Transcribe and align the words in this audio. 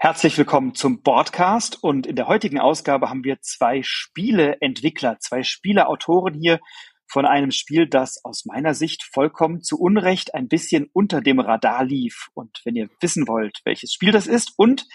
Herzlich 0.00 0.38
willkommen 0.38 0.76
zum 0.76 1.02
Broadcast 1.02 1.82
und 1.82 2.06
in 2.06 2.14
der 2.14 2.28
heutigen 2.28 2.60
Ausgabe 2.60 3.10
haben 3.10 3.24
wir 3.24 3.40
zwei 3.40 3.80
Spieleentwickler, 3.82 5.18
zwei 5.18 5.42
Spieleautoren 5.42 6.34
hier 6.34 6.60
von 7.08 7.26
einem 7.26 7.50
Spiel, 7.50 7.88
das 7.88 8.24
aus 8.24 8.44
meiner 8.44 8.74
Sicht 8.74 9.02
vollkommen 9.02 9.60
zu 9.60 9.76
Unrecht 9.76 10.36
ein 10.36 10.46
bisschen 10.46 10.88
unter 10.92 11.20
dem 11.20 11.40
Radar 11.40 11.82
lief. 11.82 12.28
Und 12.34 12.60
wenn 12.64 12.76
ihr 12.76 12.88
wissen 13.00 13.26
wollt, 13.26 13.60
welches 13.64 13.92
Spiel 13.92 14.12
das 14.12 14.28
ist 14.28 14.52
und 14.56 14.86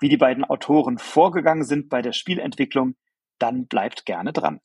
wie 0.00 0.08
die 0.08 0.16
beiden 0.16 0.44
Autoren 0.44 0.98
vorgegangen 0.98 1.62
sind 1.62 1.88
bei 1.88 2.02
der 2.02 2.12
Spielentwicklung, 2.12 2.96
dann 3.38 3.68
bleibt 3.68 4.06
gerne 4.06 4.32
dran. 4.32 4.58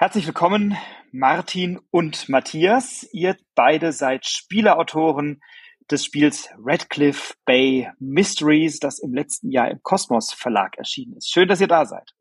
Herzlich 0.00 0.26
willkommen, 0.26 0.78
Martin 1.12 1.78
und 1.90 2.30
Matthias. 2.30 3.06
Ihr 3.12 3.36
beide 3.54 3.92
seid 3.92 4.24
Spieleautoren 4.24 5.42
des 5.90 6.06
Spiels 6.06 6.48
Radcliffe 6.56 7.34
Bay 7.44 7.90
Mysteries, 7.98 8.80
das 8.80 8.98
im 8.98 9.12
letzten 9.12 9.50
Jahr 9.50 9.70
im 9.70 9.82
Kosmos 9.82 10.32
Verlag 10.32 10.78
erschienen 10.78 11.18
ist. 11.18 11.30
Schön, 11.30 11.48
dass 11.48 11.60
ihr 11.60 11.66
da 11.66 11.84
seid. 11.84 12.14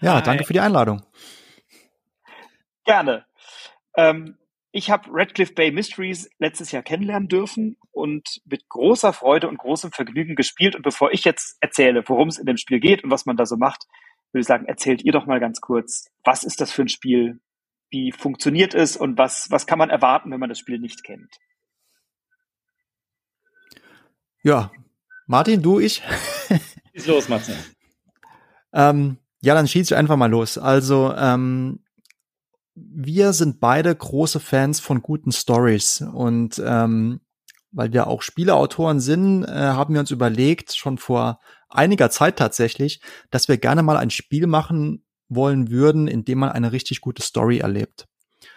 Ja, 0.00 0.16
Hi. 0.16 0.22
danke 0.24 0.42
für 0.42 0.54
die 0.54 0.58
Einladung. 0.58 1.06
Gerne. 2.84 3.26
Ähm, 3.96 4.36
ich 4.72 4.90
habe 4.90 5.08
Radcliffe 5.12 5.54
Bay 5.54 5.70
Mysteries 5.70 6.28
letztes 6.40 6.72
Jahr 6.72 6.82
kennenlernen 6.82 7.28
dürfen 7.28 7.76
und 7.92 8.40
mit 8.44 8.68
großer 8.68 9.12
Freude 9.12 9.48
und 9.48 9.58
großem 9.58 9.92
Vergnügen 9.92 10.34
gespielt. 10.34 10.74
Und 10.74 10.82
bevor 10.82 11.12
ich 11.12 11.22
jetzt 11.22 11.58
erzähle, 11.60 12.02
worum 12.08 12.26
es 12.26 12.38
in 12.38 12.46
dem 12.46 12.56
Spiel 12.56 12.80
geht 12.80 13.04
und 13.04 13.12
was 13.12 13.24
man 13.24 13.36
da 13.36 13.46
so 13.46 13.56
macht, 13.56 13.86
würde 14.36 14.42
ich 14.42 14.46
sagen, 14.48 14.66
erzählt 14.66 15.02
ihr 15.02 15.12
doch 15.12 15.24
mal 15.24 15.40
ganz 15.40 15.62
kurz, 15.62 16.10
was 16.22 16.44
ist 16.44 16.60
das 16.60 16.70
für 16.70 16.82
ein 16.82 16.90
Spiel? 16.90 17.40
Wie 17.88 18.12
funktioniert 18.12 18.74
es 18.74 18.94
und 18.94 19.16
was, 19.16 19.50
was 19.50 19.66
kann 19.66 19.78
man 19.78 19.88
erwarten, 19.88 20.30
wenn 20.30 20.40
man 20.40 20.50
das 20.50 20.58
Spiel 20.58 20.78
nicht 20.78 21.02
kennt? 21.04 21.32
Ja, 24.42 24.70
Martin, 25.26 25.62
du, 25.62 25.80
ich. 25.80 26.02
Ist 26.92 27.06
los, 27.06 27.30
Martin. 27.30 27.54
ähm, 28.74 29.16
ja, 29.40 29.54
dann 29.54 29.66
schieße 29.66 29.94
ich 29.94 29.98
einfach 29.98 30.16
mal 30.16 30.30
los. 30.30 30.58
Also, 30.58 31.14
ähm, 31.16 31.80
wir 32.74 33.32
sind 33.32 33.58
beide 33.58 33.94
große 33.96 34.38
Fans 34.38 34.80
von 34.80 35.00
guten 35.00 35.32
Stories 35.32 36.02
und 36.02 36.62
ähm, 36.62 37.20
weil 37.76 37.92
wir 37.92 38.06
auch 38.06 38.22
Spieleautoren 38.22 39.00
sind, 39.00 39.44
äh, 39.44 39.52
haben 39.52 39.94
wir 39.94 40.00
uns 40.00 40.10
überlegt, 40.10 40.74
schon 40.74 40.98
vor 40.98 41.40
einiger 41.68 42.10
Zeit 42.10 42.36
tatsächlich, 42.36 43.00
dass 43.30 43.48
wir 43.48 43.58
gerne 43.58 43.82
mal 43.82 43.98
ein 43.98 44.10
Spiel 44.10 44.46
machen 44.46 45.04
wollen 45.28 45.70
würden, 45.70 46.08
in 46.08 46.24
dem 46.24 46.38
man 46.38 46.50
eine 46.50 46.72
richtig 46.72 47.00
gute 47.00 47.22
Story 47.22 47.58
erlebt. 47.58 48.06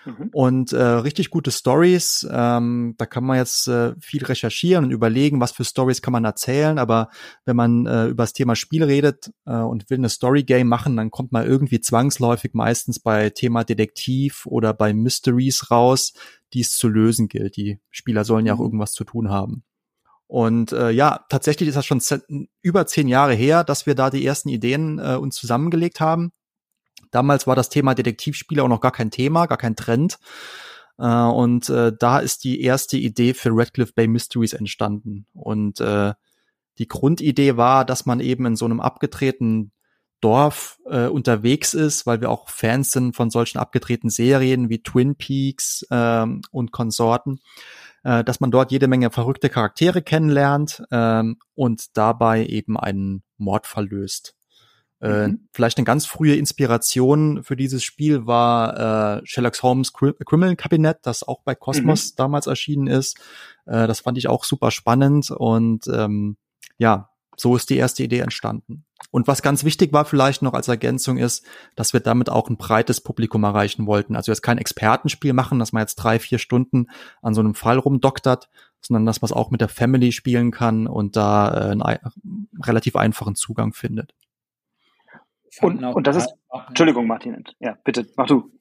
Mhm. 0.06 0.30
Und 0.32 0.74
äh, 0.74 0.82
richtig 0.82 1.30
gute 1.30 1.52
Stories, 1.52 2.28
ähm, 2.32 2.96
da 2.98 3.06
kann 3.06 3.24
man 3.24 3.38
jetzt 3.38 3.68
äh, 3.68 3.94
viel 4.00 4.24
recherchieren 4.24 4.86
und 4.86 4.92
überlegen, 4.92 5.40
was 5.40 5.52
für 5.52 5.66
Stories 5.66 6.02
kann 6.02 6.14
man 6.14 6.26
erzählen. 6.26 6.78
Aber 6.78 7.10
wenn 7.46 7.56
man 7.56 7.86
äh, 7.86 8.06
über 8.06 8.24
das 8.24 8.34
Thema 8.34 8.56
Spiel 8.56 8.84
redet 8.84 9.32
äh, 9.46 9.56
und 9.56 9.90
will 9.90 9.98
eine 9.98 10.10
Story 10.10 10.44
Game 10.44 10.68
machen, 10.68 10.96
dann 10.96 11.12
kommt 11.12 11.32
man 11.32 11.46
irgendwie 11.46 11.82
zwangsläufig 11.82 12.54
meistens 12.54 13.00
bei 13.00 13.30
Thema 13.30 13.64
Detektiv 13.64 14.46
oder 14.46 14.74
bei 14.74 14.94
Mysteries 14.94 15.72
raus, 15.72 16.14
die 16.54 16.62
es 16.62 16.76
zu 16.76 16.88
lösen 16.88 17.28
gilt. 17.28 17.58
Die 17.58 17.80
Spieler 17.90 18.26
sollen 18.26 18.46
ja 18.46 18.54
auch 18.54 18.60
mhm. 18.60 18.66
irgendwas 18.66 18.94
zu 18.94 19.04
tun 19.04 19.30
haben. 19.30 19.64
Und 20.28 20.74
äh, 20.74 20.92
ja, 20.92 21.26
tatsächlich 21.30 21.70
ist 21.70 21.76
das 21.76 21.88
schon 21.88 22.02
über 22.62 22.86
zehn 22.86 23.08
Jahre 23.08 23.34
her, 23.34 23.64
dass 23.64 23.88
wir 23.88 23.96
da 23.96 24.12
die 24.12 24.24
ersten 24.24 24.50
Ideen 24.50 25.00
äh, 25.00 25.16
uns 25.16 25.36
zusammengelegt 25.36 26.00
haben. 26.00 26.32
Damals 27.10 27.48
war 27.48 27.56
das 27.56 27.70
Thema 27.70 27.96
Detektivspiele 27.96 28.62
auch 28.62 28.68
noch 28.68 28.82
gar 28.82 28.92
kein 28.92 29.10
Thema, 29.10 29.48
gar 29.48 29.58
kein 29.58 29.76
Trend. 29.76 30.20
Äh, 31.00 31.08
und 31.08 31.70
äh, 31.70 31.94
da 31.98 32.20
ist 32.20 32.44
die 32.44 32.62
erste 32.62 32.98
Idee 32.98 33.34
für 33.34 33.50
Radcliffe 33.52 33.94
Bay 33.96 34.08
Mysteries 34.08 34.54
entstanden. 34.54 35.26
Und 35.34 35.80
äh, 35.80 36.14
die 36.78 36.88
Grundidee 36.88 37.58
war, 37.58 37.84
dass 37.84 38.06
man 38.06 38.20
eben 38.20 38.46
in 38.46 38.56
so 38.56 38.66
einem 38.66 38.82
abgetretenen 38.82 39.72
Dorf 40.22 40.80
äh, 40.86 41.08
unterwegs 41.08 41.74
ist, 41.74 42.06
weil 42.06 42.22
wir 42.22 42.30
auch 42.30 42.50
Fans 42.50 42.92
sind 42.92 43.16
von 43.16 43.30
solchen 43.30 43.58
abgetretenen 43.58 44.12
Serien 44.12 44.70
wie 44.70 44.84
Twin 44.84 45.16
Peaks 45.16 45.86
ähm, 45.92 46.42
und 46.52 46.72
Konsorten 46.72 47.40
äh, 48.04 48.24
dass 48.24 48.40
man 48.40 48.52
dort 48.52 48.72
jede 48.72 48.88
Menge 48.88 49.12
verrückte 49.12 49.50
Charaktere 49.50 50.02
kennenlernt 50.02 50.84
ähm, 50.92 51.38
und 51.56 51.98
dabei 51.98 52.46
eben 52.46 52.78
einen 52.78 53.24
Mordfall 53.38 53.88
löst. 53.88 54.36
Äh, 55.02 55.30
mhm. 55.30 55.48
Vielleicht 55.54 55.78
eine 55.78 55.86
ganz 55.86 56.06
frühe 56.06 56.36
Inspiration 56.36 57.44
für 57.44 57.56
dieses 57.56 57.84
Spiel 57.84 58.26
war 58.26 59.20
äh, 59.20 59.26
Sherlock 59.26 59.62
Holmes 59.64 59.94
Criminal 59.94 60.56
Cabinet, 60.58 60.98
das 61.04 61.24
auch 61.24 61.42
bei 61.44 61.56
Cosmos 61.56 62.12
mhm. 62.12 62.16
damals 62.18 62.48
erschienen 62.48 62.88
ist. 62.88 63.18
Äh, 63.66 63.88
das 63.88 64.02
fand 64.02 64.18
ich 64.18 64.28
auch 64.28 64.44
super 64.44 64.72
spannend 64.72 65.32
und 65.32 65.88
ähm, 65.88 66.38
ja, 66.78 67.10
so 67.38 67.56
ist 67.56 67.70
die 67.70 67.78
erste 67.78 68.04
Idee 68.04 68.20
entstanden. 68.20 68.86
Und 69.12 69.28
was 69.28 69.42
ganz 69.42 69.64
wichtig 69.64 69.92
war 69.94 70.06
vielleicht 70.06 70.42
noch 70.42 70.54
als 70.54 70.68
Ergänzung 70.68 71.18
ist, 71.18 71.46
dass 71.76 71.94
wir 71.94 72.00
damit 72.00 72.30
auch 72.30 72.50
ein 72.50 72.58
breites 72.58 73.02
Publikum 73.02 73.44
erreichen 73.44 73.88
wollten. 73.88 74.16
Also 74.16 74.32
jetzt 74.32 74.42
kein 74.42 74.58
Expertenspiel 74.58 75.34
machen, 75.34 75.58
dass 75.60 75.74
man 75.74 75.82
jetzt 75.82 75.96
drei, 75.96 76.20
vier 76.20 76.38
Stunden 76.38 76.88
an 77.22 77.34
so 77.34 77.42
einem 77.42 77.56
Fall 77.56 77.78
rumdoktert, 77.78 78.50
sondern 78.82 79.06
dass 79.06 79.22
man 79.22 79.28
es 79.28 79.34
auch 79.34 79.52
mit 79.52 79.62
der 79.62 79.70
Family 79.70 80.12
spielen 80.12 80.52
kann 80.52 80.88
und 80.88 81.16
da 81.16 81.54
äh, 81.54 81.72
einen 81.72 82.50
relativ 82.64 82.96
einfachen 82.96 83.36
Zugang 83.36 83.74
findet. 83.74 84.14
Und, 85.62 85.84
und 85.84 86.08
das 86.08 86.16
ist, 86.16 86.34
Entschuldigung, 86.68 87.08
Martin, 87.08 87.44
ja, 87.60 87.78
bitte, 87.84 88.06
mach 88.16 88.28
du. 88.28 88.52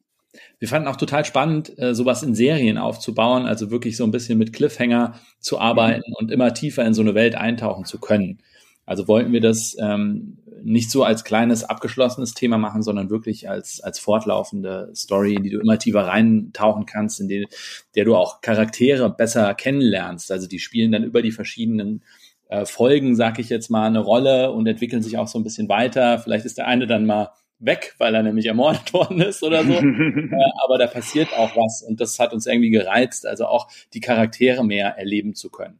Wir 0.59 0.69
fanden 0.69 0.89
auch 0.89 0.97
total 0.97 1.25
spannend, 1.25 1.79
äh, 1.79 1.95
sowas 1.95 2.23
in 2.23 2.35
Serien 2.35 2.79
aufzubauen, 2.79 3.47
also 3.47 3.71
wirklich 3.71 3.97
so 3.97 4.05
ein 4.05 4.11
bisschen 4.11 4.39
mit 4.39 4.53
Cliffhanger 4.53 5.15
zu 5.41 5.59
arbeiten 5.59 6.03
mhm. 6.07 6.15
und 6.19 6.31
immer 6.31 6.53
tiefer 6.55 6.85
in 6.85 6.95
so 6.95 7.03
eine 7.03 7.15
Welt 7.15 7.35
eintauchen 7.35 7.85
zu 7.85 7.99
können. 7.99 8.43
Also 8.89 9.07
wollten 9.07 9.35
wir 9.35 9.43
das 9.43 9.77
ähm, 9.79 10.39
nicht 10.63 10.91
so 10.91 11.05
als 11.05 11.23
kleines 11.23 11.63
abgeschlossenes 11.63 12.33
Thema 12.33 12.57
machen, 12.57 12.83
sondern 12.83 13.11
wirklich 13.11 13.51
als, 13.51 13.83
als 13.83 13.99
fortlaufende 13.99 14.91
Story, 14.97 15.35
in 15.35 15.43
die 15.43 15.51
du 15.51 15.61
immer 15.61 15.79
tiefer 15.79 16.07
reintauchen 16.07 16.87
kannst, 16.87 17.21
in 17.21 17.29
die, 17.29 17.47
der 17.95 18.07
du 18.07 18.17
auch 18.17 18.41
Charaktere 18.41 19.11
besser 19.11 19.53
kennenlernst. 19.55 20.33
Also 20.33 20.49
die 20.49 20.59
spielen 20.59 20.91
dann 20.91 21.05
über 21.05 21.21
die 21.21 21.33
verschiedenen 21.33 22.03
äh, 22.49 22.65
Folgen, 22.65 23.15
sag 23.15 23.39
ich 23.39 23.51
jetzt 23.51 23.69
mal, 23.69 23.87
eine 23.87 23.99
Rolle 23.99 24.53
und 24.53 24.67
entwickeln 24.67 25.03
sich 25.03 25.19
auch 25.19 25.29
so 25.29 25.39
ein 25.39 25.45
bisschen 25.45 25.69
weiter. 25.69 26.19
Vielleicht 26.19 26.47
ist 26.47 26.57
der 26.57 26.67
eine 26.67 26.87
dann 26.87 27.05
mal 27.05 27.29
weg, 27.59 27.95
weil 27.99 28.15
er 28.15 28.23
nämlich 28.23 28.47
ermordet 28.47 28.91
worden 28.95 29.21
ist 29.21 29.43
oder 29.43 29.65
so. 29.65 29.73
äh, 29.75 30.51
aber 30.65 30.79
da 30.79 30.87
passiert 30.87 31.29
auch 31.37 31.55
was 31.57 31.83
und 31.83 32.01
das 32.01 32.19
hat 32.19 32.33
uns 32.33 32.47
irgendwie 32.47 32.71
gereizt, 32.71 33.27
also 33.27 33.45
auch 33.45 33.69
die 33.93 34.01
Charaktere 34.01 34.65
mehr 34.65 34.97
erleben 34.97 35.35
zu 35.35 35.51
können. 35.51 35.79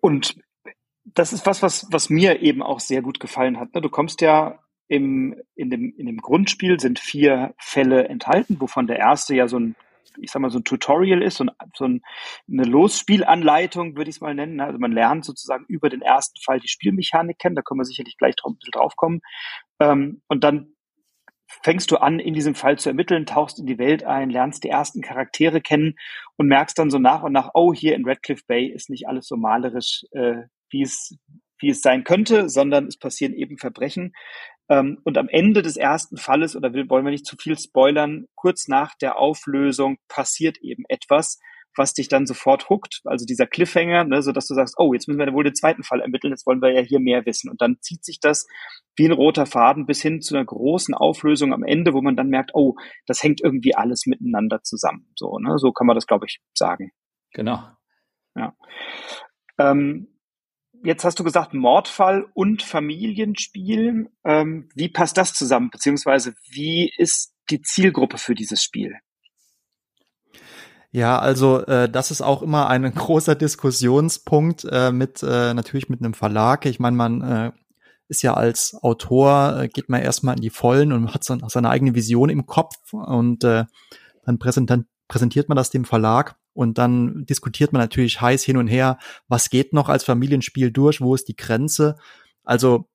Und 0.00 0.34
das 1.14 1.32
ist 1.32 1.46
was, 1.46 1.62
was, 1.62 1.86
was 1.90 2.10
mir 2.10 2.42
eben 2.42 2.62
auch 2.62 2.80
sehr 2.80 3.02
gut 3.02 3.20
gefallen 3.20 3.58
hat. 3.58 3.74
Ne? 3.74 3.80
Du 3.80 3.88
kommst 3.88 4.20
ja 4.20 4.58
im, 4.88 5.40
in, 5.54 5.70
dem, 5.70 5.94
in 5.96 6.06
dem 6.06 6.18
Grundspiel 6.18 6.78
sind 6.78 6.98
vier 6.98 7.54
Fälle 7.58 8.08
enthalten, 8.08 8.60
wovon 8.60 8.86
der 8.86 8.98
erste 8.98 9.34
ja 9.34 9.48
so 9.48 9.58
ein, 9.58 9.76
ich 10.20 10.30
sag 10.30 10.42
mal, 10.42 10.50
so 10.50 10.58
ein 10.58 10.64
Tutorial 10.64 11.22
ist, 11.22 11.36
so, 11.36 11.44
ein, 11.44 11.50
so 11.74 11.86
ein, 11.86 12.02
eine 12.50 12.64
Losspielanleitung, 12.64 13.96
würde 13.96 14.10
ich 14.10 14.16
es 14.16 14.20
mal 14.20 14.34
nennen. 14.34 14.56
Ne? 14.56 14.64
Also 14.64 14.78
man 14.78 14.92
lernt 14.92 15.24
sozusagen 15.24 15.64
über 15.68 15.88
den 15.88 16.02
ersten 16.02 16.40
Fall 16.40 16.60
die 16.60 16.68
Spielmechanik 16.68 17.38
kennen, 17.38 17.56
da 17.56 17.62
können 17.62 17.80
wir 17.80 17.84
sicherlich 17.84 18.16
gleich 18.18 18.36
drauf, 18.36 18.52
ein 18.52 18.56
bisschen 18.56 18.72
drauf 18.72 18.96
kommen. 18.96 19.20
Ähm, 19.80 20.20
und 20.28 20.44
dann 20.44 20.74
fängst 21.62 21.90
du 21.90 21.96
an, 21.96 22.18
in 22.18 22.34
diesem 22.34 22.54
Fall 22.54 22.78
zu 22.78 22.88
ermitteln, 22.88 23.26
tauchst 23.26 23.58
in 23.58 23.66
die 23.66 23.78
Welt 23.78 24.04
ein, 24.04 24.30
lernst 24.30 24.64
die 24.64 24.68
ersten 24.68 25.00
Charaktere 25.00 25.60
kennen 25.60 25.96
und 26.36 26.48
merkst 26.48 26.78
dann 26.78 26.90
so 26.90 26.98
nach 26.98 27.22
und 27.22 27.32
nach, 27.32 27.50
oh, 27.54 27.72
hier 27.72 27.94
in 27.94 28.04
Redcliffe 28.04 28.44
Bay 28.46 28.66
ist 28.66 28.90
nicht 28.90 29.06
alles 29.08 29.26
so 29.26 29.36
malerisch, 29.36 30.04
äh, 30.12 30.42
wie 30.74 30.82
es, 30.82 31.16
wie 31.60 31.70
es 31.70 31.80
sein 31.80 32.04
könnte, 32.04 32.48
sondern 32.50 32.86
es 32.86 32.98
passieren 32.98 33.32
eben 33.32 33.56
Verbrechen. 33.56 34.12
Ähm, 34.68 34.98
und 35.04 35.16
am 35.16 35.28
Ende 35.28 35.62
des 35.62 35.76
ersten 35.76 36.16
Falles, 36.16 36.56
oder 36.56 36.72
will, 36.74 36.90
wollen 36.90 37.04
wir 37.04 37.12
nicht 37.12 37.26
zu 37.26 37.36
viel 37.36 37.58
spoilern, 37.58 38.26
kurz 38.34 38.66
nach 38.68 38.94
der 39.00 39.18
Auflösung 39.18 39.98
passiert 40.08 40.58
eben 40.62 40.84
etwas, 40.88 41.38
was 41.76 41.92
dich 41.92 42.08
dann 42.08 42.26
sofort 42.26 42.68
huckt, 42.68 43.00
also 43.04 43.26
dieser 43.26 43.46
Cliffhanger, 43.46 44.04
ne, 44.04 44.22
so 44.22 44.30
dass 44.32 44.46
du 44.46 44.54
sagst, 44.54 44.76
oh, 44.78 44.92
jetzt 44.92 45.08
müssen 45.08 45.18
wir 45.18 45.32
wohl 45.32 45.44
den 45.44 45.56
zweiten 45.56 45.82
Fall 45.82 46.00
ermitteln, 46.00 46.32
jetzt 46.32 46.46
wollen 46.46 46.62
wir 46.62 46.72
ja 46.72 46.80
hier 46.80 47.00
mehr 47.00 47.26
wissen. 47.26 47.50
Und 47.50 47.60
dann 47.60 47.78
zieht 47.80 48.04
sich 48.04 48.20
das 48.20 48.46
wie 48.96 49.06
ein 49.06 49.12
roter 49.12 49.46
Faden 49.46 49.86
bis 49.86 50.00
hin 50.00 50.20
zu 50.20 50.36
einer 50.36 50.44
großen 50.44 50.94
Auflösung 50.94 51.52
am 51.52 51.64
Ende, 51.64 51.92
wo 51.92 52.00
man 52.00 52.16
dann 52.16 52.28
merkt, 52.28 52.52
oh, 52.54 52.76
das 53.06 53.22
hängt 53.22 53.40
irgendwie 53.42 53.74
alles 53.74 54.06
miteinander 54.06 54.62
zusammen. 54.62 55.08
So, 55.16 55.38
ne, 55.38 55.58
so 55.58 55.72
kann 55.72 55.86
man 55.86 55.96
das, 55.96 56.06
glaube 56.06 56.26
ich, 56.26 56.40
sagen. 56.56 56.92
Genau. 57.32 57.60
Ja. 58.36 58.54
Ähm, 59.58 60.13
Jetzt 60.84 61.02
hast 61.02 61.18
du 61.18 61.24
gesagt 61.24 61.54
Mordfall 61.54 62.26
und 62.34 62.62
Familienspiel. 62.62 64.10
Ähm, 64.22 64.68
wie 64.74 64.90
passt 64.90 65.16
das 65.16 65.32
zusammen? 65.32 65.70
Beziehungsweise 65.70 66.34
wie 66.50 66.92
ist 66.98 67.32
die 67.48 67.62
Zielgruppe 67.62 68.18
für 68.18 68.34
dieses 68.34 68.62
Spiel? 68.62 68.98
Ja, 70.90 71.18
also 71.18 71.64
äh, 71.64 71.88
das 71.88 72.10
ist 72.10 72.20
auch 72.20 72.42
immer 72.42 72.68
ein 72.68 72.82
großer 72.94 73.34
Diskussionspunkt 73.34 74.66
äh, 74.70 74.92
mit 74.92 75.22
äh, 75.22 75.54
natürlich 75.54 75.88
mit 75.88 76.00
einem 76.00 76.12
Verlag. 76.12 76.66
Ich 76.66 76.78
meine, 76.78 76.96
man 76.96 77.22
äh, 77.22 77.52
ist 78.08 78.22
ja 78.22 78.34
als 78.34 78.76
Autor, 78.82 79.60
äh, 79.62 79.68
geht 79.68 79.88
man 79.88 80.02
erstmal 80.02 80.36
in 80.36 80.42
die 80.42 80.50
Vollen 80.50 80.92
und 80.92 81.14
hat 81.14 81.24
so, 81.24 81.38
seine 81.48 81.70
eigene 81.70 81.94
Vision 81.94 82.28
im 82.28 82.44
Kopf 82.44 82.92
und 82.92 83.42
äh, 83.42 83.64
dann 84.26 84.38
präsentiert, 84.38 84.84
präsentiert 85.08 85.48
man 85.48 85.56
das 85.56 85.70
dem 85.70 85.86
Verlag 85.86 86.36
und 86.54 86.78
dann 86.78 87.26
diskutiert 87.26 87.72
man 87.72 87.82
natürlich 87.82 88.20
heiß 88.20 88.42
hin 88.42 88.56
und 88.56 88.68
her, 88.68 88.98
was 89.28 89.50
geht 89.50 89.72
noch 89.72 89.88
als 89.88 90.04
Familienspiel 90.04 90.70
durch, 90.70 91.00
wo 91.00 91.14
ist 91.14 91.28
die 91.28 91.36
Grenze. 91.36 91.96
Also 92.44 92.88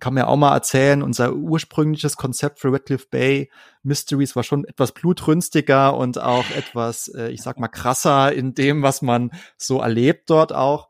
kann 0.00 0.14
man 0.14 0.24
ja 0.24 0.26
auch 0.26 0.36
mal 0.36 0.54
erzählen, 0.54 1.02
unser 1.02 1.34
ursprüngliches 1.34 2.16
Konzept 2.16 2.60
für 2.60 2.72
Redcliffe 2.72 3.06
Bay 3.10 3.50
Mysteries 3.82 4.36
war 4.36 4.42
schon 4.42 4.64
etwas 4.64 4.92
blutrünstiger 4.92 5.96
und 5.96 6.20
auch 6.20 6.50
etwas, 6.50 7.08
äh, 7.08 7.30
ich 7.30 7.42
sag 7.42 7.58
mal, 7.58 7.68
krasser 7.68 8.32
in 8.32 8.54
dem, 8.54 8.82
was 8.82 9.00
man 9.00 9.30
so 9.56 9.80
erlebt 9.80 10.28
dort 10.28 10.52
auch. 10.52 10.88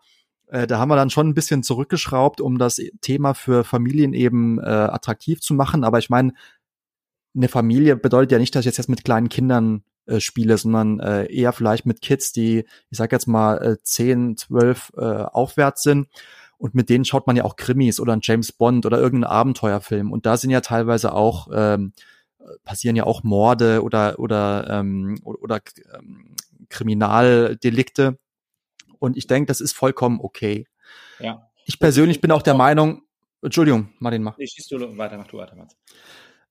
Äh, 0.48 0.66
da 0.66 0.78
haben 0.78 0.88
wir 0.88 0.96
dann 0.96 1.10
schon 1.10 1.28
ein 1.28 1.34
bisschen 1.34 1.62
zurückgeschraubt, 1.62 2.40
um 2.40 2.58
das 2.58 2.80
Thema 3.00 3.34
für 3.34 3.62
Familien 3.64 4.14
eben 4.14 4.58
äh, 4.58 4.62
attraktiv 4.62 5.40
zu 5.40 5.54
machen. 5.54 5.84
Aber 5.84 5.98
ich 5.98 6.10
meine, 6.10 6.32
eine 7.36 7.48
Familie 7.48 7.96
bedeutet 7.96 8.32
ja 8.32 8.38
nicht, 8.38 8.54
dass 8.54 8.62
ich 8.62 8.66
jetzt, 8.66 8.78
jetzt 8.78 8.88
mit 8.88 9.04
kleinen 9.04 9.28
Kindern 9.28 9.84
äh, 10.08 10.20
spiele, 10.20 10.56
sondern 10.58 11.00
äh, 11.00 11.26
eher 11.26 11.52
vielleicht 11.52 11.86
mit 11.86 12.00
Kids, 12.00 12.32
die, 12.32 12.64
ich 12.90 12.98
sag 12.98 13.12
jetzt 13.12 13.26
mal, 13.26 13.56
äh, 13.62 13.76
10, 13.82 14.36
12 14.36 14.92
äh, 14.96 15.00
aufwärts 15.00 15.82
sind. 15.82 16.08
Und 16.56 16.74
mit 16.74 16.88
denen 16.88 17.04
schaut 17.04 17.26
man 17.26 17.36
ja 17.36 17.44
auch 17.44 17.56
Krimis 17.56 18.00
oder 18.00 18.14
ein 18.14 18.20
James 18.22 18.50
Bond 18.50 18.84
oder 18.84 18.98
irgendeinen 18.98 19.32
Abenteuerfilm. 19.32 20.10
Und 20.10 20.26
da 20.26 20.36
sind 20.36 20.50
ja 20.50 20.60
teilweise 20.60 21.12
auch, 21.12 21.48
ähm, 21.52 21.92
passieren 22.64 22.96
ja 22.96 23.04
auch 23.04 23.22
Morde 23.22 23.82
oder, 23.82 24.18
oder, 24.18 24.66
ähm, 24.68 25.20
oder, 25.22 25.42
oder 25.42 25.60
ähm, 25.96 26.34
Kriminaldelikte. 26.68 28.18
Und 28.98 29.16
ich 29.16 29.26
denke, 29.26 29.46
das 29.46 29.60
ist 29.60 29.72
vollkommen 29.72 30.18
okay. 30.20 30.66
Ja. 31.20 31.48
Ich 31.64 31.78
persönlich 31.78 32.20
bin 32.20 32.32
auch 32.32 32.42
der 32.42 32.54
Meinung, 32.54 33.02
Entschuldigung, 33.42 33.90
Martin, 33.98 34.22
mach. 34.22 34.36
Nee, 34.38 34.46
schießt 34.46 34.70
du 34.72 34.98
weiter, 34.98 35.16
mach 35.16 35.28
du 35.28 35.38
weiter, 35.38 35.54
Mats. 35.54 35.76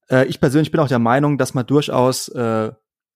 Äh, 0.09 0.25
ich 0.27 0.39
persönlich 0.39 0.71
bin 0.71 0.79
auch 0.79 0.87
der 0.87 0.99
Meinung, 0.99 1.37
dass 1.37 1.53
man 1.53 1.65
durchaus 1.65 2.29
äh, 2.29 2.71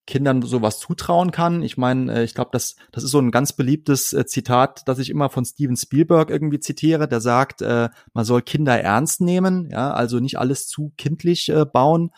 Kindern 0.07 0.42
sowas 0.42 0.80
zutrauen 0.80 1.31
kann. 1.31 1.62
Ich 1.63 1.77
meine, 1.77 2.13
äh, 2.13 2.24
ich 2.24 2.33
glaube, 2.33 2.50
das, 2.53 2.75
das 2.92 3.03
ist 3.03 3.12
so 3.12 3.19
ein 3.19 3.31
ganz 3.31 3.53
beliebtes 3.53 4.13
äh, 4.13 4.25
Zitat, 4.25 4.81
das 4.88 5.00
ich 5.00 5.09
immer 5.09 5.30
von 5.30 5.45
Steven 5.45 5.77
Spielberg 5.77 6.30
irgendwie 6.30 6.59
zitiere, 6.59 7.07
der 7.07 7.21
sagt, 7.21 7.62
äh, 7.62 7.89
man 8.13 8.25
soll 8.25 8.42
Kinder 8.42 8.80
ernst 8.80 9.21
nehmen, 9.21 9.69
ja, 9.69 9.92
also 9.92 10.19
nicht 10.19 10.39
alles 10.39 10.68
zu 10.68 10.94
kindlich 10.98 11.51
bauen. 11.74 12.12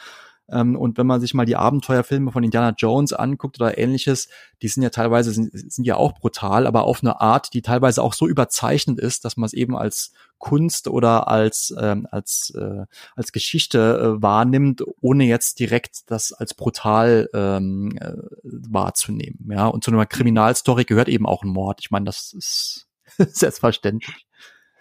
Ähm, 0.50 0.76
und 0.76 0.98
wenn 0.98 1.08
man 1.08 1.22
sich 1.22 1.34
mal 1.34 1.46
die 1.46 1.56
Abenteuerfilme 1.56 2.32
von 2.32 2.44
Indiana 2.44 2.74
Jones 2.78 3.14
anguckt 3.14 3.60
oder 3.60 3.78
ähnliches, 3.78 4.28
die 4.62 4.68
sind 4.68 4.84
ja 4.84 4.90
teilweise, 4.90 5.32
sind, 5.32 5.52
sind 5.54 5.86
ja 5.86 5.96
auch 5.96 6.14
brutal, 6.14 6.68
aber 6.68 6.84
auf 6.84 7.02
eine 7.02 7.22
Art, 7.22 7.54
die 7.54 7.62
teilweise 7.62 8.04
auch 8.04 8.14
so 8.14 8.28
überzeichnet 8.28 9.00
ist, 9.00 9.26
dass 9.26 9.38
man 9.38 9.46
es 9.46 9.54
eben 9.54 9.78
als 9.78 10.14
Kunst 10.38 10.90
oder 10.90 11.30
als, 11.30 11.74
ähm, 11.80 12.08
als, 12.12 12.54
äh, 12.56 12.86
als 13.16 13.32
Geschichte 13.32 14.18
äh, 14.18 14.22
wahrnimmt, 14.22 14.84
ohne 15.00 15.24
jetzt 15.24 15.60
direkt 15.60 16.12
das 16.12 16.34
als 16.34 16.54
brutal 16.54 17.30
ähm, 17.34 17.98
äh, 18.02 18.14
wahrzunehmen. 18.44 19.48
Ja, 19.50 19.68
und 19.68 19.86
zu 19.86 19.92
einer 19.92 20.06
Kriminalstory 20.06 20.84
gehört 20.84 21.08
eben 21.08 21.26
auch 21.26 21.44
ein 21.44 21.50
Mord. 21.50 21.80
Ich 21.80 21.92
meine, 21.92 22.06
das 22.06 22.34
ist 22.34 22.88
selbstverständlich. 23.18 24.28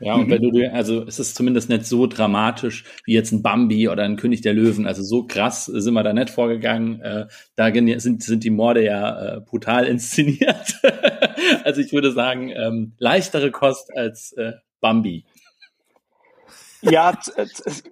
Ja, 0.02 0.14
und 0.16 0.30
wenn 0.30 0.42
du 0.42 0.50
dir, 0.50 0.74
also 0.74 1.04
es 1.04 1.18
ist 1.18 1.36
zumindest 1.36 1.68
nicht 1.68 1.86
so 1.86 2.06
dramatisch 2.06 2.84
wie 3.04 3.12
jetzt 3.12 3.32
ein 3.32 3.42
Bambi 3.42 3.88
oder 3.88 4.02
ein 4.02 4.16
König 4.16 4.40
der 4.40 4.52
Löwen. 4.52 4.86
Also 4.86 5.02
so 5.02 5.26
krass 5.26 5.66
sind 5.66 5.94
wir 5.94 6.02
da 6.02 6.12
nicht 6.12 6.30
vorgegangen. 6.30 7.00
Äh, 7.00 7.26
da 7.54 7.72
sind, 8.00 8.22
sind 8.22 8.44
die 8.44 8.50
Morde 8.50 8.84
ja 8.84 9.36
äh, 9.36 9.40
brutal 9.40 9.86
inszeniert. 9.86 10.80
also 11.64 11.80
ich 11.80 11.92
würde 11.92 12.12
sagen, 12.12 12.50
ähm, 12.50 12.94
leichtere 12.98 13.50
Kost 13.50 13.96
als 13.96 14.32
äh, 14.32 14.52
Bambi. 14.80 15.24
Ja, 16.80 17.16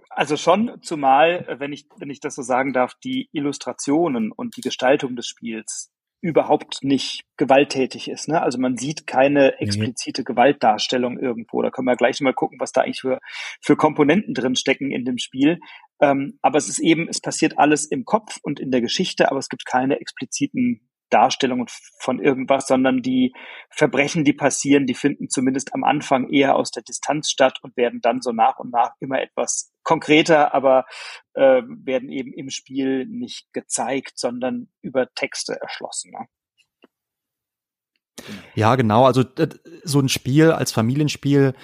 also 0.08 0.36
schon, 0.36 0.82
zumal, 0.82 1.46
wenn 1.60 1.72
ich, 1.72 1.86
wenn 1.96 2.10
ich 2.10 2.18
das 2.18 2.34
so 2.34 2.42
sagen 2.42 2.72
darf, 2.72 2.94
die 3.04 3.28
Illustrationen 3.30 4.32
und 4.32 4.56
die 4.56 4.62
Gestaltung 4.62 5.14
des 5.14 5.28
Spiels 5.28 5.92
überhaupt 6.20 6.82
nicht 6.82 7.24
gewalttätig 7.36 8.08
ist. 8.08 8.28
Ne? 8.28 8.42
Also 8.42 8.58
man 8.58 8.76
sieht 8.76 9.06
keine 9.06 9.58
explizite 9.60 10.22
Gewaltdarstellung 10.24 11.18
irgendwo. 11.18 11.62
Da 11.62 11.70
können 11.70 11.86
wir 11.86 11.96
gleich 11.96 12.20
mal 12.20 12.34
gucken, 12.34 12.58
was 12.60 12.72
da 12.72 12.82
eigentlich 12.82 13.00
für, 13.00 13.20
für 13.62 13.76
Komponenten 13.76 14.34
drin 14.34 14.54
stecken 14.54 14.90
in 14.90 15.04
dem 15.04 15.18
Spiel. 15.18 15.60
Ähm, 16.00 16.38
aber 16.42 16.58
es 16.58 16.68
ist 16.68 16.78
eben, 16.78 17.08
es 17.08 17.20
passiert 17.20 17.58
alles 17.58 17.86
im 17.86 18.04
Kopf 18.04 18.38
und 18.42 18.60
in 18.60 18.70
der 18.70 18.82
Geschichte, 18.82 19.30
aber 19.30 19.38
es 19.38 19.48
gibt 19.48 19.64
keine 19.64 20.00
expliziten 20.00 20.89
Darstellungen 21.10 21.66
von 21.98 22.20
irgendwas, 22.20 22.66
sondern 22.66 23.02
die 23.02 23.34
Verbrechen, 23.68 24.24
die 24.24 24.32
passieren, 24.32 24.86
die 24.86 24.94
finden 24.94 25.28
zumindest 25.28 25.74
am 25.74 25.84
Anfang 25.84 26.28
eher 26.30 26.56
aus 26.56 26.70
der 26.70 26.82
Distanz 26.82 27.30
statt 27.30 27.58
und 27.62 27.76
werden 27.76 28.00
dann 28.00 28.20
so 28.20 28.32
nach 28.32 28.58
und 28.58 28.72
nach 28.72 28.92
immer 29.00 29.20
etwas 29.20 29.72
konkreter, 29.82 30.54
aber 30.54 30.86
äh, 31.34 31.62
werden 31.66 32.10
eben 32.10 32.32
im 32.32 32.50
Spiel 32.50 33.06
nicht 33.06 33.52
gezeigt, 33.52 34.18
sondern 34.18 34.68
über 34.82 35.12
Texte 35.14 35.60
erschlossen. 35.60 36.12
Ne? 36.12 36.26
Ja, 38.54 38.76
genau. 38.76 39.06
Also 39.06 39.24
so 39.84 40.00
ein 40.00 40.08
Spiel 40.08 40.50
als 40.50 40.72
Familienspiel 40.72 41.54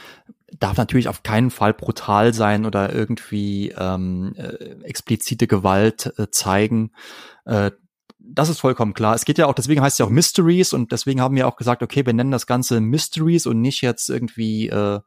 darf 0.58 0.76
natürlich 0.76 1.08
auf 1.08 1.22
keinen 1.22 1.50
Fall 1.50 1.74
brutal 1.74 2.32
sein 2.32 2.66
oder 2.66 2.92
irgendwie 2.94 3.74
ähm, 3.76 4.34
äh, 4.36 4.82
explizite 4.84 5.46
Gewalt 5.46 6.12
äh, 6.18 6.30
zeigen. 6.30 6.92
Äh, 7.44 7.72
das 8.28 8.48
ist 8.48 8.60
vollkommen 8.60 8.94
klar. 8.94 9.14
Es 9.14 9.24
geht 9.24 9.38
ja 9.38 9.46
auch, 9.46 9.54
deswegen 9.54 9.80
heißt 9.80 9.94
es 9.94 9.98
ja 9.98 10.06
auch 10.06 10.10
Mysteries 10.10 10.72
und 10.72 10.92
deswegen 10.92 11.20
haben 11.20 11.36
wir 11.36 11.46
auch 11.46 11.56
gesagt, 11.56 11.82
okay, 11.82 12.04
wir 12.04 12.12
nennen 12.12 12.30
das 12.30 12.46
Ganze 12.46 12.80
Mysteries 12.80 13.46
und 13.46 13.60
nicht 13.60 13.82
jetzt 13.82 14.08
irgendwie 14.08 14.68
äh, 14.68 15.00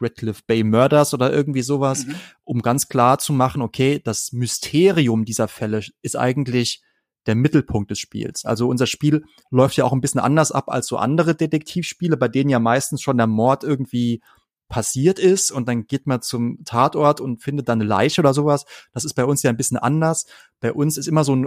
Redcliffe 0.00 0.42
Bay 0.46 0.64
Murders 0.64 1.14
oder 1.14 1.32
irgendwie 1.32 1.62
sowas, 1.62 2.06
mhm. 2.06 2.14
um 2.44 2.62
ganz 2.62 2.88
klar 2.88 3.18
zu 3.18 3.32
machen, 3.32 3.62
okay, 3.62 4.00
das 4.02 4.32
Mysterium 4.32 5.24
dieser 5.24 5.48
Fälle 5.48 5.80
ist 6.02 6.16
eigentlich 6.16 6.82
der 7.26 7.36
Mittelpunkt 7.36 7.90
des 7.90 8.00
Spiels. 8.00 8.44
Also 8.44 8.68
unser 8.68 8.86
Spiel 8.86 9.24
läuft 9.50 9.76
ja 9.76 9.84
auch 9.84 9.92
ein 9.92 10.00
bisschen 10.00 10.20
anders 10.20 10.50
ab 10.50 10.68
als 10.68 10.88
so 10.88 10.96
andere 10.96 11.36
Detektivspiele, 11.36 12.16
bei 12.16 12.28
denen 12.28 12.50
ja 12.50 12.58
meistens 12.58 13.00
schon 13.00 13.16
der 13.16 13.28
Mord 13.28 13.62
irgendwie 13.62 14.20
passiert 14.68 15.18
ist 15.18 15.50
und 15.50 15.68
dann 15.68 15.86
geht 15.86 16.06
man 16.06 16.22
zum 16.22 16.64
Tatort 16.64 17.20
und 17.20 17.42
findet 17.42 17.68
dann 17.68 17.80
eine 17.80 17.88
Leiche 17.88 18.22
oder 18.22 18.32
sowas. 18.32 18.64
Das 18.92 19.04
ist 19.04 19.14
bei 19.14 19.24
uns 19.24 19.42
ja 19.42 19.50
ein 19.50 19.56
bisschen 19.56 19.76
anders. 19.76 20.26
Bei 20.60 20.72
uns 20.72 20.96
ist 20.96 21.06
immer 21.06 21.24
so 21.24 21.36
ein 21.36 21.46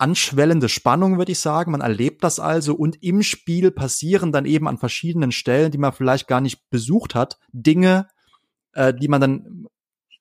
anschwellende 0.00 0.68
Spannung, 0.68 1.18
würde 1.18 1.32
ich 1.32 1.38
sagen. 1.38 1.72
Man 1.72 1.80
erlebt 1.80 2.24
das 2.24 2.40
also 2.40 2.74
und 2.74 3.02
im 3.02 3.22
Spiel 3.22 3.70
passieren 3.70 4.32
dann 4.32 4.46
eben 4.46 4.68
an 4.68 4.78
verschiedenen 4.78 5.32
Stellen, 5.32 5.70
die 5.70 5.78
man 5.78 5.92
vielleicht 5.92 6.26
gar 6.28 6.40
nicht 6.40 6.70
besucht 6.70 7.14
hat, 7.14 7.38
Dinge, 7.52 8.08
äh, 8.72 8.94
die 8.94 9.08
man 9.08 9.20
dann 9.20 9.66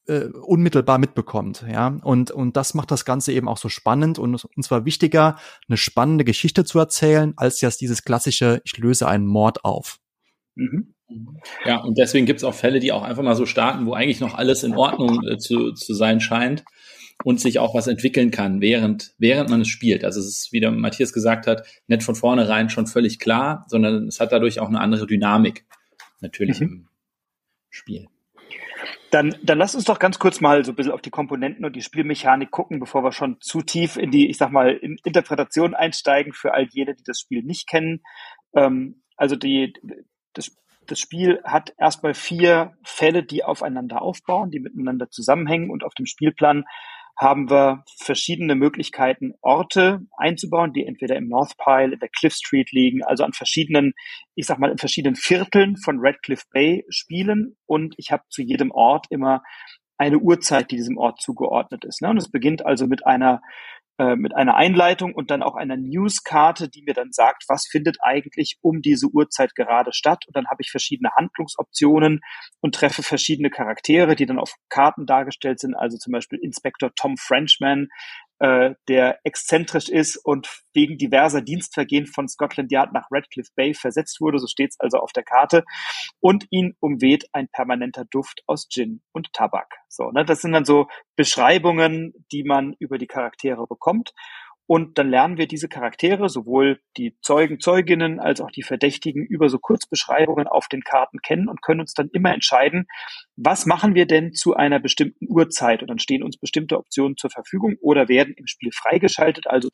äh, 0.07 0.25
unmittelbar 0.25 0.97
mitbekommt, 0.97 1.65
ja. 1.71 1.99
Und, 2.03 2.31
und 2.31 2.57
das 2.57 2.73
macht 2.73 2.91
das 2.91 3.05
Ganze 3.05 3.31
eben 3.31 3.47
auch 3.47 3.57
so 3.57 3.69
spannend 3.69 4.19
und 4.19 4.43
uns 4.55 4.71
war 4.71 4.85
wichtiger, 4.85 5.37
eine 5.67 5.77
spannende 5.77 6.25
Geschichte 6.25 6.65
zu 6.65 6.79
erzählen, 6.79 7.33
als 7.37 7.61
jetzt 7.61 7.81
dieses 7.81 8.03
klassische, 8.03 8.61
ich 8.65 8.77
löse 8.77 9.07
einen 9.07 9.27
Mord 9.27 9.63
auf. 9.63 9.99
Mhm. 10.55 10.95
Ja, 11.65 11.81
und 11.81 11.97
deswegen 11.97 12.25
gibt 12.25 12.39
es 12.39 12.43
auch 12.43 12.53
Fälle, 12.53 12.79
die 12.79 12.91
auch 12.91 13.01
einfach 13.01 13.23
mal 13.23 13.35
so 13.35 13.45
starten, 13.45 13.85
wo 13.85 13.93
eigentlich 13.93 14.19
noch 14.19 14.35
alles 14.35 14.63
in 14.63 14.75
Ordnung 14.75 15.21
äh, 15.27 15.37
zu, 15.37 15.73
zu 15.73 15.93
sein 15.93 16.19
scheint 16.19 16.63
und 17.23 17.39
sich 17.39 17.59
auch 17.59 17.75
was 17.75 17.87
entwickeln 17.87 18.31
kann, 18.31 18.61
während, 18.61 19.13
während 19.17 19.49
man 19.49 19.61
es 19.61 19.67
spielt. 19.67 20.05
Also 20.05 20.19
es 20.19 20.27
ist, 20.27 20.53
wie 20.53 20.59
der 20.59 20.71
Matthias 20.71 21.11
gesagt 21.11 21.47
hat, 21.47 21.67
nicht 21.87 22.03
von 22.03 22.15
vornherein 22.15 22.69
schon 22.69 22.87
völlig 22.87 23.19
klar, 23.19 23.65
sondern 23.67 24.07
es 24.07 24.19
hat 24.19 24.31
dadurch 24.31 24.59
auch 24.59 24.69
eine 24.69 24.79
andere 24.79 25.05
Dynamik 25.05 25.65
natürlich 26.21 26.61
mhm. 26.61 26.67
im 26.67 26.87
Spiel. 27.69 28.07
Dann, 29.11 29.35
dann 29.43 29.57
lass 29.57 29.75
uns 29.75 29.85
doch 29.85 29.99
ganz 29.99 30.19
kurz 30.19 30.39
mal 30.39 30.63
so 30.63 30.71
ein 30.71 30.75
bisschen 30.75 30.91
auf 30.91 31.01
die 31.01 31.09
Komponenten 31.09 31.65
und 31.65 31.75
die 31.75 31.81
Spielmechanik 31.81 32.51
gucken, 32.51 32.79
bevor 32.79 33.03
wir 33.03 33.11
schon 33.11 33.41
zu 33.41 33.61
tief 33.61 33.97
in 33.97 34.11
die, 34.11 34.29
ich 34.29 34.37
sag 34.37 34.51
mal, 34.51 34.71
in 34.71 34.97
Interpretation 35.03 35.73
einsteigen 35.73 36.31
für 36.31 36.53
all 36.53 36.67
jene, 36.71 36.93
die 36.93 37.03
das 37.03 37.19
Spiel 37.19 37.43
nicht 37.43 37.67
kennen. 37.67 38.01
Ähm, 38.55 39.01
also 39.17 39.35
die, 39.35 39.73
das, 40.33 40.55
das 40.85 40.99
Spiel 40.99 41.41
hat 41.43 41.73
erstmal 41.77 42.13
vier 42.13 42.77
Fälle, 42.83 43.23
die 43.23 43.43
aufeinander 43.43 44.01
aufbauen, 44.01 44.51
die 44.51 44.59
miteinander 44.59 45.09
zusammenhängen 45.09 45.71
und 45.71 45.83
auf 45.83 45.95
dem 45.95 46.05
Spielplan 46.05 46.65
haben 47.17 47.49
wir 47.49 47.83
verschiedene 47.97 48.55
Möglichkeiten, 48.55 49.33
Orte 49.41 50.01
einzubauen, 50.17 50.73
die 50.73 50.85
entweder 50.85 51.15
im 51.15 51.27
North 51.27 51.57
Pile, 51.57 51.93
in 51.93 51.99
der 51.99 52.09
Cliff 52.09 52.33
Street 52.33 52.71
liegen, 52.71 53.03
also 53.03 53.23
an 53.23 53.33
verschiedenen, 53.33 53.93
ich 54.35 54.45
sag 54.45 54.59
mal, 54.59 54.71
in 54.71 54.77
verschiedenen 54.77 55.15
Vierteln 55.15 55.75
von 55.77 55.99
Redcliffe 55.99 56.45
Bay 56.53 56.85
spielen. 56.89 57.57
Und 57.65 57.95
ich 57.97 58.11
habe 58.11 58.23
zu 58.29 58.41
jedem 58.41 58.71
Ort 58.71 59.07
immer 59.09 59.43
eine 59.97 60.17
Uhrzeit, 60.17 60.71
die 60.71 60.77
diesem 60.77 60.97
Ort 60.97 61.21
zugeordnet 61.21 61.83
ist. 61.83 62.01
Ne? 62.01 62.09
Und 62.09 62.17
es 62.17 62.31
beginnt 62.31 62.65
also 62.65 62.87
mit 62.87 63.05
einer 63.05 63.41
äh, 63.99 64.15
mit 64.15 64.33
einer 64.33 64.55
Einleitung 64.55 65.13
und 65.13 65.29
dann 65.29 65.43
auch 65.43 65.55
einer 65.55 65.75
Newskarte, 65.75 66.69
die 66.69 66.83
mir 66.83 66.93
dann 66.93 67.11
sagt, 67.11 67.43
was 67.49 67.67
findet 67.69 67.97
eigentlich 68.01 68.57
um 68.61 68.81
diese 68.81 69.07
Uhrzeit 69.07 69.55
gerade 69.55 69.91
statt. 69.91 70.23
Und 70.25 70.37
dann 70.37 70.47
habe 70.47 70.61
ich 70.61 70.71
verschiedene 70.71 71.11
Handlungsoptionen 71.17 72.21
und 72.61 72.75
treffe 72.75 73.03
verschiedene 73.03 73.49
Charaktere, 73.49 74.15
die 74.15 74.25
dann 74.25 74.39
auf 74.39 74.53
Karten 74.69 75.05
dargestellt 75.05 75.59
sind. 75.59 75.75
Also 75.75 75.97
zum 75.97 76.13
Beispiel 76.13 76.39
Inspektor 76.41 76.91
Tom 76.95 77.17
Frenchman, 77.17 77.89
äh, 78.39 78.75
der 78.87 79.19
exzentrisch 79.23 79.89
ist 79.89 80.17
und 80.17 80.49
wegen 80.73 80.97
diverser 80.97 81.41
Dienstvergehen 81.41 82.07
von 82.07 82.27
Scotland 82.27 82.71
Yard 82.71 82.93
nach 82.93 83.07
Radcliffe 83.11 83.51
Bay 83.55 83.73
versetzt 83.73 84.21
wurde, 84.21 84.39
so 84.39 84.47
steht 84.47 84.71
es 84.71 84.79
also 84.79 84.97
auf 84.97 85.11
der 85.11 85.23
Karte, 85.23 85.63
und 86.19 86.45
ihn 86.49 86.75
umweht 86.79 87.25
ein 87.33 87.47
permanenter 87.49 88.05
Duft 88.05 88.43
aus 88.47 88.67
Gin 88.69 89.01
und 89.11 89.33
Tabak. 89.33 89.75
So, 89.87 90.11
ne, 90.11 90.25
das 90.25 90.41
sind 90.41 90.53
dann 90.53 90.65
so 90.65 90.87
Beschreibungen, 91.15 92.13
die 92.31 92.43
man 92.43 92.75
über 92.79 92.97
die 92.97 93.07
Charaktere 93.07 93.67
bekommt. 93.67 94.13
Und 94.71 94.99
dann 94.99 95.09
lernen 95.09 95.39
wir 95.39 95.47
diese 95.47 95.67
Charaktere, 95.67 96.29
sowohl 96.29 96.79
die 96.95 97.17
Zeugen, 97.23 97.59
Zeuginnen 97.59 98.19
als 98.19 98.39
auch 98.39 98.51
die 98.51 98.61
Verdächtigen, 98.61 99.25
über 99.25 99.49
so 99.49 99.57
Kurzbeschreibungen 99.57 100.45
auf 100.45 100.67
den 100.67 100.83
Karten 100.83 101.23
kennen 101.23 101.49
und 101.49 101.63
können 101.63 101.79
uns 101.79 101.95
dann 101.95 102.09
immer 102.13 102.31
entscheiden, 102.31 102.85
was 103.35 103.65
machen 103.65 103.95
wir 103.95 104.05
denn 104.05 104.31
zu 104.31 104.55
einer 104.55 104.79
bestimmten 104.79 105.25
Uhrzeit? 105.27 105.81
Und 105.81 105.87
dann 105.87 105.97
stehen 105.97 106.21
uns 106.21 106.37
bestimmte 106.37 106.77
Optionen 106.77 107.17
zur 107.17 107.31
Verfügung 107.31 107.77
oder 107.81 108.09
werden 108.09 108.35
im 108.37 108.45
Spiel 108.45 108.69
freigeschaltet, 108.71 109.47
also 109.47 109.69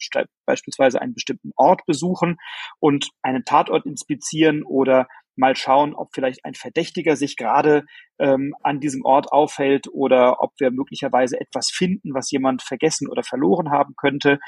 beispielsweise 0.46 1.02
einen 1.02 1.14
bestimmten 1.14 1.52
Ort 1.58 1.86
besuchen 1.86 2.38
und 2.80 3.10
einen 3.22 3.44
Tatort 3.44 3.86
inspizieren 3.86 4.64
oder 4.64 5.08
mal 5.38 5.56
schauen, 5.56 5.94
ob 5.94 6.10
vielleicht 6.14 6.46
ein 6.46 6.54
Verdächtiger 6.54 7.16
sich 7.16 7.38
gerade 7.38 7.86
ähm, 8.20 8.56
an 8.64 8.80
diesem 8.80 9.04
Ort 9.04 9.32
aufhält 9.32 9.88
oder 9.92 10.42
ob 10.42 10.52
wir 10.60 10.72
möglicherweise 10.72 11.40
etwas 11.40 11.70
finden, 11.72 12.14
was 12.14 12.32
jemand 12.32 12.62
vergessen 12.62 13.10
oder 13.10 13.24
verloren 13.24 13.72
haben 13.72 13.96
könnte. 13.98 14.40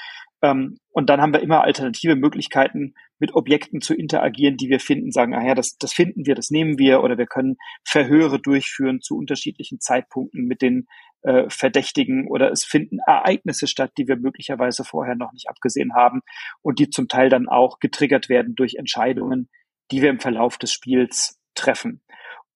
Ähm, 0.42 0.78
und 0.92 1.10
dann 1.10 1.22
haben 1.22 1.34
wir 1.34 1.42
immer 1.42 1.64
alternative 1.64 2.16
Möglichkeiten, 2.16 2.94
mit 3.20 3.34
Objekten 3.34 3.82
zu 3.82 3.96
interagieren, 3.96 4.58
die 4.58 4.70
wir 4.70 4.80
finden, 4.80 5.12
sagen, 5.12 5.34
ah 5.34 5.46
ja, 5.46 5.56
das, 5.56 5.78
das 5.80 5.94
finden 5.94 6.26
wir, 6.26 6.36
das 6.36 6.52
nehmen 6.52 6.78
wir, 6.78 7.04
oder 7.04 7.18
wir 7.18 7.26
können 7.26 7.58
Verhöre 7.84 8.40
durchführen 8.40 9.02
zu 9.02 9.18
unterschiedlichen 9.18 9.80
Zeitpunkten 9.80 10.46
mit 10.46 10.62
den 10.62 10.88
äh, 11.24 11.50
Verdächtigen 11.50 12.28
oder 12.28 12.52
es 12.52 12.64
finden 12.64 13.00
Ereignisse 13.06 13.68
statt, 13.68 13.92
die 13.98 14.08
wir 14.08 14.18
möglicherweise 14.18 14.84
vorher 14.84 15.16
noch 15.16 15.34
nicht 15.34 15.50
abgesehen 15.50 15.94
haben 15.96 16.22
und 16.62 16.80
die 16.80 16.90
zum 16.90 17.08
Teil 17.08 17.30
dann 17.30 17.48
auch 17.50 17.80
getriggert 17.80 18.30
werden 18.30 18.56
durch 18.56 18.76
Entscheidungen, 18.76 19.50
die 19.92 20.02
wir 20.02 20.10
im 20.10 20.20
Verlauf 20.20 20.58
des 20.58 20.72
Spiels 20.74 21.40
treffen. 21.56 22.02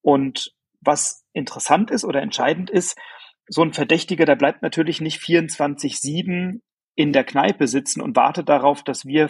Und 0.01 0.53
was 0.81 1.25
interessant 1.33 1.91
ist 1.91 2.03
oder 2.03 2.21
entscheidend 2.21 2.69
ist, 2.69 2.97
so 3.47 3.61
ein 3.61 3.73
Verdächtiger, 3.73 4.25
der 4.25 4.35
bleibt 4.35 4.61
natürlich 4.61 5.01
nicht 5.01 5.21
24-7 5.21 6.61
in 6.95 7.13
der 7.13 7.23
Kneipe 7.23 7.67
sitzen 7.67 8.01
und 8.01 8.15
wartet 8.15 8.49
darauf, 8.49 8.83
dass 8.83 9.05
wir 9.05 9.29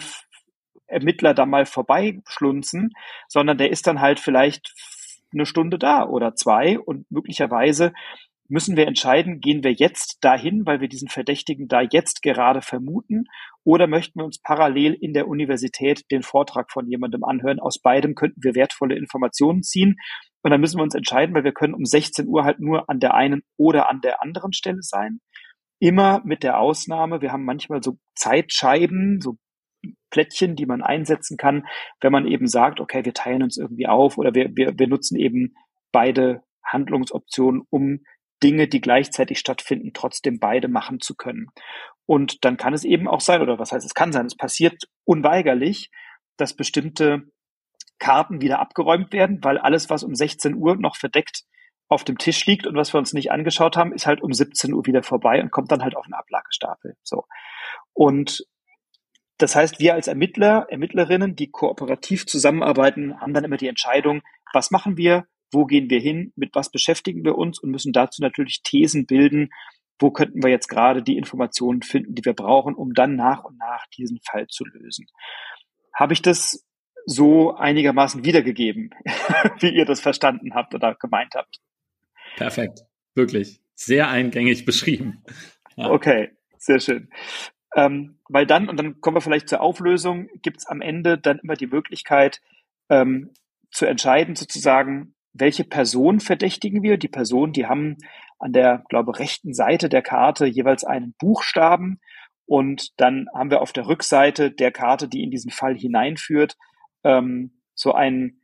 Ermittler 0.86 1.34
da 1.34 1.46
mal 1.46 1.66
vorbeischlunzen, 1.66 2.92
sondern 3.28 3.58
der 3.58 3.70
ist 3.70 3.86
dann 3.86 4.00
halt 4.00 4.20
vielleicht 4.20 4.74
eine 5.32 5.46
Stunde 5.46 5.78
da 5.78 6.06
oder 6.06 6.34
zwei 6.34 6.78
und 6.78 7.10
möglicherweise 7.10 7.92
müssen 8.52 8.76
wir 8.76 8.86
entscheiden, 8.86 9.40
gehen 9.40 9.64
wir 9.64 9.72
jetzt 9.72 10.18
dahin, 10.20 10.66
weil 10.66 10.82
wir 10.82 10.88
diesen 10.88 11.08
Verdächtigen 11.08 11.68
da 11.68 11.80
jetzt 11.80 12.22
gerade 12.22 12.60
vermuten, 12.60 13.24
oder 13.64 13.86
möchten 13.86 14.20
wir 14.20 14.26
uns 14.26 14.40
parallel 14.40 14.92
in 14.92 15.14
der 15.14 15.26
Universität 15.26 16.02
den 16.10 16.22
Vortrag 16.22 16.70
von 16.70 16.86
jemandem 16.86 17.24
anhören. 17.24 17.60
Aus 17.60 17.80
beidem 17.80 18.14
könnten 18.14 18.42
wir 18.42 18.54
wertvolle 18.54 18.96
Informationen 18.96 19.62
ziehen. 19.62 19.96
Und 20.42 20.50
dann 20.50 20.60
müssen 20.60 20.78
wir 20.78 20.82
uns 20.82 20.94
entscheiden, 20.94 21.34
weil 21.34 21.44
wir 21.44 21.52
können 21.52 21.72
um 21.72 21.84
16 21.84 22.26
Uhr 22.26 22.44
halt 22.44 22.60
nur 22.60 22.90
an 22.90 23.00
der 23.00 23.14
einen 23.14 23.42
oder 23.56 23.88
an 23.88 24.00
der 24.02 24.22
anderen 24.22 24.52
Stelle 24.52 24.82
sein. 24.82 25.20
Immer 25.80 26.20
mit 26.24 26.42
der 26.42 26.58
Ausnahme, 26.58 27.22
wir 27.22 27.32
haben 27.32 27.44
manchmal 27.44 27.82
so 27.82 27.96
Zeitscheiben, 28.14 29.20
so 29.20 29.36
Plättchen, 30.10 30.56
die 30.56 30.66
man 30.66 30.82
einsetzen 30.82 31.36
kann, 31.38 31.66
wenn 32.00 32.12
man 32.12 32.26
eben 32.26 32.48
sagt, 32.48 32.80
okay, 32.80 33.04
wir 33.04 33.14
teilen 33.14 33.42
uns 33.42 33.56
irgendwie 33.56 33.86
auf 33.86 34.18
oder 34.18 34.34
wir, 34.34 34.50
wir, 34.54 34.78
wir 34.78 34.88
nutzen 34.88 35.16
eben 35.16 35.54
beide 35.90 36.42
Handlungsoptionen, 36.64 37.62
um 37.70 38.00
Dinge, 38.42 38.68
die 38.68 38.80
gleichzeitig 38.80 39.38
stattfinden, 39.38 39.92
trotzdem 39.92 40.38
beide 40.38 40.68
machen 40.68 41.00
zu 41.00 41.14
können. 41.14 41.48
Und 42.06 42.44
dann 42.44 42.56
kann 42.56 42.74
es 42.74 42.84
eben 42.84 43.08
auch 43.08 43.20
sein, 43.20 43.42
oder 43.42 43.58
was 43.58 43.72
heißt 43.72 43.86
es 43.86 43.94
kann 43.94 44.12
sein, 44.12 44.26
es 44.26 44.36
passiert 44.36 44.84
unweigerlich, 45.04 45.90
dass 46.36 46.54
bestimmte 46.54 47.22
Karten 47.98 48.40
wieder 48.40 48.58
abgeräumt 48.58 49.12
werden, 49.12 49.38
weil 49.42 49.58
alles, 49.58 49.88
was 49.88 50.02
um 50.02 50.14
16 50.14 50.54
Uhr 50.54 50.76
noch 50.76 50.96
verdeckt 50.96 51.44
auf 51.88 52.04
dem 52.04 52.18
Tisch 52.18 52.44
liegt 52.46 52.66
und 52.66 52.74
was 52.74 52.92
wir 52.92 52.98
uns 52.98 53.12
nicht 53.12 53.30
angeschaut 53.30 53.76
haben, 53.76 53.92
ist 53.92 54.06
halt 54.06 54.22
um 54.22 54.32
17 54.32 54.72
Uhr 54.72 54.86
wieder 54.86 55.02
vorbei 55.02 55.40
und 55.40 55.50
kommt 55.50 55.70
dann 55.70 55.82
halt 55.82 55.94
auf 55.94 56.04
einen 56.06 56.14
Ablagestapel. 56.14 56.96
So. 57.02 57.26
Und 57.92 58.44
das 59.38 59.54
heißt, 59.54 59.78
wir 59.78 59.94
als 59.94 60.08
Ermittler, 60.08 60.66
Ermittlerinnen, 60.68 61.36
die 61.36 61.50
kooperativ 61.50 62.26
zusammenarbeiten, 62.26 63.20
haben 63.20 63.34
dann 63.34 63.44
immer 63.44 63.56
die 63.56 63.68
Entscheidung, 63.68 64.22
was 64.52 64.70
machen 64.70 64.96
wir, 64.96 65.26
wo 65.52 65.66
gehen 65.66 65.90
wir 65.90 66.00
hin, 66.00 66.32
mit 66.36 66.54
was 66.54 66.70
beschäftigen 66.70 67.24
wir 67.24 67.36
uns 67.36 67.58
und 67.58 67.70
müssen 67.70 67.92
dazu 67.92 68.22
natürlich 68.22 68.62
Thesen 68.62 69.06
bilden, 69.06 69.50
wo 69.98 70.10
könnten 70.10 70.42
wir 70.42 70.50
jetzt 70.50 70.68
gerade 70.68 71.02
die 71.02 71.16
Informationen 71.16 71.82
finden, 71.82 72.14
die 72.14 72.24
wir 72.24 72.32
brauchen, 72.32 72.74
um 72.74 72.94
dann 72.94 73.14
nach 73.14 73.44
und 73.44 73.58
nach 73.58 73.86
diesen 73.96 74.18
Fall 74.28 74.48
zu 74.48 74.64
lösen. 74.64 75.06
Habe 75.94 76.12
ich 76.14 76.22
das 76.22 76.66
so 77.06 77.54
einigermaßen 77.54 78.24
wiedergegeben, 78.24 78.90
wie 79.60 79.74
ihr 79.74 79.84
das 79.84 80.00
verstanden 80.00 80.54
habt 80.54 80.74
oder 80.74 80.94
gemeint 80.94 81.34
habt? 81.34 81.60
Perfekt, 82.36 82.80
wirklich. 83.14 83.60
Sehr 83.74 84.08
eingängig 84.08 84.64
beschrieben. 84.64 85.24
Ja. 85.76 85.90
Okay, 85.90 86.30
sehr 86.58 86.80
schön. 86.80 87.08
Ähm, 87.74 88.18
weil 88.28 88.46
dann, 88.46 88.68
und 88.68 88.76
dann 88.76 89.00
kommen 89.00 89.16
wir 89.16 89.20
vielleicht 89.22 89.48
zur 89.48 89.60
Auflösung, 89.60 90.28
gibt 90.42 90.58
es 90.58 90.66
am 90.66 90.80
Ende 90.80 91.18
dann 91.18 91.38
immer 91.38 91.54
die 91.54 91.66
Möglichkeit 91.66 92.40
ähm, 92.90 93.30
zu 93.70 93.86
entscheiden, 93.86 94.36
sozusagen, 94.36 95.14
welche 95.32 95.64
Person 95.64 96.20
verdächtigen 96.20 96.82
wir? 96.82 96.98
Die 96.98 97.08
Person, 97.08 97.52
die 97.52 97.66
haben 97.66 97.96
an 98.38 98.52
der, 98.52 98.84
glaube 98.88 99.18
rechten 99.18 99.54
Seite 99.54 99.88
der 99.88 100.02
Karte 100.02 100.46
jeweils 100.46 100.84
einen 100.84 101.14
Buchstaben 101.18 102.00
und 102.46 102.88
dann 103.00 103.26
haben 103.34 103.50
wir 103.50 103.60
auf 103.62 103.72
der 103.72 103.86
Rückseite 103.86 104.50
der 104.50 104.72
Karte, 104.72 105.08
die 105.08 105.22
in 105.22 105.30
diesen 105.30 105.50
Fall 105.50 105.76
hineinführt, 105.76 106.56
ähm, 107.04 107.60
so 107.74 107.92
ein 107.92 108.38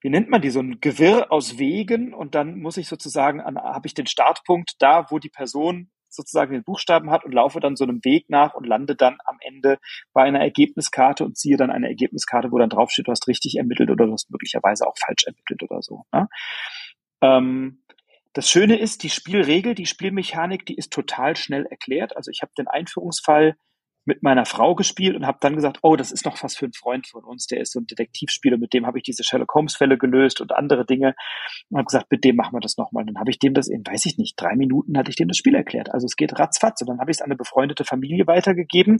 wie 0.00 0.10
nennt 0.10 0.30
man 0.30 0.40
die, 0.40 0.50
so 0.50 0.60
ein 0.60 0.80
Gewirr 0.80 1.32
aus 1.32 1.58
Wegen 1.58 2.14
und 2.14 2.34
dann 2.34 2.60
muss 2.60 2.76
ich 2.76 2.86
sozusagen, 2.88 3.42
habe 3.42 3.86
ich 3.86 3.94
den 3.94 4.06
Startpunkt 4.06 4.76
da, 4.78 5.10
wo 5.10 5.18
die 5.18 5.28
Person 5.28 5.90
sozusagen 6.08 6.52
den 6.52 6.64
Buchstaben 6.64 7.10
hat 7.10 7.24
und 7.24 7.32
laufe 7.32 7.60
dann 7.60 7.76
so 7.76 7.84
einem 7.84 8.04
Weg 8.04 8.28
nach 8.28 8.54
und 8.54 8.66
lande 8.66 8.96
dann 8.96 9.18
am 9.24 9.38
Ende 9.40 9.78
bei 10.12 10.22
einer 10.22 10.40
Ergebniskarte 10.40 11.24
und 11.24 11.36
ziehe 11.36 11.56
dann 11.56 11.70
eine 11.70 11.88
Ergebniskarte, 11.88 12.50
wo 12.50 12.58
dann 12.58 12.70
draufsteht, 12.70 13.06
du 13.06 13.12
hast 13.12 13.28
richtig 13.28 13.56
ermittelt 13.56 13.90
oder 13.90 14.06
du 14.06 14.12
hast 14.12 14.30
möglicherweise 14.30 14.86
auch 14.86 14.96
falsch 14.98 15.24
ermittelt 15.24 15.62
oder 15.62 15.82
so. 15.82 16.04
Ne? 16.12 16.28
Ähm, 17.22 17.82
das 18.32 18.48
Schöne 18.48 18.78
ist, 18.78 19.02
die 19.02 19.10
Spielregel, 19.10 19.74
die 19.74 19.86
Spielmechanik, 19.86 20.64
die 20.66 20.76
ist 20.76 20.92
total 20.92 21.36
schnell 21.36 21.66
erklärt. 21.66 22.16
Also 22.16 22.30
ich 22.30 22.42
habe 22.42 22.52
den 22.56 22.68
Einführungsfall 22.68 23.56
mit 24.08 24.22
meiner 24.22 24.46
Frau 24.46 24.74
gespielt 24.74 25.14
und 25.14 25.26
habe 25.26 25.36
dann 25.42 25.54
gesagt, 25.54 25.80
oh, 25.82 25.94
das 25.94 26.12
ist 26.12 26.24
noch 26.24 26.42
was 26.42 26.56
für 26.56 26.64
ein 26.64 26.72
Freund 26.72 27.06
von 27.06 27.24
uns, 27.24 27.46
der 27.46 27.60
ist 27.60 27.72
so 27.72 27.78
ein 27.78 27.86
Detektivspieler, 27.86 28.56
mit 28.56 28.72
dem 28.72 28.86
habe 28.86 28.96
ich 28.96 29.04
diese 29.04 29.22
Sherlock 29.22 29.52
Holmes 29.54 29.76
Fälle 29.76 29.98
gelöst 29.98 30.40
und 30.40 30.50
andere 30.52 30.86
Dinge 30.86 31.14
und 31.68 31.76
habe 31.76 31.84
gesagt, 31.84 32.10
mit 32.10 32.24
dem 32.24 32.34
machen 32.34 32.54
wir 32.54 32.60
das 32.60 32.78
nochmal. 32.78 33.04
Dann 33.04 33.18
habe 33.18 33.30
ich 33.30 33.38
dem 33.38 33.52
das 33.52 33.68
in, 33.68 33.86
weiß 33.86 34.06
ich 34.06 34.16
nicht, 34.16 34.40
drei 34.40 34.56
Minuten 34.56 34.96
hatte 34.96 35.10
ich 35.10 35.16
dem 35.16 35.28
das 35.28 35.36
Spiel 35.36 35.54
erklärt. 35.54 35.92
Also 35.92 36.06
es 36.06 36.16
geht 36.16 36.38
ratzfatz 36.38 36.80
und 36.80 36.88
dann 36.88 37.00
habe 37.00 37.10
ich 37.10 37.18
es 37.18 37.20
an 37.20 37.26
eine 37.26 37.36
befreundete 37.36 37.84
Familie 37.84 38.26
weitergegeben, 38.26 38.96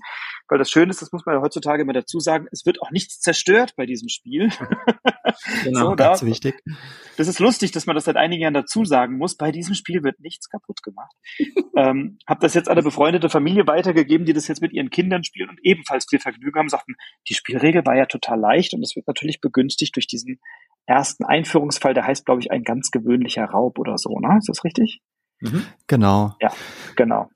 weil 0.47 0.59
das 0.59 0.71
Schöne 0.71 0.91
ist, 0.91 1.01
das 1.01 1.11
muss 1.11 1.25
man 1.25 1.37
ja 1.37 1.41
heutzutage 1.41 1.83
immer 1.85 1.95
dazu 1.95 2.21
sagen, 2.21 2.47
es 2.53 2.67
wird 2.67 2.83
auch 2.83 2.91
nichts 2.91 3.19
zerstört 3.19 3.73
bei 3.77 3.87
diesem 3.87 4.11
Spiel. 4.11 4.51
genau, 5.65 5.91
so, 5.91 5.97
ganz 5.97 6.21
da, 6.21 6.27
wichtig. 6.27 6.63
Das 7.17 7.29
ist 7.29 7.39
lustig, 7.39 7.73
dass 7.73 7.87
man 7.87 7.97
das 7.97 8.05
seit 8.05 8.17
einigen 8.17 8.43
Jahren 8.43 8.55
dazu 8.55 8.85
sagen 8.85 9.17
muss. 9.17 9.39
Bei 9.39 9.53
diesem 9.53 9.75
Spiel 9.75 10.05
wird 10.05 10.21
nichts 10.21 10.51
kaputt 10.51 10.83
gemacht. 10.83 11.17
ähm, 11.77 12.19
habe 12.27 12.41
das 12.41 12.53
jetzt 12.53 12.69
an 12.69 12.73
eine 12.73 12.83
befreundete 12.83 13.31
Familie 13.31 13.67
weitergegeben, 13.67 14.27
die 14.27 14.35
das 14.35 14.49
jetzt 14.49 14.61
mit 14.61 14.75
ihren 14.75 14.91
Kindern 14.91 14.98
spielen 15.25 15.51
und 15.51 15.59
ebenfalls 15.63 16.07
viel 16.09 16.19
Vergnügen 16.19 16.59
haben, 16.59 16.69
sagten, 16.69 16.95
die 17.29 17.35
Spielregel 17.35 17.85
war 17.87 17.97
ja 17.97 18.07
total 18.07 18.39
leicht 18.39 18.75
und 18.75 18.83
es 18.83 18.97
wird 18.97 19.07
natürlich 19.07 19.41
begünstigt 19.41 19.97
durch 19.97 20.07
diesen 20.07 20.41
ersten 20.87 21.25
Einführungsfall, 21.25 21.95
der 21.95 22.07
heißt, 22.07 22.25
glaube 22.25 22.41
ich, 22.41 22.51
ein 22.51 22.65
ganz 22.65 22.91
gewöhnlicher 22.91 23.45
Raub 23.45 23.79
oder 23.79 23.99
so, 23.99 24.19
ne? 24.19 24.39
Ist 24.39 24.49
das 24.49 24.65
richtig? 24.65 25.01
Mhm. 25.41 25.67
Genau. 25.87 26.35
Ja, 26.41 26.53
genau. 26.97 27.31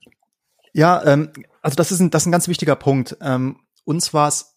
Ja, 0.73 1.05
ähm, 1.05 1.31
also 1.61 1.75
das 1.75 1.91
ist 1.91 1.99
ein, 1.99 2.09
das 2.09 2.23
ist 2.23 2.27
ein 2.27 2.31
ganz 2.31 2.47
wichtiger 2.47 2.75
Punkt. 2.75 3.17
Ähm, 3.21 3.59
uns 3.85 4.13
war 4.13 4.27
es 4.27 4.55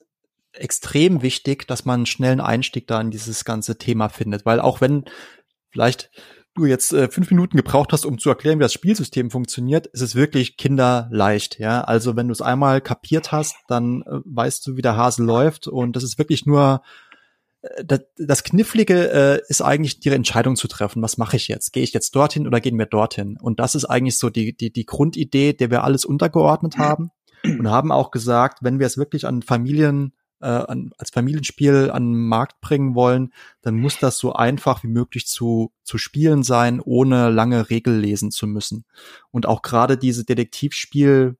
extrem 0.53 1.23
wichtig, 1.23 1.67
dass 1.69 1.85
man 1.85 2.01
einen 2.01 2.07
schnellen 2.07 2.41
Einstieg 2.41 2.87
da 2.87 3.01
in 3.01 3.11
dieses 3.11 3.45
ganze 3.45 3.79
Thema 3.79 4.09
findet, 4.09 4.47
weil 4.47 4.61
auch 4.61 4.81
wenn 4.81 5.05
vielleicht 5.71 6.11
du 6.57 6.67
jetzt 6.67 6.93
äh, 6.93 7.09
fünf 7.09 7.31
Minuten 7.31 7.57
gebraucht 7.57 7.93
hast, 7.93 8.05
um 8.05 8.19
zu 8.19 8.29
erklären, 8.29 8.59
wie 8.59 8.63
das 8.63 8.73
Spielsystem 8.73 9.31
funktioniert, 9.31 9.87
ist 9.87 10.01
es 10.01 10.15
wirklich 10.15 10.57
kinderleicht. 10.57 11.59
Ja, 11.59 11.83
also 11.83 12.17
wenn 12.17 12.29
du 12.29 12.33
es 12.33 12.41
einmal 12.41 12.81
kapiert 12.81 13.33
hast, 13.33 13.57
dann 13.69 14.03
äh, 14.03 14.21
weißt 14.25 14.67
du, 14.67 14.77
wie 14.77 14.83
der 14.83 14.97
Hase 14.97 15.23
läuft 15.23 15.69
und 15.69 15.95
das 15.95 16.03
ist 16.03 16.19
wirklich 16.19 16.47
nur 16.47 16.83
äh, 17.63 17.85
das, 17.85 18.01
das 18.19 18.45
Knifflige 18.45 19.11
äh, 19.13 19.41
ist 19.49 19.63
eigentlich 19.63 20.01
die 20.01 20.11
Entscheidung 20.11 20.57
zu 20.57 20.67
treffen. 20.69 21.03
Was 21.03 21.19
mache 21.19 21.37
ich 21.37 21.49
jetzt? 21.49 21.73
Gehe 21.73 21.85
ich 21.85 21.93
jetzt 21.93 22.17
dorthin 22.17 22.47
oder 22.47 22.61
gehen 22.61 22.79
wir 22.79 22.87
dorthin? 22.87 23.39
Und 23.41 23.61
das 23.61 23.75
ist 23.75 23.85
eigentlich 23.85 24.19
so 24.19 24.31
die 24.31 24.57
die 24.57 24.73
die 24.73 24.87
Grundidee, 24.87 25.53
der 25.53 25.71
wir 25.71 25.85
alles 25.85 26.05
untergeordnet 26.05 26.79
haben 26.79 27.11
und 27.45 27.71
haben 27.71 27.93
auch 27.93 28.11
gesagt, 28.11 28.59
wenn 28.63 28.79
wir 28.79 28.87
es 28.87 28.99
wirklich 28.99 29.27
an 29.27 29.43
Familien 29.43 30.13
äh, 30.41 30.47
an, 30.47 30.91
als 30.99 31.11
Familienspiel 31.11 31.91
an 31.91 32.13
den 32.13 32.29
Markt 32.29 32.61
bringen 32.61 32.95
wollen, 32.95 33.33
dann 33.63 33.77
muss 33.77 33.99
das 33.99 34.19
so 34.19 34.33
einfach 34.33 34.83
wie 34.83 34.89
möglich 34.89 35.27
zu, 35.27 35.73
zu 35.83 35.99
spielen 35.99 36.43
sein, 36.43 36.81
ohne 36.81 37.31
lange 37.31 37.71
Regel 37.71 37.99
lesen 37.99 38.31
zu 38.31 38.47
müssen. 38.47 38.85
Und 39.31 39.47
auch 39.47 39.63
gerade 39.63 39.97
diese 39.97 40.25
Detektivspiel 40.25 41.37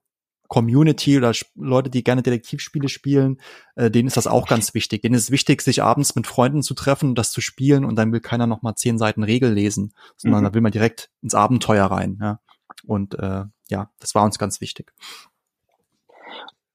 Community 0.47 1.17
oder 1.17 1.33
Leute, 1.55 1.89
die 1.89 2.03
gerne 2.03 2.23
Detektivspiele 2.23 2.89
spielen, 2.89 3.39
äh, 3.75 3.91
denen 3.91 4.07
ist 4.07 4.17
das 4.17 4.27
auch 4.27 4.47
ganz 4.47 4.73
wichtig. 4.73 5.01
Denen 5.01 5.15
ist 5.15 5.31
wichtig, 5.31 5.61
sich 5.61 5.83
abends 5.83 6.15
mit 6.15 6.25
Freunden 6.25 6.63
zu 6.63 6.73
treffen, 6.73 7.15
das 7.15 7.31
zu 7.31 7.41
spielen 7.41 7.85
und 7.85 7.95
dann 7.95 8.11
will 8.11 8.21
keiner 8.21 8.47
noch 8.47 8.61
mal 8.61 8.75
zehn 8.75 8.97
Seiten 8.97 9.23
Regel 9.23 9.51
lesen, 9.51 9.93
sondern 10.15 10.41
mhm. 10.41 10.45
da 10.45 10.53
will 10.53 10.61
man 10.61 10.71
direkt 10.71 11.09
ins 11.21 11.35
Abenteuer 11.35 11.85
rein. 11.85 12.17
Ja. 12.21 12.39
Und 12.85 13.15
äh, 13.15 13.43
ja, 13.69 13.91
das 13.99 14.15
war 14.15 14.23
uns 14.23 14.39
ganz 14.39 14.61
wichtig. 14.61 14.93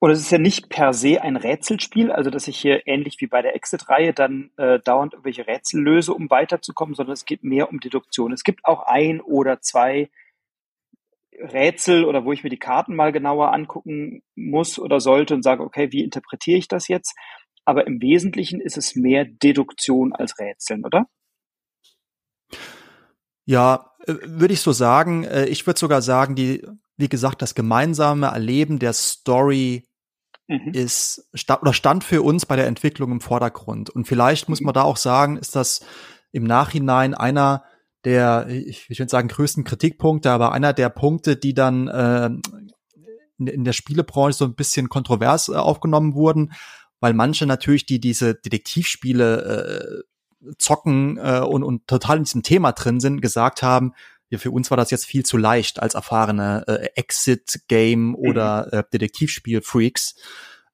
Und 0.03 0.11
es 0.11 0.19
ist 0.19 0.33
ja 0.33 0.39
nicht 0.39 0.69
per 0.69 0.95
se 0.95 1.23
ein 1.23 1.37
Rätselspiel, 1.37 2.11
also 2.11 2.29
dass 2.29 2.49
ich 2.49 2.59
hier 2.59 2.89
ähnlich 2.89 3.19
wie 3.21 3.29
bei 3.29 3.41
der 3.41 3.55
Exit-Reihe 3.55 4.13
dann 4.13 4.51
äh, 4.57 4.81
dauernd 4.81 5.13
irgendwelche 5.13 5.47
Rätsel 5.47 5.81
löse, 5.81 6.13
um 6.13 6.29
weiterzukommen, 6.29 6.97
sondern 6.97 7.13
es 7.13 7.25
geht 7.25 7.45
mehr 7.45 7.71
um 7.71 7.79
Deduktion. 7.79 8.33
Es 8.33 8.43
gibt 8.43 8.65
auch 8.65 8.83
ein 8.83 9.21
oder 9.21 9.61
zwei 9.61 10.11
Rätsel 11.39 12.05
oder 12.05 12.25
wo 12.25 12.33
ich 12.33 12.43
mir 12.43 12.51
die 12.51 12.59
Karten 12.59 12.97
mal 12.97 13.13
genauer 13.13 13.53
angucken 13.53 14.25
muss 14.35 14.77
oder 14.81 14.99
sollte 14.99 15.35
und 15.35 15.45
sage, 15.45 15.63
okay, 15.63 15.93
wie 15.93 16.03
interpretiere 16.03 16.59
ich 16.59 16.67
das 16.67 16.89
jetzt? 16.89 17.17
Aber 17.65 17.87
im 17.87 18.03
Wesentlichen 18.03 18.61
ist 18.61 18.77
es 18.77 18.97
mehr 18.97 19.25
Deduktion 19.25 20.13
als 20.13 20.37
Rätseln, 20.41 20.85
oder? 20.85 21.07
Ja, 23.45 23.93
äh, 24.09 24.15
würde 24.25 24.55
ich 24.55 24.63
so 24.63 24.73
sagen. 24.73 25.23
Äh, 25.23 25.47
ich 25.47 25.65
würde 25.65 25.79
sogar 25.79 26.03
sagen, 26.03 26.35
die, 26.35 26.67
wie 26.97 27.09
gesagt, 27.09 27.41
das 27.41 27.55
gemeinsame 27.55 28.27
Erleben 28.27 28.81
der 28.81 28.95
Story 28.95 29.87
mhm. 30.49 30.73
ist 30.73 31.29
oder 31.61 31.73
stand 31.73 32.05
für 32.05 32.23
uns 32.23 32.47
bei 32.47 32.57
der 32.57 32.67
Entwicklung 32.67 33.13
im 33.13 33.21
Vordergrund. 33.21 33.91
Und 33.91 34.07
vielleicht 34.07 34.49
muss 34.49 34.61
man 34.61 34.75
da 34.75 34.83
auch 34.83 34.97
sagen, 34.97 35.37
ist 35.37 35.57
das 35.57 35.85
im 36.33 36.45
Nachhinein 36.45 37.15
einer 37.15 37.65
der, 38.05 38.49
ich, 38.49 38.87
ich 38.89 38.99
würde 38.99 39.11
sagen, 39.11 39.29
größten 39.29 39.65
Kritikpunkte, 39.65 40.31
aber 40.31 40.53
einer 40.53 40.73
der 40.73 40.89
Punkte, 40.89 41.37
die 41.37 41.55
dann 41.55 41.89
äh, 41.89 42.31
in, 43.39 43.47
in 43.47 43.65
der 43.65 43.73
Spielebranche 43.73 44.39
so 44.39 44.45
ein 44.45 44.55
bisschen 44.55 44.89
kontrovers 44.89 45.49
äh, 45.49 45.53
aufgenommen 45.53 46.15
wurden, 46.15 46.53
weil 47.01 47.15
manche 47.15 47.47
natürlich, 47.47 47.87
die 47.87 48.01
diese 48.01 48.35
Detektivspiele 48.35 50.03
äh, 50.03 50.53
zocken 50.59 51.19
äh, 51.19 51.41
und, 51.41 51.63
und 51.63 51.87
total 51.87 52.19
in 52.19 52.25
diesem 52.25 52.43
Thema 52.43 52.73
drin 52.73 53.01
sind, 53.01 53.21
gesagt 53.21 53.63
haben, 53.63 53.93
ja, 54.33 54.39
für 54.39 54.51
uns 54.51 54.71
war 54.71 54.79
das 54.79 54.91
jetzt 54.91 55.05
viel 55.05 55.27
zu 55.27 55.37
leicht 55.37 55.83
als 55.83 55.93
erfahrene 55.95 56.65
äh, 56.67 56.89
Exit-Game 56.95 58.15
oder 58.15 58.67
mhm. 58.73 58.79
äh, 58.79 58.85
Detektivspiel-Freaks. 58.91 60.15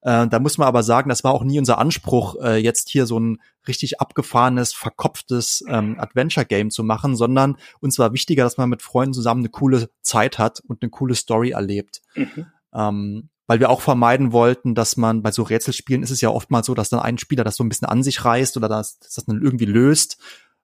Äh, 0.03 0.29
da 0.29 0.39
muss 0.39 0.59
man 0.59 0.69
aber 0.69 0.85
sagen, 0.85 1.09
das 1.09 1.25
war 1.25 1.33
auch 1.33 1.43
nie 1.43 1.59
unser 1.59 1.79
Anspruch, 1.79 2.37
äh, 2.41 2.59
jetzt 2.59 2.89
hier 2.89 3.05
so 3.05 3.19
ein 3.19 3.39
richtig 3.67 4.01
abgefahrenes, 4.01 4.75
verkopftes 4.75 5.65
ähm, 5.67 5.99
Adventure-Game 5.99 6.71
zu 6.71 6.85
machen, 6.85 7.17
sondern 7.17 7.57
uns 7.81 7.99
war 7.99 8.13
wichtiger, 8.13 8.45
dass 8.45 8.59
man 8.59 8.69
mit 8.69 8.81
Freunden 8.81 9.13
zusammen 9.13 9.41
eine 9.41 9.49
coole 9.49 9.91
Zeit 10.03 10.39
hat 10.39 10.61
und 10.69 10.81
eine 10.81 10.91
coole 10.91 11.17
Story 11.17 11.51
erlebt. 11.51 12.01
Mhm. 12.15 12.47
Ähm, 12.73 13.29
weil 13.49 13.59
wir 13.59 13.71
auch 13.71 13.81
vermeiden 13.81 14.31
wollten, 14.31 14.77
dass 14.77 14.97
man 14.97 15.23
bei 15.23 15.33
so 15.33 15.43
Rätselspielen 15.43 16.05
ist 16.05 16.11
es 16.11 16.21
ja 16.21 16.29
oftmals 16.29 16.67
so, 16.67 16.75
dass 16.75 16.91
dann 16.91 17.01
ein 17.01 17.19
Spieler 17.19 17.43
das 17.43 17.57
so 17.57 17.65
ein 17.65 17.69
bisschen 17.69 17.89
an 17.89 18.05
sich 18.05 18.25
reißt 18.25 18.57
oder 18.57 18.69
dass, 18.69 19.01
dass 19.01 19.15
das 19.15 19.25
dann 19.25 19.43
irgendwie 19.43 19.65
löst 19.65 20.19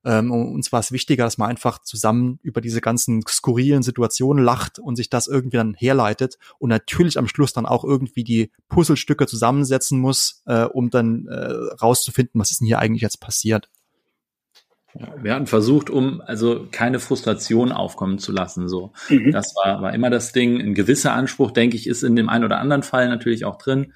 ähm, 0.04 0.30
uns 0.30 0.72
war 0.72 0.80
es 0.80 0.92
wichtiger, 0.92 1.24
dass 1.24 1.38
man 1.38 1.48
einfach 1.48 1.80
zusammen 1.80 2.38
über 2.42 2.60
diese 2.60 2.80
ganzen 2.80 3.22
skurrilen 3.26 3.82
Situationen 3.82 4.44
lacht 4.44 4.78
und 4.78 4.96
sich 4.96 5.08
das 5.10 5.26
irgendwie 5.26 5.56
dann 5.56 5.74
herleitet 5.74 6.38
und 6.58 6.68
natürlich 6.68 7.18
am 7.18 7.28
Schluss 7.28 7.52
dann 7.52 7.66
auch 7.66 7.84
irgendwie 7.84 8.24
die 8.24 8.50
Puzzlestücke 8.68 9.26
zusammensetzen 9.26 9.98
muss, 9.98 10.42
äh, 10.46 10.64
um 10.64 10.90
dann 10.90 11.26
äh, 11.26 11.52
rauszufinden, 11.80 12.40
was 12.40 12.50
ist 12.50 12.60
denn 12.60 12.66
hier 12.66 12.78
eigentlich 12.78 13.02
jetzt 13.02 13.20
passiert. 13.20 13.68
wir 15.22 15.34
hatten 15.34 15.46
versucht, 15.46 15.90
um 15.90 16.20
also 16.20 16.66
keine 16.70 17.00
Frustration 17.00 17.72
aufkommen 17.72 18.18
zu 18.18 18.32
lassen. 18.32 18.68
So, 18.68 18.92
mhm. 19.08 19.32
das 19.32 19.54
war, 19.56 19.82
war 19.82 19.94
immer 19.94 20.10
das 20.10 20.32
Ding. 20.32 20.60
Ein 20.60 20.74
gewisser 20.74 21.12
Anspruch, 21.12 21.50
denke 21.50 21.76
ich, 21.76 21.86
ist 21.86 22.02
in 22.02 22.14
dem 22.14 22.28
einen 22.28 22.44
oder 22.44 22.58
anderen 22.58 22.82
Fall 22.82 23.08
natürlich 23.08 23.44
auch 23.44 23.56
drin. 23.56 23.92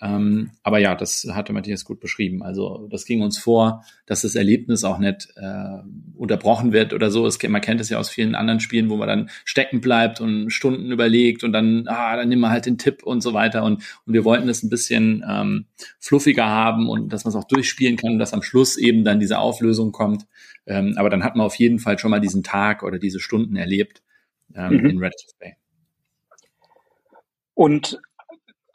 Ähm, 0.00 0.50
aber 0.62 0.78
ja, 0.78 0.94
das 0.94 1.26
hatte 1.32 1.52
Matthias 1.52 1.84
gut 1.84 2.00
beschrieben. 2.00 2.42
Also 2.42 2.88
das 2.90 3.04
ging 3.04 3.22
uns 3.22 3.38
vor, 3.38 3.84
dass 4.06 4.22
das 4.22 4.34
Erlebnis 4.34 4.84
auch 4.84 4.98
nicht 4.98 5.28
äh, 5.36 5.78
unterbrochen 6.16 6.72
wird 6.72 6.92
oder 6.92 7.10
so. 7.10 7.26
Es, 7.26 7.42
man 7.42 7.60
kennt 7.60 7.80
es 7.80 7.90
ja 7.90 7.98
aus 7.98 8.10
vielen 8.10 8.34
anderen 8.34 8.60
Spielen, 8.60 8.90
wo 8.90 8.96
man 8.96 9.08
dann 9.08 9.30
stecken 9.44 9.80
bleibt 9.80 10.20
und 10.20 10.50
Stunden 10.50 10.90
überlegt 10.90 11.44
und 11.44 11.52
dann, 11.52 11.86
ah, 11.88 12.16
dann 12.16 12.28
nimm 12.28 12.40
mal 12.40 12.50
halt 12.50 12.66
den 12.66 12.78
Tipp 12.78 13.02
und 13.02 13.22
so 13.22 13.34
weiter. 13.34 13.64
Und, 13.64 13.82
und 14.06 14.12
wir 14.14 14.24
wollten 14.24 14.48
es 14.48 14.62
ein 14.62 14.70
bisschen 14.70 15.24
ähm, 15.28 15.66
fluffiger 15.98 16.46
haben 16.46 16.88
und 16.88 17.12
dass 17.12 17.24
man 17.24 17.30
es 17.30 17.36
auch 17.36 17.48
durchspielen 17.48 17.96
kann 17.96 18.12
und 18.12 18.18
dass 18.18 18.32
am 18.32 18.42
Schluss 18.42 18.76
eben 18.76 19.04
dann 19.04 19.20
diese 19.20 19.38
Auflösung 19.38 19.92
kommt. 19.92 20.26
Ähm, 20.66 20.94
aber 20.96 21.10
dann 21.10 21.24
hat 21.24 21.36
man 21.36 21.46
auf 21.46 21.56
jeden 21.56 21.78
Fall 21.78 21.98
schon 21.98 22.10
mal 22.10 22.20
diesen 22.20 22.42
Tag 22.42 22.82
oder 22.82 22.98
diese 22.98 23.20
Stunden 23.20 23.56
erlebt 23.56 24.02
ähm, 24.54 24.74
mhm. 24.74 24.86
in 24.86 24.98
Red 24.98 25.14
Bay. 25.38 25.54
Und 27.54 28.00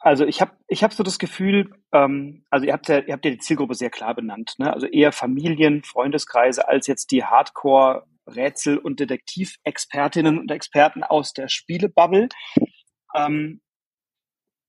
also 0.06 0.24
ich 0.24 0.40
habe 0.40 0.52
ich 0.68 0.84
hab 0.84 0.92
so 0.92 1.02
das 1.02 1.18
Gefühl, 1.18 1.74
ähm, 1.92 2.44
also 2.48 2.64
ihr 2.64 2.72
habt 2.72 2.86
ja, 2.88 3.00
ihr 3.00 3.12
habt 3.12 3.24
ja 3.24 3.32
die 3.32 3.38
Zielgruppe 3.38 3.74
sehr 3.74 3.90
klar 3.90 4.14
benannt, 4.14 4.54
ne? 4.56 4.72
Also 4.72 4.86
eher 4.86 5.10
Familien, 5.10 5.82
Freundeskreise 5.82 6.68
als 6.68 6.86
jetzt 6.86 7.10
die 7.10 7.24
Hardcore 7.24 8.06
Rätsel- 8.24 8.78
und 8.78 9.00
Detektivexpertinnen 9.00 10.38
und 10.38 10.52
Experten 10.52 11.02
aus 11.02 11.32
der 11.32 11.48
Spielebubble. 11.48 12.28
Ähm, 13.16 13.60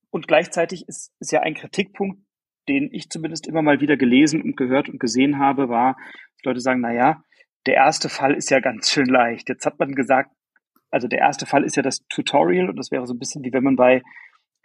und 0.09 0.27
gleichzeitig 0.27 0.87
ist, 0.87 1.13
ist 1.19 1.31
ja 1.31 1.41
ein 1.41 1.53
Kritikpunkt, 1.53 2.19
den 2.67 2.89
ich 2.91 3.11
zumindest 3.11 3.45
immer 3.45 3.61
mal 3.61 3.79
wieder 3.79 3.95
gelesen 3.95 4.41
und 4.41 4.57
gehört 4.57 4.89
und 4.89 4.99
gesehen 4.99 5.37
habe, 5.37 5.69
war, 5.69 5.97
dass 6.37 6.45
Leute 6.45 6.61
sagen, 6.61 6.81
na 6.81 6.93
ja, 6.93 7.21
der 7.67 7.75
erste 7.75 8.09
Fall 8.09 8.33
ist 8.33 8.49
ja 8.49 8.59
ganz 8.59 8.89
schön 8.89 9.05
leicht. 9.05 9.49
Jetzt 9.49 9.67
hat 9.67 9.77
man 9.77 9.93
gesagt, 9.93 10.31
also 10.89 11.07
der 11.07 11.19
erste 11.19 11.45
Fall 11.45 11.63
ist 11.63 11.75
ja 11.75 11.83
das 11.83 12.07
Tutorial 12.09 12.71
und 12.71 12.77
das 12.77 12.89
wäre 12.89 13.05
so 13.05 13.13
ein 13.13 13.19
bisschen 13.19 13.43
wie 13.43 13.53
wenn 13.53 13.63
man 13.63 13.75
bei 13.75 14.01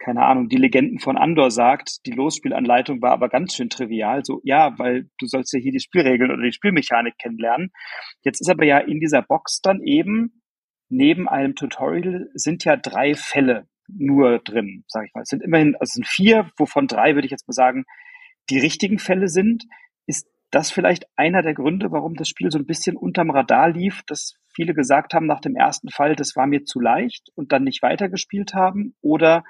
keine 0.03 0.23
Ahnung, 0.23 0.49
die 0.49 0.57
Legenden 0.57 0.99
von 0.99 1.17
Andor 1.17 1.49
sagt, 1.49 2.05
die 2.05 2.11
Losspielanleitung 2.11 3.01
war 3.01 3.11
aber 3.11 3.29
ganz 3.29 3.55
schön 3.55 3.69
trivial. 3.69 4.23
So, 4.25 4.41
ja, 4.43 4.77
weil 4.77 5.09
du 5.17 5.27
sollst 5.27 5.53
ja 5.53 5.59
hier 5.59 5.71
die 5.71 5.79
Spielregeln 5.79 6.31
oder 6.31 6.43
die 6.43 6.51
Spielmechanik 6.51 7.17
kennenlernen. 7.17 7.71
Jetzt 8.23 8.41
ist 8.41 8.49
aber 8.49 8.65
ja 8.65 8.79
in 8.79 8.99
dieser 8.99 9.21
Box 9.21 9.61
dann 9.61 9.81
eben 9.81 10.41
neben 10.89 11.27
einem 11.27 11.55
Tutorial 11.55 12.29
sind 12.33 12.65
ja 12.65 12.75
drei 12.75 13.15
Fälle 13.15 13.67
nur 13.87 14.39
drin, 14.39 14.83
sag 14.87 15.05
ich 15.05 15.13
mal. 15.13 15.21
Es 15.21 15.29
sind 15.29 15.43
immerhin, 15.43 15.75
also 15.75 15.89
es 15.89 15.93
sind 15.93 16.07
vier, 16.07 16.49
wovon 16.57 16.87
drei, 16.87 17.15
würde 17.15 17.25
ich 17.25 17.31
jetzt 17.31 17.47
mal 17.47 17.53
sagen, 17.53 17.85
die 18.49 18.59
richtigen 18.59 18.99
Fälle 18.99 19.27
sind. 19.27 19.63
Ist 20.05 20.27
das 20.51 20.71
vielleicht 20.71 21.05
einer 21.15 21.41
der 21.41 21.53
Gründe, 21.53 21.91
warum 21.91 22.15
das 22.15 22.27
Spiel 22.27 22.51
so 22.51 22.59
ein 22.59 22.65
bisschen 22.65 22.95
unterm 22.95 23.31
Radar 23.31 23.69
lief, 23.69 24.01
dass 24.05 24.35
viele 24.53 24.73
gesagt 24.73 25.13
haben 25.13 25.25
nach 25.25 25.39
dem 25.39 25.55
ersten 25.55 25.89
Fall, 25.89 26.15
das 26.15 26.35
war 26.35 26.45
mir 26.45 26.63
zu 26.63 26.79
leicht 26.79 27.29
und 27.35 27.51
dann 27.51 27.63
nicht 27.63 27.81
weitergespielt 27.81 28.53
haben? 28.53 28.95
Oder 29.01 29.43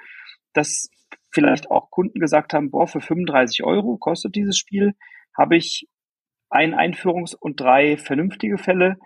dass 0.54 0.90
vielleicht 1.32 1.72
auch 1.72 1.90
Kunden 1.90 2.20
gesagt 2.20 2.54
haben, 2.54 2.72
boah, 2.72 2.88
für 2.88 3.02
35 3.02 3.64
Euro 3.64 3.98
kostet 3.98 4.36
dieses 4.36 4.58
Spiel, 4.58 4.94
habe 5.38 5.58
ich 5.58 5.88
ein 6.50 6.76
Einführungs- 6.76 7.36
und 7.36 7.60
drei 7.60 7.98
vernünftige 7.98 8.58
Fälle. 8.58 8.98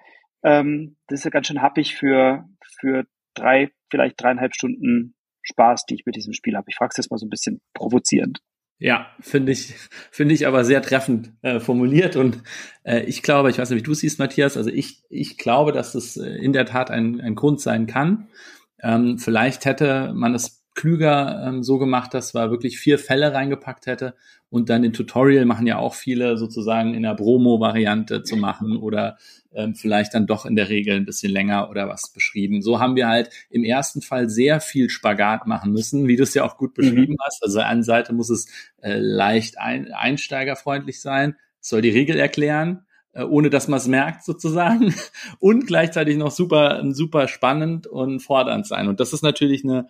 Ähm, 0.44 0.98
das 1.08 1.20
ist 1.20 1.24
ja 1.26 1.32
ganz 1.32 1.48
schön 1.48 1.62
happig 1.62 1.96
für, 1.96 2.46
für 2.80 3.06
drei, 3.34 3.72
vielleicht 3.90 4.22
dreieinhalb 4.22 4.54
Stunden 4.54 5.16
Spaß, 5.44 5.86
die 5.86 5.96
ich 5.96 6.06
mit 6.06 6.16
diesem 6.16 6.34
Spiel 6.34 6.58
habe. 6.58 6.66
Ich 6.70 6.76
frage 6.76 6.90
es 6.92 6.98
jetzt 6.98 7.10
mal 7.10 7.18
so 7.18 7.26
ein 7.26 7.30
bisschen 7.30 7.62
provozierend. 7.74 8.40
Ja, 8.80 9.08
finde 9.22 9.54
ich, 9.54 9.74
finde 10.12 10.36
ich 10.36 10.46
aber 10.46 10.64
sehr 10.64 10.84
treffend 10.84 11.34
äh, 11.42 11.60
formuliert 11.60 12.16
und 12.16 12.44
äh, 12.84 13.00
ich 13.06 13.24
glaube, 13.24 13.50
ich 13.50 13.58
weiß 13.58 13.72
nicht, 13.72 13.80
wie 13.80 13.84
du 13.84 13.96
siehst, 13.96 14.20
Matthias, 14.20 14.56
also 14.56 14.70
ich, 14.70 15.02
ich 15.10 15.38
glaube, 15.38 15.72
dass 15.72 15.94
das 15.94 16.16
äh, 16.18 16.30
in 16.30 16.54
der 16.54 16.66
Tat 16.66 16.92
ein, 16.92 17.20
ein 17.20 17.34
Grund 17.34 17.60
sein 17.60 17.88
kann. 17.88 18.28
Ähm, 18.84 19.18
vielleicht 19.18 19.66
hätte 19.66 20.14
man 20.14 20.36
es 20.36 20.57
klüger 20.78 21.44
ähm, 21.46 21.64
so 21.64 21.80
gemacht, 21.80 22.14
dass 22.14 22.34
wir 22.34 22.52
wirklich 22.52 22.80
vier 22.80 23.00
Fälle 23.00 23.34
reingepackt 23.34 23.88
hätte 23.88 24.14
und 24.50 24.70
dann 24.70 24.84
den 24.84 24.94
Tutorial 24.94 25.44
machen 25.46 25.68
ja 25.68 25.80
auch 25.80 25.96
viele 25.96 26.38
sozusagen 26.38 26.94
in 26.94 27.02
der 27.04 27.16
Bromo-Variante 27.16 28.24
zu 28.24 28.38
machen 28.38 28.78
oder 28.78 29.18
ähm, 29.54 29.76
vielleicht 29.76 30.14
dann 30.14 30.28
doch 30.28 30.46
in 30.46 30.56
der 30.56 30.70
Regel 30.70 30.96
ein 30.96 31.06
bisschen 31.06 31.32
länger 31.32 31.70
oder 31.70 31.90
was 31.90 32.14
beschrieben. 32.14 32.62
So 32.62 32.80
haben 32.80 32.96
wir 32.96 33.08
halt 33.08 33.32
im 33.50 33.64
ersten 33.64 34.02
Fall 34.02 34.30
sehr 34.30 34.62
viel 34.62 34.90
Spagat 34.90 35.48
machen 35.48 35.74
müssen, 35.74 36.08
wie 36.08 36.16
du 36.16 36.24
es 36.24 36.36
ja 36.36 36.46
auch 36.46 36.58
gut 36.58 36.76
beschrieben 36.76 37.14
mhm. 37.14 37.26
hast. 37.26 37.44
Also 37.44 37.60
an 37.60 37.82
Seite 37.84 38.14
muss 38.14 38.30
es 38.30 38.48
äh, 38.82 38.98
leicht 39.00 39.58
ein, 39.58 39.92
einsteigerfreundlich 39.92 41.02
sein, 41.02 41.36
soll 41.60 41.82
die 41.82 41.90
Regel 41.90 42.20
erklären, 42.20 42.86
äh, 43.14 43.24
ohne 43.24 43.50
dass 43.50 43.68
man 43.68 43.80
es 43.80 43.88
merkt 43.88 44.24
sozusagen 44.24 44.94
und 45.40 45.66
gleichzeitig 45.66 46.18
noch 46.18 46.32
super 46.32 46.84
super 46.92 47.28
spannend 47.28 47.88
und 47.88 48.20
fordernd 48.20 48.68
sein. 48.68 48.88
Und 48.88 49.00
das 49.00 49.12
ist 49.12 49.24
natürlich 49.24 49.64
eine 49.64 49.88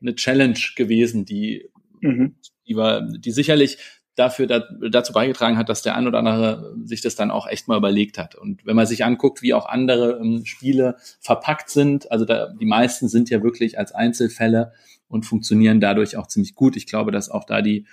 eine 0.00 0.14
Challenge 0.14 0.58
gewesen, 0.76 1.24
die, 1.24 1.68
mhm. 2.00 2.36
die, 2.66 2.76
war, 2.76 3.02
die 3.02 3.30
sicherlich 3.30 3.78
dafür 4.16 4.46
da, 4.46 4.64
dazu 4.90 5.12
beigetragen 5.12 5.58
hat, 5.58 5.68
dass 5.68 5.82
der 5.82 5.94
ein 5.94 6.06
oder 6.06 6.18
andere 6.18 6.74
sich 6.84 7.02
das 7.02 7.16
dann 7.16 7.30
auch 7.30 7.46
echt 7.46 7.68
mal 7.68 7.76
überlegt 7.76 8.18
hat. 8.18 8.34
Und 8.34 8.64
wenn 8.64 8.76
man 8.76 8.86
sich 8.86 9.04
anguckt, 9.04 9.42
wie 9.42 9.54
auch 9.54 9.66
andere 9.66 10.18
ähm, 10.18 10.44
Spiele 10.46 10.96
verpackt 11.20 11.70
sind, 11.70 12.10
also 12.10 12.24
da, 12.24 12.52
die 12.58 12.66
meisten 12.66 13.08
sind 13.08 13.28
ja 13.30 13.42
wirklich 13.42 13.78
als 13.78 13.92
Einzelfälle 13.92 14.72
und 15.08 15.26
funktionieren 15.26 15.80
dadurch 15.80 16.16
auch 16.16 16.26
ziemlich 16.26 16.54
gut. 16.54 16.76
Ich 16.76 16.86
glaube, 16.86 17.12
dass 17.12 17.30
auch 17.30 17.44
da 17.44 17.60
die 17.60 17.86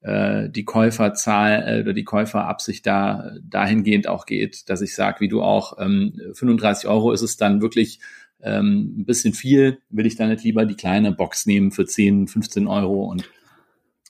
äh, 0.00 0.48
die 0.50 0.64
Käuferzahl 0.64 1.64
äh, 1.66 1.82
oder 1.82 1.92
die 1.92 2.04
Käuferabsicht 2.04 2.86
da 2.86 3.32
dahingehend 3.42 4.08
auch 4.08 4.26
geht, 4.26 4.68
dass 4.70 4.80
ich 4.80 4.94
sage, 4.94 5.20
wie 5.20 5.28
du 5.28 5.42
auch, 5.42 5.78
ähm, 5.80 6.20
35 6.34 6.88
Euro 6.88 7.12
ist 7.12 7.22
es 7.22 7.36
dann 7.36 7.60
wirklich 7.60 8.00
ähm, 8.42 8.94
ein 8.98 9.04
bisschen 9.04 9.34
viel, 9.34 9.78
will 9.90 10.06
ich 10.06 10.16
dann 10.16 10.28
nicht 10.28 10.44
lieber 10.44 10.64
die 10.64 10.76
kleine 10.76 11.12
Box 11.12 11.46
nehmen 11.46 11.70
für 11.72 11.86
10, 11.86 12.28
15 12.28 12.66
Euro 12.66 13.04
und 13.04 13.28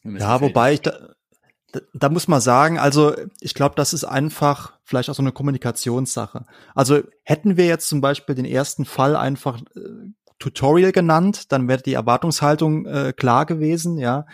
ja, 0.05 0.41
wobei 0.41 0.75
ich 0.75 0.81
da, 0.81 1.15
da, 1.73 1.81
da 1.93 2.09
muss 2.09 2.29
man 2.29 2.41
sagen, 2.41 2.79
also 2.79 3.15
ich 3.41 3.55
glaube, 3.55 3.75
das 3.77 3.93
ist 3.93 4.05
einfach 4.05 4.79
vielleicht 4.85 5.11
auch 5.11 5.15
so 5.15 5.23
eine 5.23 5.33
Kommunikationssache. 5.33 6.45
Also 6.75 7.03
hätten 7.25 7.57
wir 7.57 7.67
jetzt 7.67 7.89
zum 7.89 8.01
Beispiel 8.01 8.35
den 8.35 8.45
ersten 8.45 8.85
Fall 8.85 9.17
einfach 9.17 9.61
äh, 9.77 9.81
Tutorial 10.39 10.93
genannt, 10.93 11.53
dann 11.53 11.69
wäre 11.69 11.83
die 11.83 11.95
Erwartungshaltung 11.95 12.87
äh, 12.87 13.13
klar 13.15 13.45
gewesen, 13.45 13.99
ja. 13.99 14.27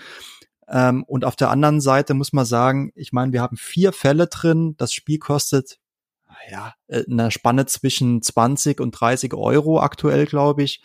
Ähm, 0.68 1.04
und 1.04 1.24
auf 1.24 1.36
der 1.36 1.50
anderen 1.50 1.80
Seite 1.80 2.14
muss 2.14 2.32
man 2.32 2.44
sagen, 2.44 2.92
ich 2.94 3.12
meine, 3.12 3.32
wir 3.32 3.42
haben 3.42 3.56
vier 3.56 3.92
Fälle 3.92 4.28
drin. 4.28 4.74
Das 4.78 4.92
Spiel 4.92 5.18
kostet 5.18 5.78
ja 6.50 6.74
äh, 6.88 7.04
eine 7.10 7.30
Spanne 7.30 7.66
zwischen 7.66 8.22
20 8.22 8.80
und 8.80 8.92
30 8.92 9.34
Euro 9.34 9.80
aktuell, 9.80 10.26
glaube 10.26 10.62
ich 10.62 10.82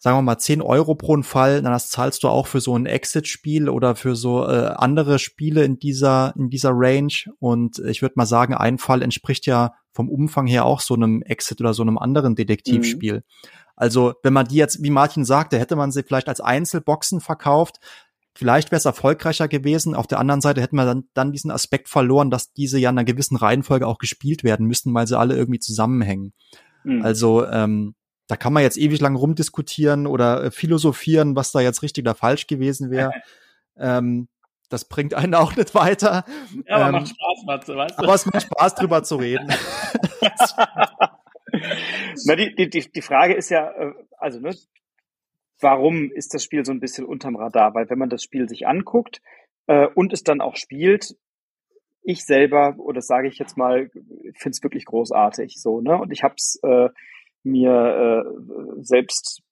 sagen 0.00 0.16
wir 0.16 0.22
mal 0.22 0.38
10 0.38 0.62
Euro 0.62 0.94
pro 0.94 1.20
Fall, 1.22 1.60
dann 1.60 1.72
das 1.72 1.90
zahlst 1.90 2.22
du 2.22 2.28
auch 2.28 2.46
für 2.46 2.60
so 2.60 2.74
ein 2.74 2.86
Exit-Spiel 2.86 3.68
oder 3.68 3.94
für 3.94 4.16
so 4.16 4.46
äh, 4.46 4.72
andere 4.74 5.18
Spiele 5.18 5.62
in 5.62 5.78
dieser 5.78 6.32
in 6.36 6.48
dieser 6.48 6.70
Range. 6.72 7.12
Und 7.38 7.78
ich 7.80 8.00
würde 8.00 8.14
mal 8.16 8.24
sagen, 8.24 8.54
ein 8.54 8.78
Fall 8.78 9.02
entspricht 9.02 9.44
ja 9.44 9.74
vom 9.92 10.08
Umfang 10.08 10.46
her 10.46 10.64
auch 10.64 10.80
so 10.80 10.94
einem 10.94 11.20
Exit 11.22 11.60
oder 11.60 11.74
so 11.74 11.82
einem 11.82 11.98
anderen 11.98 12.34
Detektivspiel. 12.34 13.16
Mhm. 13.16 13.50
Also 13.76 14.14
wenn 14.22 14.32
man 14.32 14.48
die 14.48 14.56
jetzt, 14.56 14.82
wie 14.82 14.90
Martin 14.90 15.24
sagte, 15.24 15.58
hätte 15.58 15.76
man 15.76 15.90
sie 15.90 16.02
vielleicht 16.02 16.28
als 16.28 16.40
Einzelboxen 16.40 17.20
verkauft, 17.20 17.78
vielleicht 18.40 18.70
wäre 18.70 18.78
es 18.78 18.86
erfolgreicher 18.86 19.48
gewesen. 19.48 19.94
Auf 19.94 20.06
der 20.06 20.18
anderen 20.18 20.40
Seite 20.40 20.62
hätten 20.62 20.76
wir 20.76 20.86
dann, 20.86 21.04
dann 21.12 21.30
diesen 21.30 21.50
Aspekt 21.50 21.90
verloren, 21.90 22.30
dass 22.30 22.54
diese 22.54 22.78
ja 22.78 22.88
in 22.88 22.96
einer 22.96 23.04
gewissen 23.04 23.36
Reihenfolge 23.36 23.86
auch 23.86 23.98
gespielt 23.98 24.44
werden 24.44 24.64
müssten, 24.64 24.94
weil 24.94 25.06
sie 25.06 25.18
alle 25.18 25.36
irgendwie 25.36 25.60
zusammenhängen. 25.60 26.32
Mhm. 26.84 27.02
Also 27.02 27.46
ähm, 27.46 27.94
da 28.28 28.36
kann 28.36 28.54
man 28.54 28.62
jetzt 28.62 28.78
ewig 28.78 28.98
lang 28.98 29.14
rumdiskutieren 29.14 30.06
oder 30.06 30.44
äh, 30.44 30.50
philosophieren, 30.50 31.36
was 31.36 31.52
da 31.52 31.60
jetzt 31.60 31.82
richtig 31.82 32.04
oder 32.04 32.14
falsch 32.14 32.46
gewesen 32.46 32.90
wäre. 32.90 33.12
ähm, 33.76 34.28
das 34.70 34.86
bringt 34.86 35.12
einen 35.12 35.34
auch 35.34 35.54
nicht 35.54 35.74
weiter. 35.74 36.24
Ja, 36.66 36.76
aber 36.76 36.86
ähm, 36.86 36.92
macht 36.92 37.08
Spaß, 37.08 37.44
Matze, 37.44 37.76
weißt 37.76 37.98
du? 37.98 38.04
Aber 38.04 38.14
es 38.14 38.24
macht 38.24 38.42
Spaß, 38.44 38.74
drüber 38.76 39.02
zu 39.02 39.16
reden. 39.16 39.48
Na, 42.24 42.36
die, 42.36 42.54
die, 42.54 42.70
die 42.90 43.02
Frage 43.02 43.34
ist 43.34 43.50
ja, 43.50 43.70
äh, 43.70 43.92
also, 44.16 44.40
ne, 44.40 44.54
warum 45.60 46.10
ist 46.12 46.34
das 46.34 46.44
Spiel 46.44 46.64
so 46.64 46.72
ein 46.72 46.80
bisschen 46.80 47.04
unterm 47.04 47.36
Radar? 47.36 47.74
Weil 47.74 47.88
wenn 47.90 47.98
man 47.98 48.10
das 48.10 48.22
Spiel 48.22 48.48
sich 48.48 48.66
anguckt 48.66 49.20
äh, 49.66 49.86
und 49.94 50.12
es 50.12 50.22
dann 50.24 50.40
auch 50.40 50.56
spielt, 50.56 51.16
ich 52.02 52.24
selber, 52.24 52.76
oder 52.78 53.02
sage 53.02 53.28
ich 53.28 53.38
jetzt 53.38 53.56
mal, 53.56 53.90
finde 53.90 54.50
es 54.50 54.62
wirklich 54.62 54.86
großartig 54.86 55.60
so, 55.60 55.80
ne? 55.80 55.98
Und 55.98 56.12
ich 56.12 56.22
habe 56.22 56.34
es 56.36 56.58
äh, 56.62 56.88
mir 57.42 58.24
äh, 58.24 58.82
selbst 58.82 59.42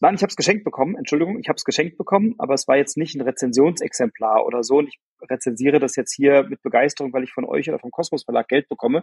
nein, 0.00 0.14
ich 0.14 0.22
habe 0.22 0.30
es 0.30 0.36
geschenkt 0.36 0.64
bekommen, 0.64 0.96
Entschuldigung, 0.96 1.38
ich 1.38 1.48
habe 1.48 1.56
es 1.56 1.64
geschenkt 1.64 1.98
bekommen, 1.98 2.34
aber 2.38 2.54
es 2.54 2.68
war 2.68 2.76
jetzt 2.76 2.96
nicht 2.96 3.14
ein 3.14 3.22
Rezensionsexemplar 3.22 4.46
oder 4.46 4.62
so 4.62 4.78
und 4.78 4.88
ich 4.88 4.98
rezensiere 5.28 5.80
das 5.80 5.96
jetzt 5.96 6.14
hier 6.14 6.44
mit 6.44 6.62
Begeisterung, 6.62 7.12
weil 7.12 7.24
ich 7.24 7.32
von 7.32 7.44
euch 7.44 7.68
oder 7.68 7.78
vom 7.78 7.90
Kosmos 7.90 8.24
Verlag 8.24 8.48
Geld 8.48 8.68
bekomme, 8.68 9.02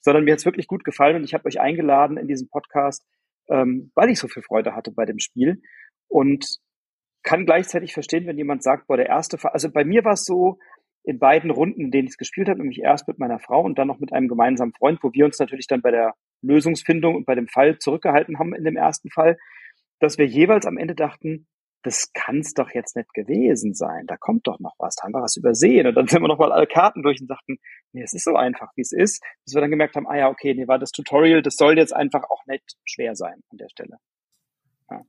sondern 0.00 0.24
mir 0.24 0.32
hat 0.32 0.38
es 0.38 0.44
wirklich 0.44 0.66
gut 0.66 0.84
gefallen 0.84 1.16
und 1.16 1.24
ich 1.24 1.34
habe 1.34 1.46
euch 1.46 1.60
eingeladen 1.60 2.16
in 2.16 2.28
diesem 2.28 2.48
Podcast, 2.48 3.04
ähm, 3.48 3.90
weil 3.94 4.10
ich 4.10 4.18
so 4.18 4.28
viel 4.28 4.42
Freude 4.42 4.74
hatte 4.74 4.92
bei 4.92 5.04
dem 5.04 5.18
Spiel. 5.18 5.60
Und 6.08 6.46
kann 7.22 7.44
gleichzeitig 7.44 7.92
verstehen, 7.92 8.26
wenn 8.26 8.38
jemand 8.38 8.62
sagt, 8.62 8.86
boah, 8.86 8.96
der 8.96 9.06
erste 9.06 9.36
Fall, 9.36 9.50
also 9.50 9.70
bei 9.70 9.84
mir 9.84 10.04
war 10.04 10.12
es 10.12 10.24
so, 10.24 10.58
in 11.06 11.20
beiden 11.20 11.50
Runden, 11.50 11.80
in 11.80 11.90
denen 11.92 12.06
ich 12.06 12.14
es 12.14 12.18
gespielt 12.18 12.48
habe, 12.48 12.58
nämlich 12.58 12.80
erst 12.80 13.06
mit 13.06 13.18
meiner 13.18 13.38
Frau 13.38 13.62
und 13.62 13.78
dann 13.78 13.86
noch 13.86 14.00
mit 14.00 14.12
einem 14.12 14.26
gemeinsamen 14.26 14.72
Freund, 14.72 14.98
wo 15.02 15.12
wir 15.12 15.24
uns 15.24 15.38
natürlich 15.38 15.68
dann 15.68 15.80
bei 15.80 15.92
der 15.92 16.14
Lösungsfindung 16.42 17.14
und 17.14 17.26
bei 17.26 17.36
dem 17.36 17.46
Fall 17.46 17.78
zurückgehalten 17.78 18.38
haben 18.38 18.54
in 18.54 18.64
dem 18.64 18.76
ersten 18.76 19.10
Fall, 19.10 19.38
dass 20.00 20.18
wir 20.18 20.26
jeweils 20.26 20.66
am 20.66 20.76
Ende 20.76 20.96
dachten, 20.96 21.46
das 21.86 22.12
kann 22.12 22.40
es 22.40 22.52
doch 22.52 22.70
jetzt 22.74 22.96
nicht 22.96 23.14
gewesen 23.14 23.72
sein. 23.72 24.06
Da 24.06 24.16
kommt 24.16 24.46
doch 24.48 24.58
noch 24.58 24.74
was. 24.78 24.96
Da 24.96 25.04
haben 25.04 25.12
wir 25.12 25.22
was 25.22 25.36
übersehen. 25.36 25.86
Und 25.86 25.94
dann 25.94 26.08
sind 26.08 26.20
wir 26.20 26.28
noch 26.28 26.38
mal 26.38 26.50
alle 26.50 26.66
Karten 26.66 27.02
durch 27.02 27.20
und 27.20 27.28
sagten, 27.28 27.58
nee, 27.92 28.02
es 28.02 28.12
ist 28.12 28.24
so 28.24 28.34
einfach, 28.34 28.72
wie 28.74 28.80
es 28.80 28.92
ist. 28.92 29.22
Bis 29.44 29.54
wir 29.54 29.60
dann 29.60 29.70
gemerkt 29.70 29.94
haben, 29.94 30.08
ah 30.08 30.16
ja, 30.16 30.28
okay, 30.28 30.52
nee, 30.54 30.66
war 30.66 30.80
das 30.80 30.90
Tutorial, 30.90 31.42
das 31.42 31.54
soll 31.54 31.78
jetzt 31.78 31.94
einfach 31.94 32.24
auch 32.24 32.44
nicht 32.46 32.76
schwer 32.84 33.14
sein 33.14 33.40
an 33.50 33.58
der 33.58 33.68
Stelle. 33.68 33.98
Ja. 34.90 35.02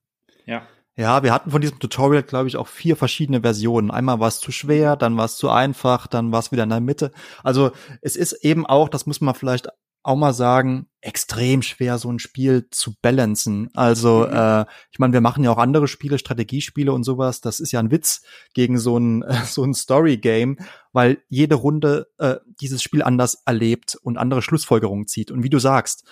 ja. 0.45 0.67
Ja, 0.99 1.21
wir 1.21 1.31
hatten 1.31 1.51
von 1.51 1.61
diesem 1.61 1.77
Tutorial, 1.77 2.23
glaube 2.23 2.47
ich, 2.47 2.57
auch 2.57 2.67
vier 2.67 2.95
verschiedene 2.95 3.41
Versionen. 3.41 3.91
Einmal 3.91 4.19
war 4.19 4.29
es 4.29 4.39
zu 4.39 4.51
schwer, 4.51 4.95
dann 4.95 5.15
war 5.15 5.25
es 5.25 5.37
zu 5.37 5.49
einfach, 5.51 6.07
dann 6.07 6.31
war 6.31 6.39
es 6.39 6.51
wieder 6.51 6.63
in 6.63 6.69
der 6.69 6.79
Mitte. 6.79 7.11
Also 7.43 7.71
es 8.01 8.15
ist 8.15 8.33
eben 8.43 8.65
auch, 8.65 8.89
das 8.89 9.05
muss 9.05 9.21
man 9.21 9.35
vielleicht 9.35 9.67
auch 10.01 10.15
mal 10.15 10.33
sagen, 10.33 10.87
extrem 11.07 11.61
schwer, 11.61 11.97
so 11.97 12.11
ein 12.11 12.19
Spiel 12.19 12.67
zu 12.69 12.93
balancen. 13.01 13.69
Also, 13.73 14.27
mhm. 14.27 14.35
äh, 14.35 14.65
ich 14.91 14.99
meine, 14.99 15.13
wir 15.13 15.21
machen 15.21 15.41
ja 15.41 15.51
auch 15.51 15.57
andere 15.57 15.87
Spiele, 15.87 16.19
Strategiespiele 16.19 16.91
und 16.91 17.05
sowas. 17.05 17.39
Das 17.39 17.61
ist 17.61 17.71
ja 17.71 17.79
ein 17.79 17.91
Witz 17.91 18.23
gegen 18.53 18.77
so 18.77 18.97
ein, 18.97 19.23
so 19.45 19.63
ein 19.63 19.73
Story-Game, 19.73 20.57
weil 20.91 21.23
jede 21.29 21.55
Runde 21.55 22.09
äh, 22.17 22.35
dieses 22.59 22.83
Spiel 22.83 23.01
anders 23.03 23.41
erlebt 23.45 23.97
und 24.01 24.17
andere 24.17 24.41
Schlussfolgerungen 24.41 25.07
zieht. 25.07 25.31
Und 25.31 25.43
wie 25.43 25.49
du 25.49 25.59
sagst, 25.59 26.03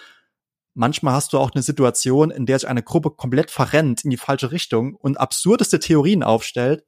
manchmal 0.73 1.13
hast 1.13 1.33
du 1.33 1.39
auch 1.39 1.51
eine 1.53 1.61
Situation, 1.61 2.31
in 2.31 2.45
der 2.45 2.57
sich 2.57 2.69
eine 2.69 2.83
Gruppe 2.83 3.11
komplett 3.11 3.51
verrennt 3.51 4.05
in 4.05 4.11
die 4.11 4.17
falsche 4.17 4.53
Richtung 4.53 4.95
und 4.95 5.19
absurdeste 5.19 5.79
Theorien 5.79 6.23
aufstellt. 6.23 6.85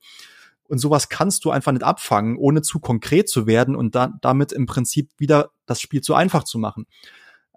Und 0.64 0.80
sowas 0.80 1.10
kannst 1.10 1.44
du 1.44 1.52
einfach 1.52 1.74
nicht 1.74 1.84
abfangen, 1.84 2.38
ohne 2.38 2.62
zu 2.62 2.80
konkret 2.80 3.28
zu 3.28 3.48
werden 3.48 3.76
und 3.76 3.96
da, 3.96 4.14
damit 4.22 4.54
im 4.54 4.66
Prinzip 4.66 5.12
wieder 5.18 5.52
das 5.66 5.82
Spiel 5.82 6.00
zu 6.00 6.16
einfach 6.16 6.46
zu 6.46 6.58
machen. 6.58 6.86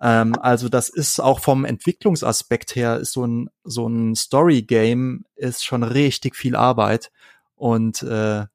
Ähm, 0.00 0.34
also 0.40 0.68
das 0.68 0.88
ist 0.88 1.20
auch 1.20 1.40
vom 1.40 1.64
Entwicklungsaspekt 1.64 2.74
her, 2.74 2.98
ist 2.98 3.12
so 3.12 3.26
ein, 3.26 3.50
so 3.64 3.86
ein 3.86 4.14
Story-Game 4.14 5.24
ist 5.36 5.64
schon 5.64 5.82
richtig 5.82 6.36
viel 6.36 6.56
Arbeit. 6.56 7.10
Und 7.54 8.02
äh, 8.02 8.46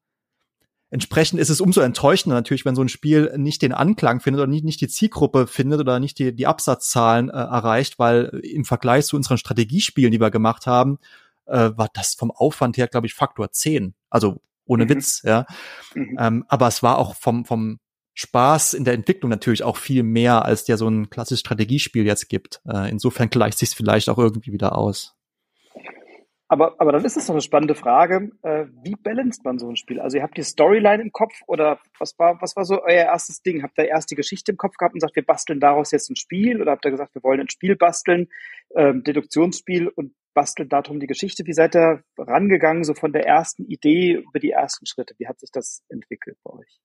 entsprechend 0.90 1.40
ist 1.40 1.50
es 1.50 1.60
umso 1.60 1.80
enttäuschender 1.80 2.34
natürlich, 2.34 2.64
wenn 2.64 2.74
so 2.74 2.82
ein 2.82 2.88
Spiel 2.88 3.32
nicht 3.36 3.62
den 3.62 3.72
Anklang 3.72 4.20
findet 4.20 4.42
oder 4.42 4.50
nicht, 4.50 4.64
nicht 4.64 4.80
die 4.80 4.88
Zielgruppe 4.88 5.46
findet 5.46 5.80
oder 5.80 6.00
nicht 6.00 6.18
die, 6.18 6.34
die 6.34 6.46
Absatzzahlen 6.46 7.30
äh, 7.30 7.32
erreicht, 7.32 7.98
weil 7.98 8.40
im 8.42 8.64
Vergleich 8.64 9.06
zu 9.06 9.16
unseren 9.16 9.38
Strategiespielen, 9.38 10.10
die 10.10 10.20
wir 10.20 10.30
gemacht 10.30 10.66
haben, 10.66 10.98
äh, 11.46 11.70
war 11.76 11.88
das 11.92 12.14
vom 12.14 12.32
Aufwand 12.32 12.76
her, 12.76 12.88
glaube 12.88 13.06
ich, 13.06 13.14
Faktor 13.14 13.52
10. 13.52 13.94
Also 14.10 14.40
ohne 14.64 14.84
mhm. 14.84 14.88
Witz, 14.88 15.22
ja. 15.22 15.46
Mhm. 15.94 16.16
Ähm, 16.18 16.44
aber 16.48 16.66
es 16.66 16.82
war 16.82 16.98
auch 16.98 17.14
vom, 17.14 17.44
vom 17.44 17.78
Spaß 18.16 18.72
in 18.72 18.84
der 18.84 18.94
Entwicklung 18.94 19.30
natürlich 19.30 19.62
auch 19.62 19.76
viel 19.76 20.02
mehr, 20.02 20.44
als 20.44 20.64
der 20.64 20.78
so 20.78 20.88
ein 20.88 21.10
klassisches 21.10 21.40
Strategiespiel 21.40 22.06
jetzt 22.06 22.28
gibt. 22.28 22.62
Äh, 22.66 22.90
insofern 22.90 23.28
gleicht 23.28 23.58
sich 23.58 23.70
vielleicht 23.70 24.08
auch 24.08 24.18
irgendwie 24.18 24.52
wieder 24.52 24.76
aus. 24.76 25.14
Aber, 26.48 26.76
aber 26.78 26.92
dann 26.92 27.04
ist 27.04 27.16
es 27.16 27.26
noch 27.26 27.34
eine 27.34 27.42
spannende 27.42 27.74
Frage, 27.74 28.30
äh, 28.42 28.66
wie 28.82 28.94
balanced 28.94 29.44
man 29.44 29.58
so 29.58 29.68
ein 29.68 29.76
Spiel? 29.76 30.00
Also 30.00 30.16
ihr 30.16 30.22
habt 30.22 30.36
die 30.36 30.44
Storyline 30.44 31.02
im 31.02 31.10
Kopf 31.12 31.34
oder 31.46 31.78
was 31.98 32.16
war, 32.18 32.40
was 32.40 32.54
war 32.56 32.64
so 32.64 32.80
euer 32.82 33.04
erstes 33.04 33.42
Ding? 33.42 33.62
Habt 33.62 33.76
ihr 33.78 33.88
erst 33.88 34.10
die 34.10 34.14
Geschichte 34.14 34.52
im 34.52 34.56
Kopf 34.56 34.76
gehabt 34.76 34.94
und 34.94 35.00
sagt, 35.00 35.16
wir 35.16 35.26
basteln 35.26 35.60
daraus 35.60 35.90
jetzt 35.90 36.08
ein 36.08 36.16
Spiel? 36.16 36.62
Oder 36.62 36.70
habt 36.70 36.84
ihr 36.84 36.92
gesagt, 36.92 37.14
wir 37.16 37.22
wollen 37.24 37.40
ein 37.40 37.50
Spiel 37.50 37.76
basteln, 37.76 38.28
ähm, 38.76 39.02
Deduktionsspiel 39.02 39.88
und 39.88 40.14
basteln 40.34 40.68
darum 40.68 41.00
die 41.00 41.08
Geschichte? 41.08 41.44
Wie 41.46 41.52
seid 41.52 41.74
ihr 41.74 42.02
rangegangen, 42.16 42.84
so 42.84 42.94
von 42.94 43.12
der 43.12 43.26
ersten 43.26 43.64
Idee 43.64 44.12
über 44.14 44.38
die 44.38 44.52
ersten 44.52 44.86
Schritte? 44.86 45.14
Wie 45.18 45.26
hat 45.26 45.40
sich 45.40 45.50
das 45.50 45.82
entwickelt 45.88 46.38
bei 46.44 46.52
euch? 46.52 46.80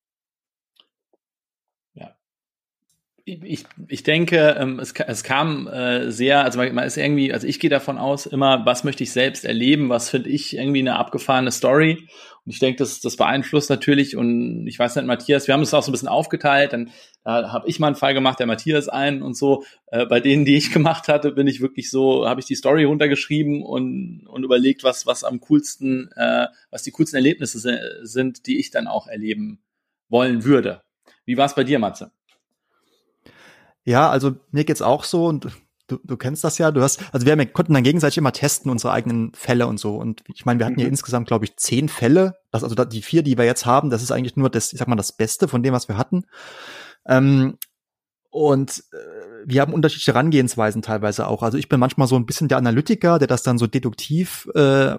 Ich, 3.26 3.66
ich 3.88 4.04
denke, 4.04 4.56
ähm, 4.60 4.80
es, 4.80 4.94
es 4.94 5.24
kam 5.24 5.68
äh, 5.68 6.12
sehr, 6.12 6.44
also 6.44 6.58
man 6.60 6.80
ist 6.80 6.98
irgendwie, 6.98 7.32
also 7.32 7.46
ich 7.46 7.60
gehe 7.60 7.70
davon 7.70 7.98
aus, 7.98 8.26
immer, 8.26 8.66
was 8.66 8.84
möchte 8.84 9.04
ich 9.04 9.12
selbst 9.12 9.46
erleben, 9.46 9.90
was 9.90 10.10
finde 10.10 10.30
ich 10.30 10.56
irgendwie 10.58 10.80
eine 10.80 10.98
abgefahrene 10.98 11.52
Story. 11.52 12.08
Und 12.44 12.52
ich 12.52 12.60
denke, 12.60 12.80
das, 12.80 13.00
das 13.00 13.18
beeinflusst 13.18 13.70
natürlich, 13.70 14.18
und 14.18 14.66
ich 14.66 14.80
weiß 14.80 14.96
nicht, 14.96 15.06
Matthias, 15.06 15.48
wir 15.48 15.54
haben 15.54 15.62
es 15.62 15.74
auch 15.74 15.84
so 15.84 15.92
ein 15.92 15.94
bisschen 15.94 16.08
aufgeteilt, 16.08 16.74
dann 16.74 16.90
da 17.24 17.52
habe 17.52 17.70
ich 17.70 17.80
mal 17.80 17.88
einen 17.88 17.96
Fall 17.96 18.16
gemacht, 18.16 18.40
der 18.40 18.48
Matthias 18.48 18.90
einen 18.90 19.22
und 19.22 19.36
so. 19.36 19.64
Äh, 19.88 20.08
bei 20.08 20.20
denen, 20.20 20.44
die 20.46 20.58
ich 20.58 20.72
gemacht 20.74 21.08
hatte, 21.08 21.32
bin 21.32 21.48
ich 21.48 21.62
wirklich 21.62 21.92
so, 21.92 22.28
habe 22.28 22.40
ich 22.40 22.48
die 22.48 22.56
Story 22.56 22.86
runtergeschrieben 22.86 23.62
und, 23.62 24.26
und 24.28 24.44
überlegt, 24.44 24.84
was, 24.84 25.06
was 25.06 25.24
am 25.24 25.40
coolsten, 25.40 26.10
äh, 26.16 26.48
was 26.72 26.84
die 26.84 26.92
coolsten 26.92 27.18
Erlebnisse 27.18 27.60
sind, 28.04 28.48
die 28.48 28.60
ich 28.60 28.72
dann 28.72 28.88
auch 28.88 29.08
erleben 29.08 29.62
wollen 30.10 30.44
würde. 30.44 30.82
Wie 31.26 31.38
war 31.38 31.46
es 31.46 31.56
bei 31.56 31.64
dir, 31.64 31.78
Matze? 31.78 32.12
Ja, 33.86 34.10
also 34.10 34.34
mir 34.52 34.64
geht's 34.64 34.82
auch 34.82 35.04
so 35.04 35.26
und 35.26 35.48
du, 35.88 36.00
du 36.04 36.18
kennst 36.18 36.44
das 36.44 36.58
ja. 36.58 36.72
Du 36.72 36.82
hast, 36.82 37.02
also 37.12 37.26
wir, 37.26 37.34
haben, 37.34 37.54
konnten 37.54 37.74
dann 37.74 37.84
gegenseitig 37.84 38.18
immer 38.18 38.32
testen 38.32 38.72
unsere 38.72 38.94
eigenen 38.94 39.34
Fälle 39.34 39.68
und 39.68 39.80
so. 39.80 39.96
Und 39.96 40.24
ich 40.34 40.46
meine, 40.46 40.60
wir 40.60 40.66
hatten 40.66 40.76
mhm. 40.76 40.82
ja 40.82 40.88
insgesamt, 40.88 41.28
glaube 41.28 41.46
ich, 41.46 41.58
zehn 41.58 41.90
Fälle. 41.90 42.36
Das, 42.52 42.64
also 42.64 42.76
die 42.76 43.02
vier, 43.02 43.24
die 43.24 43.38
wir 43.38 43.46
jetzt 43.46 43.66
haben, 43.66 43.90
das 43.90 44.02
ist 44.02 44.12
eigentlich 44.12 44.36
nur 44.36 44.50
das, 44.50 44.74
ich 44.74 44.80
sag 44.80 44.88
mal, 44.88 44.96
das 44.96 45.14
Beste 45.14 45.48
von 45.48 45.64
dem, 45.64 45.74
was 45.74 45.88
wir 45.88 45.98
hatten. 45.98 46.26
Ähm, 47.06 47.58
und 48.30 48.84
äh, 48.94 49.44
wir 49.46 49.62
haben 49.62 49.74
unterschiedliche 49.74 50.14
Herangehensweisen 50.14 50.82
teilweise 50.82 51.28
auch. 51.28 51.44
Also 51.44 51.58
ich 51.58 51.68
bin 51.68 51.80
manchmal 51.80 52.08
so 52.08 52.16
ein 52.16 52.26
bisschen 52.26 52.48
der 52.48 52.58
Analytiker, 52.58 53.20
der 53.20 53.28
das 53.28 53.44
dann 53.44 53.58
so 53.58 53.68
deduktiv 53.68 54.48
äh, 54.56 54.96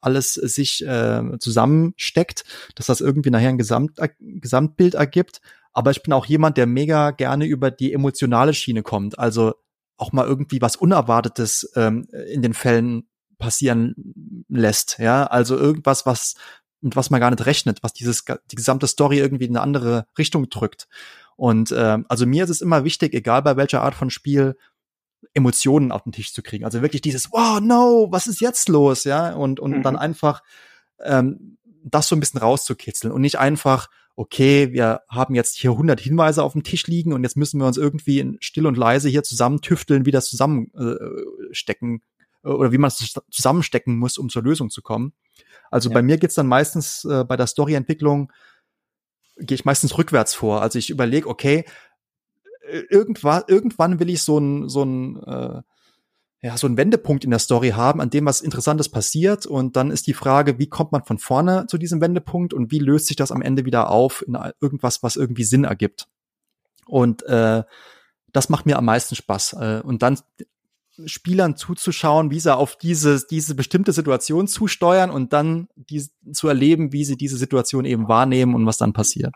alles 0.00 0.34
sich 0.34 0.84
äh, 0.84 1.38
zusammensteckt, 1.38 2.44
dass 2.74 2.86
das 2.86 3.00
irgendwie 3.00 3.30
nachher 3.30 3.50
ein 3.50 3.58
Gesamt, 3.58 3.98
Gesamtbild 4.18 4.94
ergibt. 4.94 5.40
Aber 5.78 5.92
ich 5.92 6.02
bin 6.02 6.12
auch 6.12 6.26
jemand, 6.26 6.56
der 6.56 6.66
mega 6.66 7.12
gerne 7.12 7.44
über 7.44 7.70
die 7.70 7.92
emotionale 7.92 8.52
Schiene 8.52 8.82
kommt. 8.82 9.16
Also 9.16 9.54
auch 9.96 10.10
mal 10.10 10.26
irgendwie 10.26 10.60
was 10.60 10.74
Unerwartetes 10.74 11.70
ähm, 11.76 12.08
in 12.32 12.42
den 12.42 12.52
Fällen 12.52 13.08
passieren 13.38 13.94
lässt. 14.48 14.98
Ja, 14.98 15.28
also 15.28 15.56
irgendwas, 15.56 16.04
was 16.04 16.34
mit 16.80 16.96
was 16.96 17.10
man 17.10 17.20
gar 17.20 17.30
nicht 17.30 17.46
rechnet, 17.46 17.84
was 17.84 17.92
dieses 17.92 18.24
die 18.24 18.56
gesamte 18.56 18.88
Story 18.88 19.20
irgendwie 19.20 19.44
in 19.44 19.56
eine 19.56 19.60
andere 19.60 20.08
Richtung 20.18 20.50
drückt. 20.50 20.88
Und 21.36 21.72
ähm, 21.76 22.06
also 22.08 22.26
mir 22.26 22.42
ist 22.42 22.50
es 22.50 22.60
immer 22.60 22.82
wichtig, 22.82 23.14
egal 23.14 23.42
bei 23.42 23.56
welcher 23.56 23.82
Art 23.82 23.94
von 23.94 24.10
Spiel, 24.10 24.58
Emotionen 25.32 25.92
auf 25.92 26.02
den 26.02 26.10
Tisch 26.10 26.32
zu 26.32 26.42
kriegen. 26.42 26.64
Also 26.64 26.82
wirklich 26.82 27.02
dieses, 27.02 27.30
wow, 27.30 27.60
no, 27.60 28.08
was 28.10 28.26
ist 28.26 28.40
jetzt 28.40 28.68
los, 28.68 29.04
ja? 29.04 29.32
Und 29.32 29.60
und 29.60 29.76
mhm. 29.76 29.82
dann 29.84 29.94
einfach 29.94 30.42
ähm, 31.04 31.56
das 31.84 32.08
so 32.08 32.16
ein 32.16 32.20
bisschen 32.20 32.40
rauszukitzeln 32.40 33.12
und 33.12 33.20
nicht 33.20 33.38
einfach, 33.38 33.90
okay, 34.18 34.72
wir 34.72 35.02
haben 35.08 35.36
jetzt 35.36 35.56
hier 35.56 35.70
100 35.70 36.00
Hinweise 36.00 36.42
auf 36.42 36.52
dem 36.52 36.64
Tisch 36.64 36.88
liegen 36.88 37.12
und 37.12 37.22
jetzt 37.22 37.36
müssen 37.36 37.60
wir 37.60 37.68
uns 37.68 37.76
irgendwie 37.76 38.18
in 38.18 38.36
still 38.40 38.66
und 38.66 38.76
leise 38.76 39.08
hier 39.08 39.22
zusammen 39.22 39.60
tüfteln, 39.60 40.06
wie 40.06 40.10
das 40.10 40.28
zusammenstecken 40.28 42.02
äh, 42.42 42.48
oder 42.48 42.72
wie 42.72 42.78
man 42.78 42.88
es 42.88 43.14
zusammenstecken 43.30 43.96
muss, 43.96 44.18
um 44.18 44.28
zur 44.28 44.42
Lösung 44.42 44.70
zu 44.70 44.82
kommen. 44.82 45.12
Also 45.70 45.90
ja. 45.90 45.94
bei 45.94 46.02
mir 46.02 46.18
geht's 46.18 46.34
dann 46.34 46.48
meistens 46.48 47.04
äh, 47.04 47.24
bei 47.24 47.36
der 47.36 47.46
Storyentwicklung 47.46 48.32
gehe 49.36 49.54
ich 49.54 49.64
meistens 49.64 49.96
rückwärts 49.96 50.34
vor. 50.34 50.62
Also 50.62 50.80
ich 50.80 50.90
überlege, 50.90 51.28
okay, 51.28 51.64
äh, 52.68 52.82
irgendwann, 52.90 53.44
irgendwann 53.46 54.00
will 54.00 54.10
ich 54.10 54.24
so 54.24 54.38
ein 54.38 54.68
so 54.68 54.82
ein 54.82 55.22
äh, 55.22 55.62
ja, 56.40 56.56
so 56.56 56.66
einen 56.68 56.76
Wendepunkt 56.76 57.24
in 57.24 57.30
der 57.30 57.40
Story 57.40 57.70
haben, 57.70 58.00
an 58.00 58.10
dem 58.10 58.24
was 58.26 58.40
Interessantes 58.40 58.88
passiert. 58.88 59.44
Und 59.44 59.76
dann 59.76 59.90
ist 59.90 60.06
die 60.06 60.14
Frage, 60.14 60.58
wie 60.58 60.68
kommt 60.68 60.92
man 60.92 61.04
von 61.04 61.18
vorne 61.18 61.66
zu 61.66 61.78
diesem 61.78 62.00
Wendepunkt 62.00 62.54
und 62.54 62.70
wie 62.70 62.78
löst 62.78 63.06
sich 63.06 63.16
das 63.16 63.32
am 63.32 63.42
Ende 63.42 63.64
wieder 63.64 63.90
auf 63.90 64.24
in 64.26 64.38
irgendwas, 64.60 65.02
was 65.02 65.16
irgendwie 65.16 65.44
Sinn 65.44 65.64
ergibt. 65.64 66.06
Und 66.86 67.24
äh, 67.24 67.64
das 68.32 68.48
macht 68.48 68.66
mir 68.66 68.78
am 68.78 68.84
meisten 68.84 69.16
Spaß. 69.16 69.54
Äh, 69.54 69.80
und 69.84 70.02
dann 70.02 70.18
Spielern 71.06 71.56
zuzuschauen, 71.56 72.30
wie 72.30 72.40
sie 72.40 72.54
auf 72.54 72.76
diese, 72.76 73.24
diese 73.28 73.54
bestimmte 73.54 73.92
Situation 73.92 74.48
zusteuern 74.48 75.10
und 75.10 75.32
dann 75.32 75.68
die, 75.74 76.08
zu 76.32 76.48
erleben, 76.48 76.92
wie 76.92 77.04
sie 77.04 77.16
diese 77.16 77.36
Situation 77.36 77.84
eben 77.84 78.08
wahrnehmen 78.08 78.54
und 78.54 78.66
was 78.66 78.78
dann 78.78 78.92
passiert. 78.92 79.34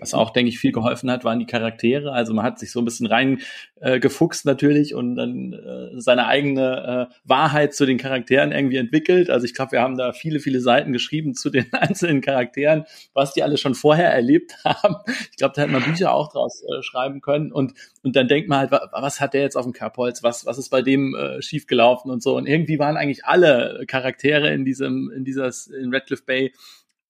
Was 0.00 0.14
auch, 0.14 0.30
denke 0.30 0.48
ich, 0.48 0.58
viel 0.58 0.72
geholfen 0.72 1.10
hat, 1.10 1.24
waren 1.24 1.38
die 1.38 1.46
Charaktere. 1.46 2.12
Also 2.12 2.34
man 2.34 2.44
hat 2.44 2.58
sich 2.58 2.70
so 2.70 2.80
ein 2.80 2.84
bisschen 2.84 3.06
rein 3.06 3.40
äh, 3.80 4.00
natürlich 4.44 4.94
und 4.94 5.16
dann 5.16 5.52
äh, 5.52 6.00
seine 6.00 6.26
eigene 6.26 7.08
äh, 7.10 7.14
Wahrheit 7.24 7.74
zu 7.74 7.86
den 7.86 7.98
Charakteren 7.98 8.52
irgendwie 8.52 8.76
entwickelt. 8.76 9.30
Also 9.30 9.44
ich 9.44 9.54
glaube, 9.54 9.72
wir 9.72 9.80
haben 9.80 9.96
da 9.96 10.12
viele, 10.12 10.40
viele 10.40 10.60
Seiten 10.60 10.92
geschrieben 10.92 11.34
zu 11.34 11.50
den 11.50 11.66
einzelnen 11.72 12.20
Charakteren, 12.20 12.84
was 13.14 13.34
die 13.34 13.42
alle 13.42 13.58
schon 13.58 13.74
vorher 13.74 14.12
erlebt 14.12 14.56
haben. 14.64 14.96
Ich 15.30 15.36
glaube, 15.36 15.54
da 15.54 15.62
hätte 15.62 15.72
man 15.72 15.82
Bücher 15.82 16.12
auch 16.12 16.32
draus 16.32 16.62
äh, 16.62 16.82
schreiben 16.82 17.20
können. 17.20 17.52
Und, 17.52 17.74
und 18.02 18.16
dann 18.16 18.28
denkt 18.28 18.48
man 18.48 18.58
halt, 18.58 18.70
was 18.70 19.20
hat 19.20 19.34
der 19.34 19.42
jetzt 19.42 19.56
auf 19.56 19.64
dem 19.64 19.72
Kerbholz? 19.72 20.22
Was, 20.22 20.46
was 20.46 20.58
ist 20.58 20.70
bei 20.70 20.82
dem 20.82 21.14
äh, 21.14 21.42
schiefgelaufen 21.42 22.10
und 22.10 22.22
so? 22.22 22.36
Und 22.36 22.46
irgendwie 22.46 22.78
waren 22.78 22.96
eigentlich 22.96 23.24
alle 23.24 23.84
Charaktere 23.86 24.52
in 24.52 24.64
diesem, 24.64 25.10
in 25.14 25.24
dieser, 25.24 25.50
in 25.80 25.90
Redcliffe 25.90 26.24
Bay 26.24 26.52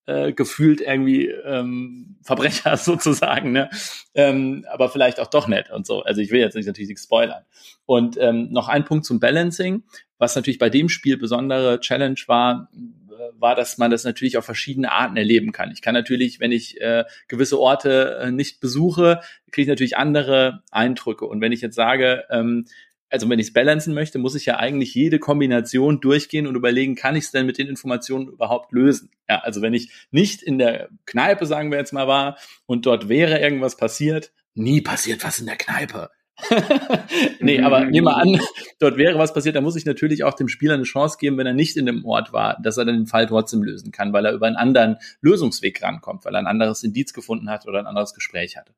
äh, 0.08 0.32
gefühlt 0.32 0.80
irgendwie 0.80 1.26
ähm, 1.26 2.16
Verbrecher 2.22 2.76
sozusagen, 2.78 3.52
ne? 3.52 3.68
Ähm, 4.14 4.64
aber 4.70 4.88
vielleicht 4.88 5.20
auch 5.20 5.26
doch 5.26 5.48
nett 5.48 5.70
und 5.70 5.86
so. 5.86 6.02
Also 6.02 6.22
ich 6.22 6.30
will 6.30 6.40
jetzt 6.40 6.54
nicht 6.54 6.66
natürlich 6.66 6.88
nichts 6.88 7.04
spoilern. 7.04 7.44
Und 7.84 8.16
ähm, 8.18 8.48
noch 8.50 8.68
ein 8.68 8.84
Punkt 8.84 9.04
zum 9.04 9.20
Balancing, 9.20 9.84
was 10.16 10.34
natürlich 10.34 10.58
bei 10.58 10.70
dem 10.70 10.88
Spiel 10.88 11.18
besondere 11.18 11.78
Challenge 11.80 12.18
war, 12.26 12.70
äh, 12.74 13.40
war, 13.40 13.54
dass 13.54 13.76
man 13.76 13.90
das 13.90 14.04
natürlich 14.04 14.38
auf 14.38 14.46
verschiedene 14.46 14.90
Arten 14.90 15.18
erleben 15.18 15.52
kann. 15.52 15.70
Ich 15.72 15.82
kann 15.82 15.94
natürlich, 15.94 16.40
wenn 16.40 16.52
ich 16.52 16.80
äh, 16.80 17.04
gewisse 17.28 17.60
Orte 17.60 18.18
äh, 18.22 18.30
nicht 18.30 18.60
besuche, 18.60 19.20
kriege 19.50 19.64
ich 19.64 19.68
natürlich 19.68 19.98
andere 19.98 20.62
Eindrücke. 20.70 21.26
Und 21.26 21.42
wenn 21.42 21.52
ich 21.52 21.60
jetzt 21.60 21.76
sage, 21.76 22.24
ähm, 22.30 22.64
also 23.10 23.28
wenn 23.28 23.38
ich 23.38 23.48
es 23.48 23.52
balancen 23.52 23.94
möchte, 23.94 24.18
muss 24.18 24.34
ich 24.34 24.46
ja 24.46 24.58
eigentlich 24.58 24.94
jede 24.94 25.18
Kombination 25.18 26.00
durchgehen 26.00 26.46
und 26.46 26.56
überlegen, 26.56 26.94
kann 26.94 27.16
ich 27.16 27.24
es 27.24 27.30
denn 27.30 27.46
mit 27.46 27.58
den 27.58 27.68
Informationen 27.68 28.28
überhaupt 28.28 28.72
lösen? 28.72 29.10
Ja, 29.28 29.40
also 29.40 29.62
wenn 29.62 29.74
ich 29.74 29.90
nicht 30.10 30.42
in 30.42 30.58
der 30.58 30.88
Kneipe, 31.06 31.46
sagen 31.46 31.70
wir 31.70 31.78
jetzt 31.78 31.92
mal, 31.92 32.06
war 32.06 32.38
und 32.66 32.86
dort 32.86 33.08
wäre 33.08 33.40
irgendwas 33.40 33.76
passiert, 33.76 34.32
nie 34.54 34.80
passiert 34.80 35.24
was 35.24 35.38
in 35.38 35.46
der 35.46 35.56
Kneipe. 35.56 36.10
nee, 37.40 37.60
aber 37.60 37.84
nehmen 37.86 38.06
wir 38.06 38.16
an, 38.16 38.38
dort 38.78 38.96
wäre 38.96 39.18
was 39.18 39.34
passiert, 39.34 39.56
dann 39.56 39.64
muss 39.64 39.74
ich 39.74 39.84
natürlich 39.84 40.22
auch 40.22 40.34
dem 40.34 40.48
Spieler 40.48 40.74
eine 40.74 40.84
Chance 40.84 41.16
geben, 41.18 41.36
wenn 41.36 41.48
er 41.48 41.54
nicht 41.54 41.76
in 41.76 41.86
dem 41.86 42.04
Ort 42.04 42.32
war, 42.32 42.60
dass 42.62 42.76
er 42.76 42.84
dann 42.84 42.94
den 42.94 43.06
Fall 43.06 43.26
trotzdem 43.26 43.62
lösen 43.62 43.90
kann, 43.90 44.12
weil 44.12 44.24
er 44.24 44.32
über 44.32 44.46
einen 44.46 44.56
anderen 44.56 44.98
Lösungsweg 45.20 45.82
rankommt, 45.82 46.24
weil 46.24 46.34
er 46.36 46.38
ein 46.38 46.46
anderes 46.46 46.84
Indiz 46.84 47.12
gefunden 47.12 47.50
hat 47.50 47.66
oder 47.66 47.80
ein 47.80 47.86
anderes 47.86 48.14
Gespräch 48.14 48.56
hatte. 48.56 48.72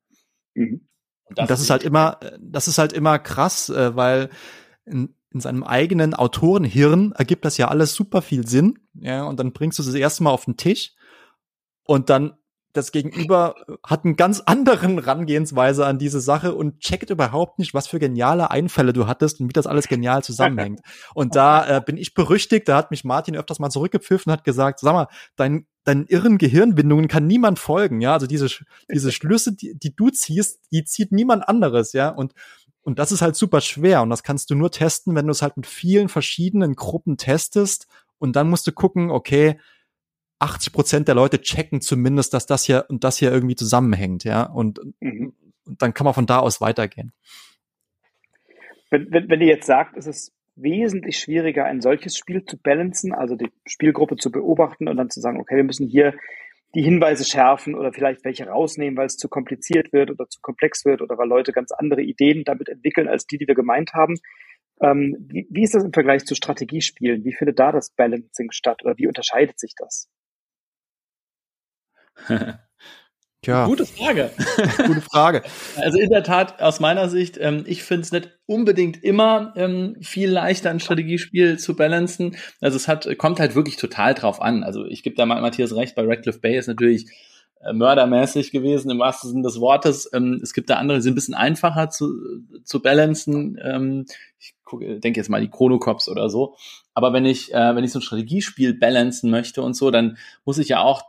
Mhm. 0.55 0.87
Und 1.31 1.39
das, 1.39 1.47
das 1.49 1.61
ist 1.61 1.69
halt 1.69 1.83
immer, 1.83 2.19
das 2.39 2.67
ist 2.67 2.77
halt 2.77 2.93
immer 2.93 3.19
krass, 3.19 3.69
äh, 3.69 3.95
weil 3.95 4.29
in, 4.85 5.15
in 5.31 5.39
seinem 5.39 5.63
eigenen 5.63 6.13
Autorenhirn 6.13 7.13
ergibt 7.13 7.45
das 7.45 7.57
ja 7.57 7.69
alles 7.69 7.95
super 7.95 8.21
viel 8.21 8.47
Sinn. 8.47 8.79
Ja, 8.93 9.23
und 9.23 9.39
dann 9.39 9.53
bringst 9.53 9.79
du 9.79 9.83
das 9.83 9.93
erste 9.93 10.23
Mal 10.23 10.31
auf 10.31 10.45
den 10.45 10.57
Tisch 10.57 10.93
und 11.85 12.09
dann 12.09 12.33
das 12.73 12.91
Gegenüber 12.91 13.55
hat 13.85 14.05
einen 14.05 14.15
ganz 14.15 14.41
anderen 14.41 14.99
Rangehensweise 14.99 15.85
an 15.85 15.99
diese 15.99 16.21
Sache 16.21 16.55
und 16.55 16.79
checkt 16.79 17.09
überhaupt 17.09 17.59
nicht, 17.59 17.73
was 17.73 17.87
für 17.87 17.99
geniale 17.99 18.51
Einfälle 18.51 18.93
du 18.93 19.07
hattest 19.07 19.39
und 19.39 19.49
wie 19.49 19.53
das 19.53 19.67
alles 19.67 19.87
genial 19.87 20.23
zusammenhängt. 20.23 20.81
Und 21.13 21.35
da 21.35 21.77
äh, 21.77 21.81
bin 21.81 21.97
ich 21.97 22.13
berüchtigt, 22.13 22.67
da 22.67 22.77
hat 22.77 22.91
mich 22.91 23.03
Martin 23.03 23.35
öfters 23.35 23.59
mal 23.59 23.69
zurückgepfiffen 23.69 24.31
und 24.31 24.37
hat 24.37 24.43
gesagt, 24.43 24.79
sag 24.79 24.93
mal, 24.93 25.07
dein 25.35 25.65
deinen 25.83 26.05
irren 26.05 26.37
Gehirnbindungen 26.37 27.07
kann 27.07 27.27
niemand 27.27 27.57
folgen, 27.59 28.01
ja. 28.01 28.13
Also 28.13 28.27
diese, 28.27 28.47
diese 28.91 29.11
Schlüsse, 29.11 29.53
die, 29.53 29.77
die 29.77 29.95
du 29.95 30.09
ziehst, 30.09 30.59
die 30.71 30.83
zieht 30.83 31.11
niemand 31.11 31.47
anderes, 31.47 31.93
ja. 31.93 32.09
Und, 32.09 32.33
und 32.81 32.99
das 32.99 33.11
ist 33.11 33.21
halt 33.21 33.35
super 33.35 33.61
schwer. 33.61 34.01
Und 34.01 34.09
das 34.09 34.23
kannst 34.23 34.49
du 34.49 34.55
nur 34.55 34.71
testen, 34.71 35.15
wenn 35.15 35.25
du 35.25 35.31
es 35.31 35.41
halt 35.41 35.57
mit 35.57 35.67
vielen 35.67 36.09
verschiedenen 36.09 36.75
Gruppen 36.75 37.17
testest. 37.17 37.87
Und 38.19 38.35
dann 38.35 38.49
musst 38.49 38.67
du 38.67 38.71
gucken, 38.71 39.09
okay, 39.09 39.59
80 40.41 40.73
Prozent 40.73 41.07
der 41.07 41.15
Leute 41.15 41.41
checken 41.41 41.81
zumindest, 41.81 42.33
dass 42.33 42.45
das 42.45 42.65
hier 42.65 42.85
und 42.89 43.03
das 43.03 43.17
hier 43.17 43.31
irgendwie 43.31 43.55
zusammenhängt, 43.55 44.23
ja. 44.23 44.43
Und, 44.43 44.79
mhm. 44.99 45.33
und 45.65 45.81
dann 45.81 45.93
kann 45.93 46.05
man 46.05 46.13
von 46.13 46.25
da 46.25 46.39
aus 46.39 46.61
weitergehen. 46.61 47.13
Wenn, 48.89 49.11
wenn, 49.11 49.29
wenn 49.29 49.41
ihr 49.41 49.47
jetzt 49.47 49.67
sagt, 49.67 49.97
es 49.97 50.07
ist 50.07 50.33
wesentlich 50.55 51.17
schwieriger, 51.17 51.65
ein 51.65 51.81
solches 51.81 52.17
Spiel 52.17 52.43
zu 52.43 52.57
balancen, 52.57 53.13
also 53.13 53.35
die 53.35 53.49
Spielgruppe 53.65 54.17
zu 54.17 54.31
beobachten 54.31 54.87
und 54.87 54.97
dann 54.97 55.09
zu 55.09 55.21
sagen, 55.21 55.39
okay, 55.39 55.55
wir 55.55 55.63
müssen 55.63 55.87
hier 55.87 56.13
die 56.75 56.83
Hinweise 56.83 57.25
schärfen 57.25 57.75
oder 57.75 57.91
vielleicht 57.91 58.23
welche 58.23 58.47
rausnehmen, 58.47 58.97
weil 58.97 59.07
es 59.07 59.17
zu 59.17 59.27
kompliziert 59.27 59.91
wird 59.91 60.09
oder 60.09 60.27
zu 60.29 60.39
komplex 60.41 60.85
wird 60.85 61.01
oder 61.01 61.17
weil 61.17 61.27
Leute 61.27 61.51
ganz 61.51 61.71
andere 61.71 62.01
Ideen 62.01 62.43
damit 62.45 62.69
entwickeln, 62.69 63.07
als 63.07 63.25
die, 63.25 63.37
die 63.37 63.47
wir 63.47 63.55
gemeint 63.55 63.93
haben. 63.93 64.15
Ähm, 64.81 65.17
wie, 65.27 65.47
wie 65.49 65.63
ist 65.63 65.75
das 65.75 65.83
im 65.83 65.93
Vergleich 65.93 66.25
zu 66.25 66.33
Strategiespielen? 66.33 67.23
Wie 67.25 67.33
findet 67.33 67.59
da 67.59 67.71
das 67.71 67.91
Balancing 67.91 68.51
statt 68.51 68.83
oder 68.83 68.97
wie 68.97 69.07
unterscheidet 69.07 69.59
sich 69.59 69.73
das? 69.77 70.09
Tja. 73.43 73.65
Gute 73.65 73.87
Frage. 73.87 74.29
Gute 74.85 75.01
Frage. 75.01 75.41
Also 75.77 75.97
in 75.97 76.11
der 76.11 76.21
Tat, 76.21 76.61
aus 76.61 76.79
meiner 76.79 77.09
Sicht, 77.09 77.39
ähm, 77.41 77.63
ich 77.65 77.81
finde 77.81 78.03
es 78.03 78.11
nicht 78.11 78.29
unbedingt 78.45 79.03
immer 79.03 79.51
ähm, 79.55 79.97
viel 79.99 80.29
leichter, 80.29 80.69
ein 80.69 80.79
Strategiespiel 80.79 81.57
zu 81.57 81.75
balancen. 81.75 82.37
Also 82.59 82.75
es 82.77 82.87
hat, 82.87 83.17
kommt 83.17 83.39
halt 83.39 83.55
wirklich 83.55 83.77
total 83.77 84.13
drauf 84.13 84.43
an. 84.43 84.63
Also 84.63 84.85
ich 84.85 85.01
gebe 85.01 85.15
da 85.15 85.25
mal 85.25 85.41
Matthias 85.41 85.75
recht, 85.75 85.95
bei 85.95 86.05
Radcliffe 86.05 86.39
Bay 86.39 86.55
ist 86.55 86.67
natürlich 86.67 87.07
äh, 87.61 87.73
mördermäßig 87.73 88.51
gewesen, 88.51 88.91
im 88.91 88.99
wahrsten 88.99 89.31
Sinne 89.31 89.41
des 89.41 89.59
Wortes. 89.59 90.07
Ähm, 90.13 90.39
es 90.43 90.53
gibt 90.53 90.69
da 90.69 90.75
andere, 90.75 90.99
die 90.99 91.01
sind 91.01 91.13
ein 91.13 91.15
bisschen 91.15 91.33
einfacher 91.33 91.89
zu, 91.89 92.13
zu 92.63 92.79
balancen. 92.79 93.59
Ähm, 93.63 94.05
ich 94.37 94.53
gucke, 94.63 94.99
denke 94.99 95.19
jetzt 95.19 95.29
mal 95.29 95.41
die 95.41 95.49
Chrono 95.49 95.79
Cops 95.79 96.09
oder 96.09 96.29
so. 96.29 96.55
Aber 96.93 97.11
wenn 97.11 97.25
ich, 97.25 97.51
äh, 97.55 97.75
wenn 97.75 97.83
ich 97.83 97.91
so 97.91 97.97
ein 97.97 98.03
Strategiespiel 98.03 98.75
balancen 98.75 99.31
möchte 99.31 99.63
und 99.63 99.75
so, 99.75 99.89
dann 99.89 100.19
muss 100.45 100.59
ich 100.59 100.69
ja 100.69 100.81
auch 100.81 101.01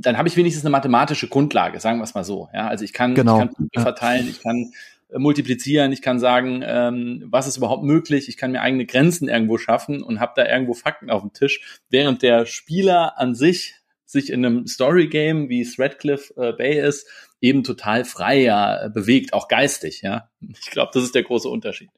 dann 0.00 0.16
habe 0.16 0.28
ich 0.28 0.36
wenigstens 0.36 0.64
eine 0.64 0.70
mathematische 0.70 1.28
Grundlage, 1.28 1.80
sagen 1.80 1.98
wir 1.98 2.04
es 2.04 2.14
mal 2.14 2.24
so. 2.24 2.48
Ja, 2.52 2.68
also 2.68 2.84
ich 2.84 2.92
kann, 2.92 3.14
genau. 3.14 3.42
ich 3.42 3.72
kann 3.72 3.82
verteilen, 3.82 4.28
ich 4.28 4.40
kann 4.40 4.72
äh, 5.10 5.18
multiplizieren, 5.18 5.92
ich 5.92 6.02
kann 6.02 6.18
sagen, 6.18 6.62
ähm, 6.64 7.24
was 7.26 7.46
ist 7.46 7.56
überhaupt 7.56 7.84
möglich, 7.84 8.28
ich 8.28 8.36
kann 8.36 8.52
mir 8.52 8.60
eigene 8.60 8.86
Grenzen 8.86 9.28
irgendwo 9.28 9.58
schaffen 9.58 10.02
und 10.02 10.20
habe 10.20 10.32
da 10.36 10.46
irgendwo 10.46 10.74
Fakten 10.74 11.10
auf 11.10 11.22
dem 11.22 11.32
Tisch, 11.32 11.80
während 11.90 12.22
der 12.22 12.46
Spieler 12.46 13.18
an 13.18 13.34
sich 13.34 13.74
sich 14.06 14.30
in 14.30 14.44
einem 14.44 14.66
Story-Game, 14.66 15.50
wie 15.50 15.60
es 15.60 15.78
Redcliffe 15.78 16.32
äh, 16.36 16.52
Bay 16.52 16.80
ist, 16.80 17.06
eben 17.40 17.62
total 17.62 18.04
frei 18.04 18.40
ja, 18.40 18.86
äh, 18.86 18.90
bewegt, 18.90 19.32
auch 19.32 19.48
geistig. 19.48 20.00
Ja, 20.02 20.30
Ich 20.40 20.70
glaube, 20.70 20.90
das 20.94 21.04
ist 21.04 21.14
der 21.14 21.24
große 21.24 21.48
Unterschied. 21.48 21.90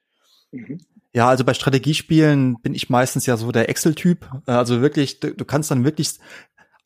Mhm. 0.51 0.81
Ja, 1.13 1.29
also 1.29 1.45
bei 1.45 1.55
Strategiespielen 1.55 2.61
bin 2.63 2.73
ich 2.73 2.89
meistens 2.89 3.27
ja 3.27 3.37
so 3.37 3.51
der 3.51 3.69
Excel-Typ. 3.69 4.29
Äh, 4.47 4.53
also 4.53 4.81
wirklich, 4.81 5.21
du, 5.21 5.35
du 5.35 5.45
kannst 5.45 5.71
dann 5.71 5.85
wirklich 5.85 6.19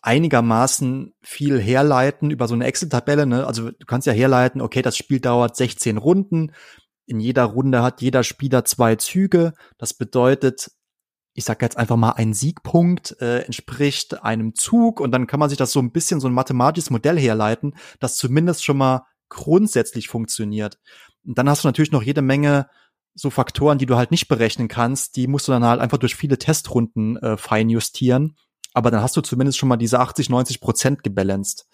einigermaßen 0.04 1.14
viel 1.22 1.58
herleiten 1.58 2.30
über 2.30 2.46
so 2.46 2.54
eine 2.54 2.66
Excel-Tabelle. 2.66 3.24
Ne? 3.24 3.46
Also 3.46 3.70
du 3.70 3.86
kannst 3.86 4.06
ja 4.06 4.12
herleiten, 4.12 4.60
okay, 4.60 4.82
das 4.82 4.98
Spiel 4.98 5.18
dauert 5.18 5.56
16 5.56 5.96
Runden. 5.96 6.52
In 7.06 7.20
jeder 7.20 7.44
Runde 7.44 7.82
hat 7.82 8.02
jeder 8.02 8.22
Spieler 8.22 8.66
zwei 8.66 8.96
Züge. 8.96 9.54
Das 9.78 9.94
bedeutet, 9.94 10.70
ich 11.32 11.44
sag 11.44 11.62
jetzt 11.62 11.78
einfach 11.78 11.96
mal, 11.96 12.12
ein 12.12 12.34
Siegpunkt 12.34 13.16
äh, 13.20 13.40
entspricht 13.40 14.22
einem 14.22 14.54
Zug 14.54 15.00
und 15.00 15.10
dann 15.10 15.26
kann 15.26 15.40
man 15.40 15.48
sich 15.48 15.58
das 15.58 15.72
so 15.72 15.80
ein 15.80 15.90
bisschen 15.90 16.20
so 16.20 16.28
ein 16.28 16.34
mathematisches 16.34 16.90
Modell 16.90 17.18
herleiten, 17.18 17.74
das 17.98 18.16
zumindest 18.16 18.62
schon 18.62 18.76
mal 18.76 19.06
grundsätzlich 19.30 20.08
funktioniert. 20.08 20.78
Und 21.26 21.38
dann 21.38 21.48
hast 21.48 21.64
du 21.64 21.68
natürlich 21.68 21.92
noch 21.92 22.02
jede 22.02 22.22
Menge 22.22 22.68
so 23.14 23.30
Faktoren, 23.30 23.78
die 23.78 23.86
du 23.86 23.96
halt 23.96 24.10
nicht 24.10 24.28
berechnen 24.28 24.68
kannst, 24.68 25.16
die 25.16 25.28
musst 25.28 25.48
du 25.48 25.52
dann 25.52 25.64
halt 25.64 25.80
einfach 25.80 25.98
durch 25.98 26.14
viele 26.14 26.36
Testrunden 26.36 27.16
äh, 27.16 27.38
fein 27.38 27.70
justieren. 27.70 28.36
Aber 28.74 28.90
dann 28.90 29.00
hast 29.00 29.16
du 29.16 29.22
zumindest 29.22 29.56
schon 29.56 29.68
mal 29.68 29.76
diese 29.76 30.00
80, 30.00 30.28
90 30.28 30.60
Prozent 30.60 31.02
gebalanced. 31.02 31.66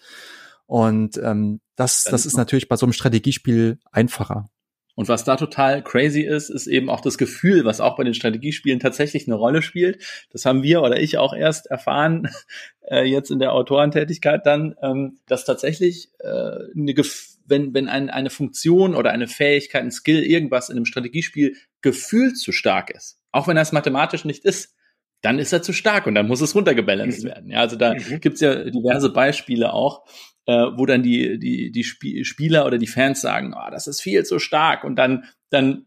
Und 0.65 1.17
ähm, 1.17 1.59
das, 1.75 2.05
das 2.05 2.25
ist 2.25 2.37
natürlich 2.37 2.69
bei 2.69 2.77
so 2.77 2.85
einem 2.85 2.93
Strategiespiel 2.93 3.79
einfacher. 3.91 4.49
Und 4.95 5.07
was 5.07 5.23
da 5.23 5.35
total 5.35 5.83
crazy 5.83 6.21
ist, 6.21 6.49
ist 6.49 6.67
eben 6.67 6.89
auch 6.89 7.01
das 7.01 7.17
Gefühl, 7.17 7.65
was 7.65 7.81
auch 7.81 7.95
bei 7.95 8.03
den 8.03 8.13
Strategiespielen 8.13 8.79
tatsächlich 8.79 9.27
eine 9.27 9.35
Rolle 9.35 9.61
spielt. 9.61 10.03
Das 10.31 10.45
haben 10.45 10.63
wir 10.63 10.81
oder 10.81 10.99
ich 10.99 11.17
auch 11.17 11.33
erst 11.33 11.67
erfahren, 11.67 12.29
äh, 12.89 13.03
jetzt 13.03 13.31
in 13.31 13.39
der 13.39 13.53
Autorentätigkeit 13.53 14.45
dann, 14.45 14.75
ähm, 14.81 15.19
dass 15.27 15.43
tatsächlich 15.43 16.09
äh, 16.19 16.27
eine 16.75 16.93
Gef 16.93 17.29
wenn, 17.47 17.73
wenn 17.73 17.89
ein, 17.89 18.09
eine 18.09 18.29
Funktion 18.29 18.95
oder 18.95 19.11
eine 19.11 19.27
Fähigkeit, 19.27 19.81
ein 19.81 19.91
Skill, 19.91 20.23
irgendwas 20.23 20.69
in 20.69 20.77
einem 20.77 20.85
Strategiespiel 20.85 21.57
gefühlt 21.81 22.37
zu 22.37 22.53
stark 22.53 22.91
ist, 22.91 23.19
auch 23.31 23.47
wenn 23.47 23.57
das 23.57 23.73
mathematisch 23.73 24.23
nicht 24.23 24.45
ist, 24.45 24.73
dann 25.21 25.39
ist 25.39 25.53
er 25.53 25.61
zu 25.61 25.73
stark 25.73 26.07
und 26.07 26.15
dann 26.15 26.27
muss 26.27 26.41
es 26.41 26.55
runtergebalanced 26.55 27.23
mhm. 27.23 27.27
werden. 27.27 27.51
Ja, 27.51 27.59
also 27.59 27.75
da 27.75 27.93
mhm. 27.93 28.19
gibt's 28.19 28.41
ja 28.41 28.63
diverse 28.63 29.11
Beispiele 29.11 29.73
auch, 29.73 30.05
äh, 30.47 30.53
wo 30.75 30.85
dann 30.85 31.03
die, 31.03 31.37
die, 31.39 31.71
die 31.71 31.81
Sp 31.85 32.23
Spieler 32.23 32.65
oder 32.65 32.77
die 32.77 32.87
Fans 32.87 33.21
sagen, 33.21 33.53
oh, 33.55 33.69
das 33.69 33.87
ist 33.87 34.01
viel 34.01 34.23
zu 34.25 34.39
stark 34.39 34.83
und 34.83 34.95
dann, 34.95 35.25
dann, 35.49 35.85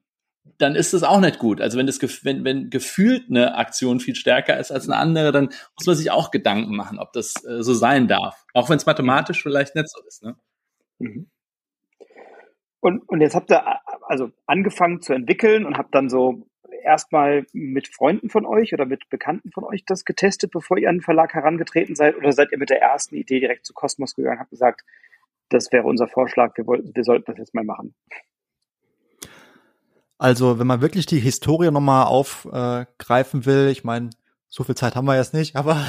dann 0.59 0.77
ist 0.77 0.94
es 0.94 1.03
auch 1.03 1.20
nicht 1.20 1.38
gut. 1.38 1.61
Also 1.61 1.79
wenn 1.79 1.87
das, 1.87 2.01
wenn, 2.25 2.44
wenn 2.44 2.70
gefühlt 2.70 3.29
eine 3.29 3.57
Aktion 3.57 3.99
viel 3.99 4.14
stärker 4.14 4.59
ist 4.59 4.70
als 4.70 4.88
eine 4.88 4.97
andere, 4.97 5.33
dann 5.33 5.47
muss 5.77 5.87
man 5.87 5.97
sich 5.97 6.11
auch 6.11 6.31
Gedanken 6.31 6.77
machen, 6.77 6.99
ob 6.99 7.12
das 7.12 7.44
äh, 7.44 7.62
so 7.62 7.75
sein 7.75 8.07
darf. 8.07 8.44
Auch 8.55 8.70
wenn 8.70 8.77
es 8.77 8.87
mathematisch 8.87 9.42
vielleicht 9.42 9.75
nicht 9.75 9.88
so 9.88 10.01
ist, 10.07 10.23
ne? 10.23 10.37
Mhm. 10.99 11.29
Und, 12.81 13.09
und 13.09 13.23
jetzt 13.23 13.35
habt 13.35 13.51
ihr 13.51 13.64
also 14.03 14.31
angefangen 14.47 15.01
zu 15.01 15.14
entwickeln 15.14 15.64
und 15.64 15.79
habt 15.79 15.94
dann 15.94 16.11
so 16.11 16.47
erstmal 16.85 17.47
mit 17.53 17.88
Freunden 17.88 18.29
von 18.29 18.47
euch 18.47 18.73
oder 18.73 18.87
mit 18.87 19.09
Bekannten 19.09 19.51
von 19.51 19.64
euch 19.64 19.85
das 19.85 20.05
getestet, 20.05 20.51
bevor 20.53 20.79
ihr 20.79 20.88
an 20.88 20.97
den 20.97 21.03
Verlag 21.03 21.35
herangetreten 21.35 21.97
seid? 21.97 22.16
Oder 22.16 22.33
seid 22.33 22.53
ihr 22.53 22.59
mit 22.59 22.70
der 22.70 22.81
ersten 22.81 23.16
Idee 23.16 23.40
direkt 23.40 23.66
zu 23.66 23.75
Cosmos 23.75 24.14
gegangen 24.14 24.37
und 24.37 24.40
habt 24.40 24.51
gesagt, 24.51 24.83
das 25.49 25.73
wäre 25.73 25.85
unser 25.85 26.09
Vorschlag, 26.09 26.57
wir, 26.57 26.66
wollten, 26.66 26.94
wir 26.94 27.05
sollten 27.05 27.25
das 27.27 27.38
jetzt 27.38 27.55
mal 27.55 27.64
machen? 27.64 27.94
Also, 30.18 30.59
wenn 30.59 30.66
man 30.66 30.81
wirklich 30.81 31.07
die 31.07 31.18
Historie 31.18 31.70
nochmal 31.70 32.07
aufgreifen 32.07 33.42
äh, 33.42 33.47
will, 33.47 33.68
ich 33.68 33.85
meine, 33.85 34.11
so 34.49 34.62
viel 34.62 34.77
Zeit 34.77 34.94
haben 34.94 35.07
wir 35.07 35.16
jetzt 35.16 35.35
nicht, 35.35 35.57
aber 35.57 35.85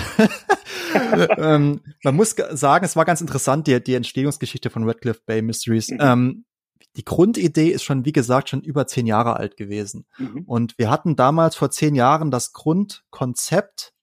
ähm, 1.38 1.82
man 2.04 2.16
muss 2.16 2.36
sagen, 2.52 2.84
es 2.84 2.96
war 2.96 3.06
ganz 3.06 3.22
interessant, 3.22 3.68
die, 3.68 3.82
die 3.84 3.94
Entstehungsgeschichte 3.94 4.70
von 4.70 4.84
Redcliffe 4.84 5.22
Bay 5.26 5.42
Mysteries. 5.42 5.90
Mhm. 5.90 5.98
Ähm, 6.02 6.46
die 6.96 7.06
Grundidee 7.06 7.70
ist 7.70 7.84
schon, 7.84 8.06
wie 8.06 8.12
gesagt, 8.12 8.50
schon 8.50 8.62
über 8.62 8.88
zehn 8.88 9.06
Jahre 9.06 9.36
alt 9.36 9.58
gewesen. 9.58 10.06
Mhm. 10.18 10.44
Und 10.46 10.78
wir 10.78 10.90
hatten 10.90 11.16
damals 11.16 11.56
vor 11.56 11.72
zehn 11.72 11.96
Jahren 11.96 12.32
das 12.32 12.54
Grundkonzept 12.54 13.94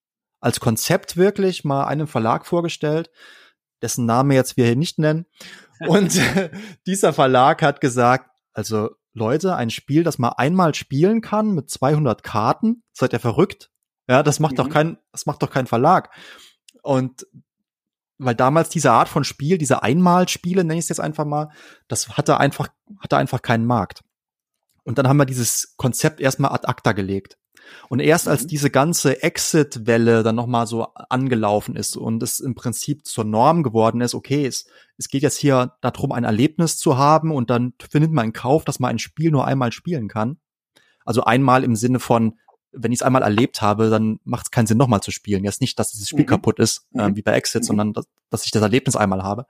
als 0.40 0.60
Konzept 0.60 1.16
wirklich 1.16 1.64
mal 1.64 1.84
einem 1.84 2.08
Verlag 2.08 2.46
vorgestellt, 2.46 3.10
dessen 3.80 4.06
Name 4.06 4.34
jetzt 4.34 4.56
wir 4.56 4.66
hier 4.66 4.76
nicht 4.76 4.98
nennen. 4.98 5.26
Und 5.86 6.20
dieser 6.86 7.12
Verlag 7.12 7.62
hat 7.62 7.80
gesagt, 7.80 8.30
also 8.52 8.90
Leute, 9.14 9.56
ein 9.56 9.70
Spiel, 9.70 10.02
das 10.02 10.18
man 10.18 10.32
einmal 10.36 10.74
spielen 10.74 11.20
kann 11.20 11.52
mit 11.54 11.70
200 11.70 12.22
Karten, 12.22 12.82
seid 12.92 13.12
ihr 13.12 13.20
verrückt? 13.20 13.70
Ja, 14.08 14.22
das 14.22 14.40
macht 14.40 14.52
mhm. 14.52 14.56
doch 14.56 14.68
kein, 14.68 14.98
das 15.12 15.26
macht 15.26 15.42
doch 15.42 15.50
kein 15.50 15.66
Verlag. 15.66 16.10
Und 16.82 17.26
weil 18.24 18.34
damals 18.34 18.68
diese 18.68 18.92
Art 18.92 19.08
von 19.08 19.24
Spiel, 19.24 19.58
diese 19.58 19.82
Einmalspiele, 19.82 20.64
nenne 20.64 20.78
ich 20.78 20.84
es 20.84 20.88
jetzt 20.90 21.00
einfach 21.00 21.24
mal, 21.24 21.50
das 21.88 22.16
hatte 22.16 22.38
einfach, 22.38 22.68
hatte 23.00 23.16
einfach 23.16 23.42
keinen 23.42 23.66
Markt. 23.66 24.02
Und 24.84 24.98
dann 24.98 25.08
haben 25.08 25.16
wir 25.16 25.26
dieses 25.26 25.74
Konzept 25.76 26.20
erstmal 26.20 26.52
ad 26.52 26.66
acta 26.66 26.92
gelegt. 26.92 27.38
Und 27.88 28.00
erst 28.00 28.28
als 28.28 28.44
mhm. 28.44 28.48
diese 28.48 28.70
ganze 28.70 29.22
Exit-Welle 29.22 30.22
dann 30.22 30.34
nochmal 30.34 30.66
so 30.66 30.84
angelaufen 31.08 31.76
ist 31.76 31.96
und 31.96 32.22
es 32.22 32.40
im 32.40 32.54
Prinzip 32.54 33.06
zur 33.06 33.24
Norm 33.24 33.62
geworden 33.62 34.00
ist, 34.00 34.14
okay, 34.14 34.46
es, 34.46 34.66
es 34.98 35.08
geht 35.08 35.22
jetzt 35.22 35.38
hier 35.38 35.74
darum, 35.80 36.12
ein 36.12 36.24
Erlebnis 36.24 36.76
zu 36.76 36.98
haben 36.98 37.30
und 37.30 37.50
dann 37.50 37.74
findet 37.88 38.12
man 38.12 38.26
in 38.26 38.32
Kauf, 38.32 38.64
dass 38.64 38.80
man 38.80 38.90
ein 38.90 38.98
Spiel 38.98 39.30
nur 39.30 39.46
einmal 39.46 39.72
spielen 39.72 40.08
kann. 40.08 40.38
Also 41.04 41.24
einmal 41.24 41.64
im 41.64 41.76
Sinne 41.76 41.98
von, 41.98 42.38
wenn 42.72 42.92
ich 42.92 42.98
es 42.98 43.02
einmal 43.02 43.22
erlebt 43.22 43.62
habe, 43.62 43.90
dann 43.90 44.18
macht 44.24 44.46
es 44.46 44.50
keinen 44.50 44.66
Sinn, 44.66 44.78
nochmal 44.78 45.00
zu 45.00 45.10
spielen. 45.10 45.44
Jetzt 45.44 45.60
nicht, 45.60 45.78
dass 45.78 45.92
dieses 45.92 46.08
Spiel 46.08 46.24
mhm. 46.24 46.28
kaputt 46.28 46.58
ist, 46.58 46.86
äh, 46.94 47.10
wie 47.14 47.22
bei 47.22 47.32
Exit, 47.32 47.62
mhm. 47.62 47.66
sondern 47.66 47.92
dass, 47.92 48.06
dass 48.30 48.44
ich 48.44 48.50
das 48.50 48.62
Erlebnis 48.62 48.96
einmal 48.96 49.22
habe. 49.22 49.46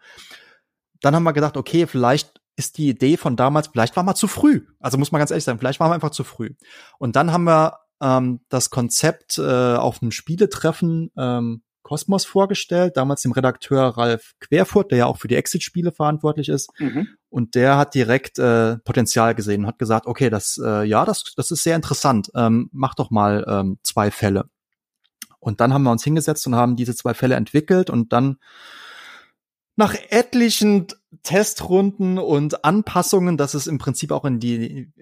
Dann 1.00 1.14
haben 1.14 1.24
wir 1.24 1.32
gedacht, 1.32 1.56
okay, 1.56 1.86
vielleicht 1.86 2.40
ist 2.56 2.78
die 2.78 2.88
Idee 2.88 3.16
von 3.16 3.36
damals, 3.36 3.68
vielleicht 3.68 3.96
war 3.96 4.02
mal 4.02 4.14
zu 4.14 4.28
früh. 4.28 4.66
Also 4.78 4.98
muss 4.98 5.12
man 5.12 5.18
ganz 5.18 5.30
ehrlich 5.30 5.44
sagen, 5.44 5.58
vielleicht 5.58 5.80
waren 5.80 5.90
wir 5.90 5.94
einfach 5.94 6.10
zu 6.10 6.24
früh. 6.24 6.50
Und 6.98 7.16
dann 7.16 7.32
haben 7.32 7.44
wir 7.44 7.78
ähm, 8.00 8.40
das 8.48 8.70
Konzept 8.70 9.38
äh, 9.38 9.74
auf 9.74 10.02
einem 10.02 10.10
Spieletreffen 10.10 11.10
ähm, 11.16 11.62
Kosmos 11.82 12.24
vorgestellt, 12.24 12.96
damals 12.96 13.22
dem 13.22 13.32
Redakteur 13.32 13.96
Ralf 13.96 14.34
Querfurt, 14.40 14.90
der 14.90 14.98
ja 14.98 15.06
auch 15.06 15.18
für 15.18 15.28
die 15.28 15.36
Exit-Spiele 15.36 15.92
verantwortlich 15.92 16.48
ist. 16.48 16.70
Mhm. 16.78 17.08
Und 17.32 17.54
der 17.54 17.78
hat 17.78 17.94
direkt 17.94 18.38
äh, 18.38 18.76
Potenzial 18.76 19.34
gesehen 19.34 19.62
und 19.62 19.66
hat 19.66 19.78
gesagt, 19.78 20.06
okay, 20.06 20.28
das, 20.28 20.60
äh, 20.62 20.84
ja, 20.84 21.06
das, 21.06 21.32
das 21.34 21.50
ist 21.50 21.62
sehr 21.62 21.76
interessant. 21.76 22.30
Ähm, 22.34 22.68
mach 22.72 22.94
doch 22.94 23.10
mal 23.10 23.42
ähm, 23.48 23.78
zwei 23.82 24.10
Fälle. 24.10 24.50
Und 25.40 25.62
dann 25.62 25.72
haben 25.72 25.82
wir 25.82 25.90
uns 25.90 26.04
hingesetzt 26.04 26.46
und 26.46 26.56
haben 26.56 26.76
diese 26.76 26.94
zwei 26.94 27.14
Fälle 27.14 27.36
entwickelt 27.36 27.88
und 27.88 28.12
dann 28.12 28.36
nach 29.76 29.94
etlichen 30.10 30.88
Testrunden 31.22 32.18
und 32.18 32.66
Anpassungen, 32.66 33.38
dass 33.38 33.54
es 33.54 33.66
im 33.66 33.78
Prinzip 33.78 34.12
auch 34.12 34.26
in 34.26 34.38
die, 34.38 34.92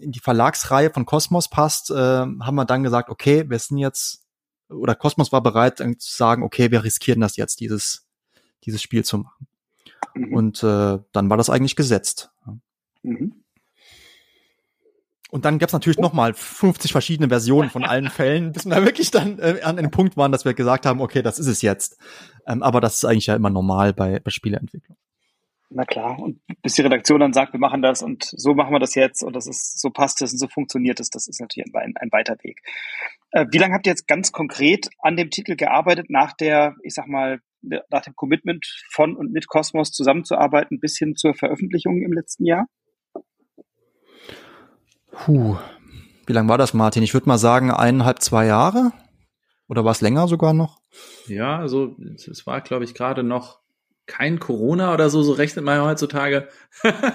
in 0.00 0.10
die 0.10 0.18
Verlagsreihe 0.18 0.90
von 0.90 1.06
Kosmos 1.06 1.48
passt, 1.48 1.92
äh, 1.92 1.94
haben 1.94 2.56
wir 2.56 2.64
dann 2.64 2.82
gesagt, 2.82 3.10
okay, 3.10 3.48
wir 3.48 3.60
sind 3.60 3.78
jetzt 3.78 4.26
oder 4.68 4.96
Cosmos 4.96 5.30
war 5.30 5.40
bereit 5.40 5.78
zu 5.78 5.94
sagen, 5.98 6.42
okay, 6.42 6.72
wir 6.72 6.82
riskieren 6.82 7.20
das 7.20 7.36
jetzt, 7.36 7.60
dieses, 7.60 8.08
dieses 8.64 8.82
Spiel 8.82 9.04
zu 9.04 9.18
machen. 9.18 9.46
Mhm. 10.14 10.34
Und 10.34 10.62
äh, 10.62 10.98
dann 11.12 11.30
war 11.30 11.36
das 11.36 11.50
eigentlich 11.50 11.76
gesetzt. 11.76 12.30
Mhm. 13.02 13.34
Und 15.30 15.44
dann 15.44 15.58
gab 15.58 15.68
es 15.68 15.72
natürlich 15.72 15.98
noch 15.98 16.12
mal 16.12 16.34
50 16.34 16.92
verschiedene 16.92 17.28
Versionen 17.28 17.68
von 17.68 17.84
allen 17.84 18.08
Fällen, 18.10 18.52
bis 18.52 18.64
wir 18.64 18.74
da 18.74 18.84
wirklich 18.84 19.10
dann 19.10 19.38
äh, 19.38 19.60
an 19.62 19.78
einem 19.78 19.90
Punkt 19.90 20.16
waren, 20.16 20.32
dass 20.32 20.44
wir 20.44 20.54
gesagt 20.54 20.86
haben, 20.86 21.00
okay, 21.00 21.22
das 21.22 21.38
ist 21.38 21.48
es 21.48 21.62
jetzt. 21.62 21.98
Ähm, 22.46 22.62
aber 22.62 22.80
das 22.80 22.96
ist 22.96 23.04
eigentlich 23.04 23.26
ja 23.26 23.34
immer 23.34 23.50
normal 23.50 23.92
bei, 23.92 24.20
bei 24.20 24.30
Spieleentwicklung. 24.30 24.96
Na 25.68 25.84
klar, 25.84 26.18
und 26.20 26.40
bis 26.62 26.74
die 26.74 26.82
Redaktion 26.82 27.18
dann 27.18 27.32
sagt, 27.32 27.52
wir 27.52 27.58
machen 27.58 27.82
das 27.82 28.00
und 28.00 28.24
so 28.24 28.54
machen 28.54 28.72
wir 28.72 28.78
das 28.78 28.94
jetzt 28.94 29.24
und 29.24 29.34
das 29.34 29.48
ist, 29.48 29.80
so 29.80 29.90
passt 29.90 30.22
es 30.22 30.32
und 30.32 30.38
so 30.38 30.46
funktioniert 30.46 31.00
es, 31.00 31.10
das 31.10 31.26
ist 31.26 31.40
natürlich 31.40 31.74
ein, 31.74 31.94
ein 31.96 32.12
weiter 32.12 32.36
Weg. 32.42 32.60
Äh, 33.32 33.46
wie 33.50 33.58
lange 33.58 33.74
habt 33.74 33.86
ihr 33.86 33.90
jetzt 33.90 34.06
ganz 34.06 34.30
konkret 34.30 34.88
an 35.00 35.16
dem 35.16 35.30
Titel 35.30 35.56
gearbeitet, 35.56 36.08
nach 36.08 36.32
der, 36.34 36.76
ich 36.82 36.94
sag 36.94 37.08
mal, 37.08 37.40
nach 37.62 38.02
dem 38.02 38.14
Commitment 38.14 38.64
von 38.92 39.16
und 39.16 39.32
mit 39.32 39.48
Cosmos 39.48 39.90
zusammenzuarbeiten 39.90 40.78
bis 40.78 40.96
hin 40.98 41.16
zur 41.16 41.34
Veröffentlichung 41.34 42.00
im 42.00 42.12
letzten 42.12 42.46
Jahr? 42.46 42.66
Puh, 45.10 45.56
wie 46.26 46.32
lange 46.32 46.48
war 46.48 46.58
das, 46.58 46.74
Martin? 46.74 47.02
Ich 47.02 47.14
würde 47.14 47.28
mal 47.28 47.38
sagen, 47.38 47.72
eineinhalb, 47.72 48.20
zwei 48.20 48.46
Jahre? 48.46 48.92
Oder 49.68 49.84
war 49.84 49.92
es 49.92 50.00
länger 50.00 50.28
sogar 50.28 50.54
noch? 50.54 50.80
Ja, 51.26 51.58
also 51.58 51.96
es 51.98 52.46
war, 52.46 52.60
glaube 52.60 52.84
ich, 52.84 52.94
gerade 52.94 53.24
noch 53.24 53.60
kein 54.06 54.38
Corona 54.38 54.94
oder 54.94 55.10
so, 55.10 55.22
so 55.22 55.32
rechnet 55.32 55.64
man 55.64 55.78
ja 55.78 55.84
heutzutage. 55.84 56.48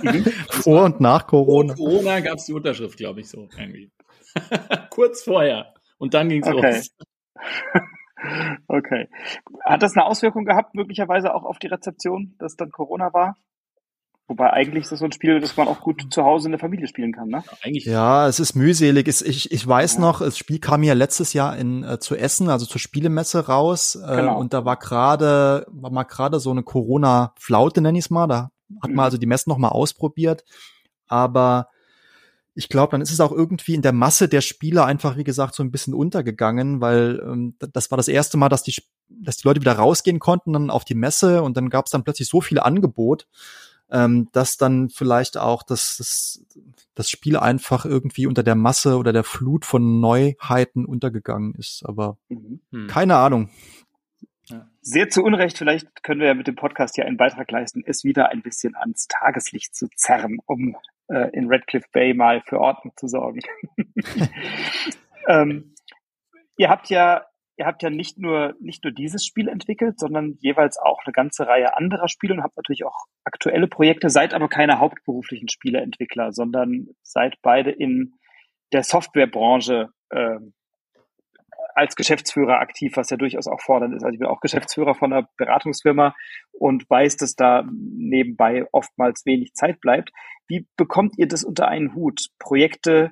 Mhm. 0.01 0.23
Vor 0.49 0.83
und 0.83 1.01
nach 1.01 1.27
Corona. 1.27 1.75
Vor 1.75 1.87
Corona 1.87 2.19
gab 2.19 2.37
es 2.37 2.45
die 2.45 2.53
Unterschrift, 2.53 2.97
glaube 2.97 3.21
ich, 3.21 3.29
so 3.29 3.47
irgendwie. 3.57 3.91
Kurz 4.89 5.23
vorher. 5.23 5.73
Und 5.97 6.13
dann 6.13 6.29
ging's 6.29 6.47
okay. 6.47 6.75
los. 6.75 6.89
okay. 8.67 9.09
Hat 9.65 9.83
das 9.83 9.95
eine 9.95 10.05
Auswirkung 10.05 10.45
gehabt, 10.45 10.73
möglicherweise 10.73 11.33
auch 11.33 11.43
auf 11.43 11.59
die 11.59 11.67
Rezeption, 11.67 12.35
dass 12.39 12.55
dann 12.55 12.71
Corona 12.71 13.13
war? 13.13 13.35
Wobei 14.31 14.53
eigentlich 14.53 14.83
ist 14.83 14.93
das 14.93 14.99
so 14.99 15.05
ein 15.05 15.11
Spiel, 15.11 15.41
das 15.41 15.57
man 15.57 15.67
auch 15.67 15.81
gut 15.81 16.05
zu 16.09 16.23
Hause 16.23 16.47
in 16.47 16.53
der 16.53 16.59
Familie 16.59 16.87
spielen 16.87 17.11
kann, 17.11 17.27
ne? 17.27 17.43
Eigentlich. 17.63 17.83
Ja, 17.83 18.29
es 18.29 18.39
ist 18.39 18.55
mühselig. 18.55 19.09
Ich, 19.09 19.51
ich 19.51 19.67
weiß 19.67 19.95
ja. 19.95 19.99
noch, 19.99 20.19
das 20.19 20.37
Spiel 20.37 20.57
kam 20.57 20.83
ja 20.83 20.93
letztes 20.93 21.33
Jahr 21.33 21.57
in 21.57 21.83
äh, 21.83 21.99
zu 21.99 22.15
Essen, 22.15 22.49
also 22.49 22.65
zur 22.65 22.79
Spielemesse 22.79 23.47
raus. 23.47 23.95
Äh, 23.95 24.15
genau. 24.15 24.39
Und 24.39 24.53
da 24.53 24.63
war 24.63 24.77
gerade, 24.77 25.67
war 25.69 25.91
mal 25.91 26.03
gerade 26.03 26.39
so 26.39 26.49
eine 26.49 26.63
Corona-Flaute, 26.63 27.81
nenn 27.81 27.95
ich 27.95 28.05
es 28.05 28.09
mal. 28.09 28.27
Da 28.27 28.51
hat 28.81 28.91
mhm. 28.91 28.95
man 28.95 29.03
also 29.03 29.17
die 29.17 29.25
Messe 29.25 29.49
noch 29.49 29.57
mal 29.57 29.67
ausprobiert. 29.67 30.45
Aber 31.07 31.67
ich 32.55 32.69
glaube, 32.69 32.91
dann 32.91 33.01
ist 33.01 33.11
es 33.11 33.19
auch 33.19 33.33
irgendwie 33.33 33.75
in 33.75 33.81
der 33.81 33.91
Masse 33.91 34.29
der 34.29 34.39
Spieler 34.39 34.85
einfach, 34.85 35.17
wie 35.17 35.25
gesagt, 35.25 35.55
so 35.55 35.63
ein 35.63 35.71
bisschen 35.71 35.93
untergegangen, 35.93 36.79
weil 36.79 37.21
ähm, 37.21 37.57
das 37.59 37.91
war 37.91 37.97
das 37.97 38.07
erste 38.07 38.37
Mal, 38.37 38.47
dass 38.47 38.63
die, 38.63 38.81
dass 39.09 39.35
die 39.35 39.45
Leute 39.45 39.59
wieder 39.59 39.73
rausgehen 39.73 40.19
konnten, 40.19 40.53
dann 40.53 40.69
auf 40.69 40.85
die 40.85 40.95
Messe 40.95 41.43
und 41.43 41.57
dann 41.57 41.69
gab 41.69 41.87
es 41.87 41.91
dann 41.91 42.05
plötzlich 42.05 42.29
so 42.29 42.39
viel 42.39 42.61
Angebot 42.61 43.27
ähm, 43.91 44.29
dass 44.31 44.57
dann 44.57 44.89
vielleicht 44.89 45.37
auch 45.37 45.63
das, 45.63 45.97
das, 45.97 46.45
das 46.95 47.09
Spiel 47.09 47.37
einfach 47.37 47.85
irgendwie 47.85 48.25
unter 48.25 48.43
der 48.43 48.55
Masse 48.55 48.97
oder 48.97 49.13
der 49.13 49.23
Flut 49.23 49.65
von 49.65 49.99
Neuheiten 49.99 50.85
untergegangen 50.85 51.53
ist. 51.55 51.83
Aber 51.85 52.17
mhm. 52.29 52.61
Hm. 52.71 52.87
keine 52.87 53.17
Ahnung. 53.17 53.49
Sehr 54.81 55.09
zu 55.09 55.23
Unrecht, 55.23 55.57
vielleicht 55.57 56.03
können 56.03 56.19
wir 56.19 56.27
ja 56.27 56.33
mit 56.33 56.47
dem 56.47 56.55
Podcast 56.55 56.95
hier 56.95 57.05
einen 57.05 57.17
Beitrag 57.17 57.51
leisten, 57.51 57.83
es 57.85 58.03
wieder 58.03 58.29
ein 58.29 58.41
bisschen 58.41 58.75
ans 58.75 59.07
Tageslicht 59.07 59.75
zu 59.75 59.87
zerren, 59.95 60.39
um 60.45 60.75
äh, 61.07 61.29
in 61.33 61.47
Redcliffe 61.47 61.87
Bay 61.93 62.13
mal 62.13 62.41
für 62.41 62.59
Ordnung 62.59 62.93
zu 62.97 63.07
sorgen. 63.07 63.41
ähm, 65.27 65.75
ihr 66.57 66.69
habt 66.69 66.89
ja 66.89 67.25
ihr 67.57 67.65
habt 67.65 67.83
ja 67.83 67.89
nicht 67.89 68.17
nur 68.17 68.55
nicht 68.59 68.83
nur 68.83 68.93
dieses 68.93 69.25
Spiel 69.25 69.47
entwickelt, 69.47 69.99
sondern 69.99 70.37
jeweils 70.39 70.77
auch 70.77 70.99
eine 71.05 71.13
ganze 71.13 71.47
Reihe 71.47 71.75
anderer 71.75 72.07
Spiele 72.07 72.33
und 72.33 72.43
habt 72.43 72.57
natürlich 72.57 72.85
auch 72.85 73.05
aktuelle 73.23 73.67
Projekte, 73.67 74.09
seid 74.09 74.33
aber 74.33 74.49
keine 74.49 74.79
hauptberuflichen 74.79 75.49
Spieleentwickler, 75.49 76.31
sondern 76.31 76.87
seid 77.03 77.35
beide 77.41 77.71
in 77.71 78.13
der 78.73 78.83
Softwarebranche 78.83 79.89
äh, 80.09 80.37
als 81.75 81.95
Geschäftsführer 81.95 82.59
aktiv, 82.59 82.93
was 82.95 83.09
ja 83.09 83.17
durchaus 83.17 83.47
auch 83.47 83.61
fordernd 83.61 83.95
ist. 83.95 84.03
Also 84.03 84.13
ich 84.13 84.19
bin 84.19 84.27
auch 84.27 84.41
Geschäftsführer 84.41 84.95
von 84.95 85.13
einer 85.13 85.27
Beratungsfirma 85.37 86.15
und 86.51 86.89
weiß, 86.89 87.17
dass 87.17 87.35
da 87.35 87.63
nebenbei 87.71 88.65
oftmals 88.71 89.25
wenig 89.25 89.53
Zeit 89.53 89.79
bleibt. 89.79 90.11
Wie 90.47 90.67
bekommt 90.75 91.17
ihr 91.17 91.27
das 91.27 91.43
unter 91.43 91.67
einen 91.67 91.95
Hut? 91.95 92.27
Projekte 92.39 93.11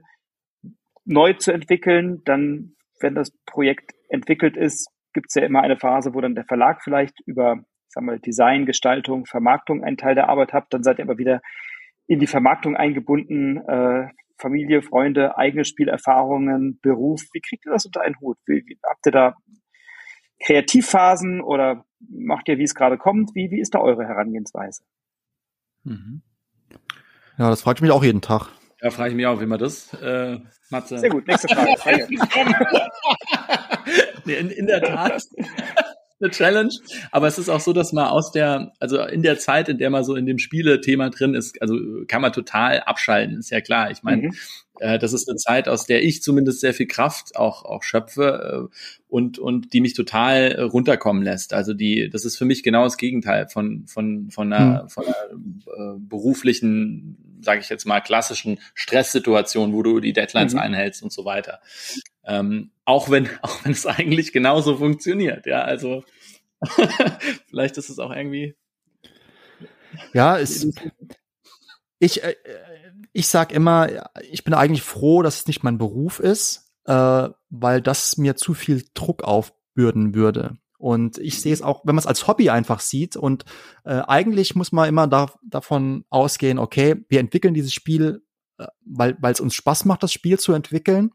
neu 1.05 1.33
zu 1.33 1.51
entwickeln, 1.51 2.21
dann, 2.25 2.75
wenn 2.99 3.15
das 3.15 3.31
Projekt 3.45 3.93
entwickelt 4.09 4.57
ist, 4.57 4.89
gibt 5.13 5.27
es 5.29 5.35
ja 5.35 5.43
immer 5.43 5.61
eine 5.61 5.77
Phase, 5.77 6.13
wo 6.13 6.21
dann 6.21 6.35
der 6.35 6.45
Verlag 6.45 6.83
vielleicht 6.83 7.19
über 7.25 7.63
ich 7.89 7.93
sag 7.93 8.03
mal, 8.03 8.19
Design, 8.19 8.67
Gestaltung, 8.67 9.25
Vermarktung 9.25 9.83
einen 9.83 9.97
Teil 9.97 10.13
der 10.13 10.29
Arbeit 10.29 10.53
hat, 10.53 10.67
dann 10.69 10.83
seid 10.83 10.99
ihr 10.99 11.05
aber 11.05 11.17
wieder 11.17 11.41
in 12.05 12.19
die 12.19 12.27
Vermarktung 12.27 12.75
eingebunden, 12.75 13.57
äh, 13.67 14.09
Familie, 14.37 14.83
Freunde, 14.83 15.37
eigene 15.37 15.65
Spielerfahrungen, 15.65 16.79
Beruf. 16.81 17.23
Wie 17.33 17.41
kriegt 17.41 17.65
ihr 17.65 17.71
das 17.71 17.87
unter 17.87 18.01
einen 18.01 18.19
Hut? 18.21 18.37
Wie, 18.45 18.63
wie, 18.65 18.79
habt 18.87 19.05
ihr 19.07 19.11
da 19.11 19.35
Kreativphasen 20.43 21.41
oder 21.41 21.83
macht 21.99 22.47
ihr, 22.47 22.59
wie 22.59 22.63
es 22.63 22.75
gerade 22.75 22.99
kommt? 22.99 23.31
Wie, 23.33 23.49
wie 23.49 23.59
ist 23.59 23.73
da 23.73 23.79
eure 23.79 24.05
Herangehensweise? 24.05 24.83
Mhm. 25.83 26.21
Ja, 27.39 27.49
das 27.49 27.63
frage 27.63 27.77
ich 27.77 27.81
mich 27.81 27.91
auch 27.91 28.03
jeden 28.03 28.21
Tag. 28.21 28.51
Ja, 28.81 28.91
frage 28.91 29.09
ich 29.09 29.15
mich 29.15 29.25
auch, 29.25 29.41
wie 29.41 29.45
man 29.45 29.59
das, 29.59 29.93
äh, 29.93 30.37
Matze. 30.69 30.99
Sehr 30.99 31.09
gut, 31.09 31.27
nächste 31.27 31.47
Frage. 31.49 32.07
in, 34.25 34.49
in 34.49 34.67
der 34.67 34.81
Tat 34.81 35.23
eine 36.21 36.31
Challenge. 36.31 36.73
Aber 37.11 37.27
es 37.27 37.37
ist 37.37 37.49
auch 37.49 37.59
so, 37.59 37.73
dass 37.73 37.93
man 37.93 38.05
aus 38.05 38.31
der, 38.31 38.73
also 38.79 39.01
in 39.01 39.21
der 39.21 39.39
Zeit, 39.39 39.69
in 39.69 39.77
der 39.77 39.89
man 39.89 40.03
so 40.03 40.15
in 40.15 40.25
dem 40.25 40.37
Spiele-Thema 40.37 41.09
drin 41.09 41.33
ist, 41.33 41.61
also 41.61 41.75
kann 42.07 42.21
man 42.21 42.33
total 42.33 42.81
abschalten, 42.81 43.37
ist 43.39 43.49
ja 43.49 43.61
klar. 43.61 43.91
Ich 43.91 44.03
meine, 44.03 44.27
mhm. 44.27 44.33
äh, 44.79 44.99
das 44.99 45.13
ist 45.13 45.29
eine 45.29 45.37
Zeit, 45.37 45.69
aus 45.69 45.85
der 45.85 46.03
ich 46.03 46.21
zumindest 46.21 46.59
sehr 46.59 46.73
viel 46.73 46.87
Kraft 46.87 47.35
auch, 47.35 47.63
auch 47.65 47.83
schöpfe 47.83 48.69
äh, 48.69 48.75
und, 49.07 49.39
und 49.39 49.73
die 49.73 49.81
mich 49.81 49.93
total 49.93 50.51
äh, 50.51 50.61
runterkommen 50.61 51.23
lässt. 51.23 51.53
Also 51.53 51.73
die, 51.73 52.09
das 52.09 52.25
ist 52.25 52.37
für 52.37 52.45
mich 52.45 52.63
genau 52.63 52.83
das 52.83 52.97
Gegenteil 52.97 53.47
von, 53.47 53.85
von, 53.87 54.29
von 54.29 54.51
einer, 54.51 54.83
mhm. 54.83 54.89
von 54.89 55.05
einer 55.05 55.95
äh, 55.95 55.99
beruflichen 55.99 57.28
sage 57.41 57.61
ich 57.61 57.69
jetzt 57.69 57.85
mal, 57.85 58.01
klassischen 58.01 58.59
Stresssituation, 58.73 59.73
wo 59.73 59.83
du 59.83 59.99
die 59.99 60.13
Deadlines 60.13 60.53
mhm. 60.53 60.59
einhältst 60.59 61.03
und 61.03 61.11
so 61.11 61.25
weiter. 61.25 61.59
Ähm, 62.25 62.71
auch 62.85 63.09
wenn, 63.09 63.29
auch 63.41 63.63
wenn 63.63 63.71
es 63.71 63.85
eigentlich 63.85 64.31
genauso 64.31 64.77
funktioniert, 64.77 65.45
ja, 65.45 65.61
also 65.61 66.03
vielleicht 67.49 67.77
ist 67.77 67.89
es 67.89 67.99
auch 67.99 68.11
irgendwie. 68.11 68.55
Ja, 70.13 70.37
es, 70.37 70.67
ich, 71.99 72.23
äh, 72.23 72.35
ich 73.13 73.27
sag 73.27 73.51
immer, 73.51 74.09
ich 74.29 74.43
bin 74.43 74.53
eigentlich 74.53 74.83
froh, 74.83 75.21
dass 75.21 75.41
es 75.41 75.47
nicht 75.47 75.63
mein 75.63 75.77
Beruf 75.77 76.19
ist, 76.19 76.71
äh, 76.85 77.29
weil 77.49 77.81
das 77.81 78.17
mir 78.17 78.35
zu 78.35 78.53
viel 78.53 78.85
Druck 78.93 79.23
aufbürden 79.23 80.13
würde. 80.13 80.57
Und 80.79 81.17
ich 81.17 81.41
sehe 81.41 81.53
es 81.53 81.61
auch, 81.61 81.81
wenn 81.83 81.93
man 81.93 81.99
es 81.99 82.07
als 82.07 82.25
Hobby 82.27 82.49
einfach 82.49 82.79
sieht. 82.79 83.17
Und 83.17 83.43
äh, 83.83 84.01
eigentlich 84.07 84.55
muss 84.55 84.71
man 84.71 84.87
immer 84.87 85.07
da, 85.07 85.31
davon 85.43 86.05
ausgehen, 86.09 86.57
okay, 86.57 87.03
wir 87.09 87.19
entwickeln 87.19 87.53
dieses 87.53 87.73
Spiel, 87.73 88.23
äh, 88.57 88.67
weil 88.85 89.17
es 89.23 89.41
uns 89.41 89.53
Spaß 89.53 89.85
macht, 89.85 90.03
das 90.03 90.13
Spiel 90.13 90.39
zu 90.39 90.53
entwickeln. 90.53 91.11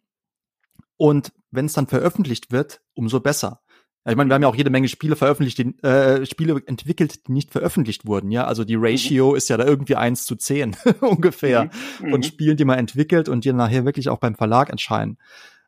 Und 0.98 1.32
wenn 1.50 1.64
es 1.64 1.72
dann 1.72 1.86
veröffentlicht 1.86 2.52
wird, 2.52 2.82
umso 2.92 3.20
besser. 3.20 3.62
Ja, 4.04 4.12
ich 4.12 4.18
meine, 4.18 4.28
wir 4.28 4.34
haben 4.34 4.42
ja 4.42 4.48
auch 4.48 4.54
jede 4.54 4.68
Menge 4.68 4.88
Spiele 4.88 5.16
veröffentlicht, 5.16 5.56
die, 5.56 5.82
äh, 5.82 6.26
Spiele 6.26 6.62
entwickelt, 6.66 7.26
die 7.26 7.32
nicht 7.32 7.50
veröffentlicht 7.50 8.06
wurden. 8.06 8.30
Ja, 8.30 8.44
also 8.44 8.64
die 8.64 8.76
Ratio 8.76 9.30
mhm. 9.30 9.36
ist 9.36 9.48
ja 9.48 9.56
da 9.56 9.64
irgendwie 9.64 9.96
eins 9.96 10.26
zu 10.26 10.36
zehn 10.36 10.76
ungefähr 11.00 11.64
mhm. 11.64 12.10
von 12.10 12.20
mhm. 12.20 12.22
Spielen, 12.22 12.56
die 12.58 12.66
man 12.66 12.78
entwickelt 12.78 13.30
und 13.30 13.46
die 13.46 13.52
nachher 13.54 13.86
wirklich 13.86 14.10
auch 14.10 14.18
beim 14.18 14.34
Verlag 14.34 14.68
entscheiden. 14.68 15.16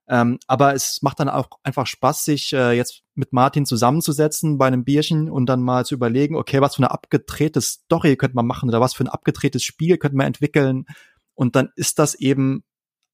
Ähm, 0.08 0.38
aber 0.46 0.74
es 0.74 1.00
macht 1.02 1.18
dann 1.18 1.28
auch 1.28 1.48
einfach 1.64 1.86
Spaß, 1.86 2.24
sich 2.24 2.52
äh, 2.52 2.72
jetzt 2.72 3.02
mit 3.14 3.32
Martin 3.32 3.66
zusammenzusetzen 3.66 4.56
bei 4.56 4.66
einem 4.66 4.84
Bierchen 4.84 5.28
und 5.30 5.46
dann 5.46 5.62
mal 5.62 5.84
zu 5.84 5.94
überlegen, 5.94 6.36
okay, 6.36 6.60
was 6.60 6.76
für 6.76 6.82
eine 6.82 6.92
abgedrehte 6.92 7.60
Story 7.60 8.16
könnte 8.16 8.36
man 8.36 8.46
machen 8.46 8.68
oder 8.68 8.80
was 8.80 8.94
für 8.94 9.04
ein 9.04 9.08
abgedrehtes 9.08 9.64
Spiel 9.64 9.98
könnte 9.98 10.16
man 10.16 10.26
entwickeln. 10.26 10.86
Und 11.34 11.56
dann 11.56 11.70
ist 11.74 11.98
das 11.98 12.14
eben 12.14 12.62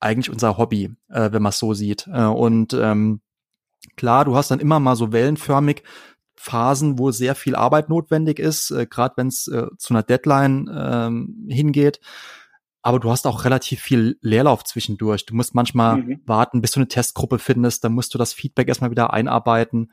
eigentlich 0.00 0.30
unser 0.30 0.58
Hobby, 0.58 0.94
äh, 1.08 1.32
wenn 1.32 1.42
man 1.42 1.50
es 1.50 1.58
so 1.58 1.72
sieht. 1.72 2.08
Äh, 2.12 2.24
und 2.24 2.74
ähm, 2.74 3.22
klar, 3.96 4.24
du 4.24 4.36
hast 4.36 4.50
dann 4.50 4.60
immer 4.60 4.78
mal 4.78 4.96
so 4.96 5.12
wellenförmig 5.12 5.82
Phasen, 6.34 6.98
wo 6.98 7.10
sehr 7.10 7.34
viel 7.34 7.54
Arbeit 7.54 7.88
notwendig 7.88 8.38
ist, 8.38 8.70
äh, 8.70 8.86
gerade 8.86 9.14
wenn 9.16 9.28
es 9.28 9.48
äh, 9.48 9.68
zu 9.78 9.94
einer 9.94 10.02
Deadline 10.02 10.70
ähm, 10.74 11.46
hingeht 11.48 12.00
aber 12.82 12.98
du 12.98 13.10
hast 13.10 13.26
auch 13.26 13.44
relativ 13.44 13.80
viel 13.80 14.18
Leerlauf 14.20 14.64
zwischendurch. 14.64 15.24
Du 15.24 15.34
musst 15.34 15.54
manchmal 15.54 15.98
mhm. 15.98 16.20
warten, 16.26 16.60
bis 16.60 16.72
du 16.72 16.80
eine 16.80 16.88
Testgruppe 16.88 17.38
findest, 17.38 17.84
dann 17.84 17.92
musst 17.92 18.12
du 18.12 18.18
das 18.18 18.32
Feedback 18.32 18.68
erstmal 18.68 18.90
wieder 18.90 19.12
einarbeiten. 19.12 19.92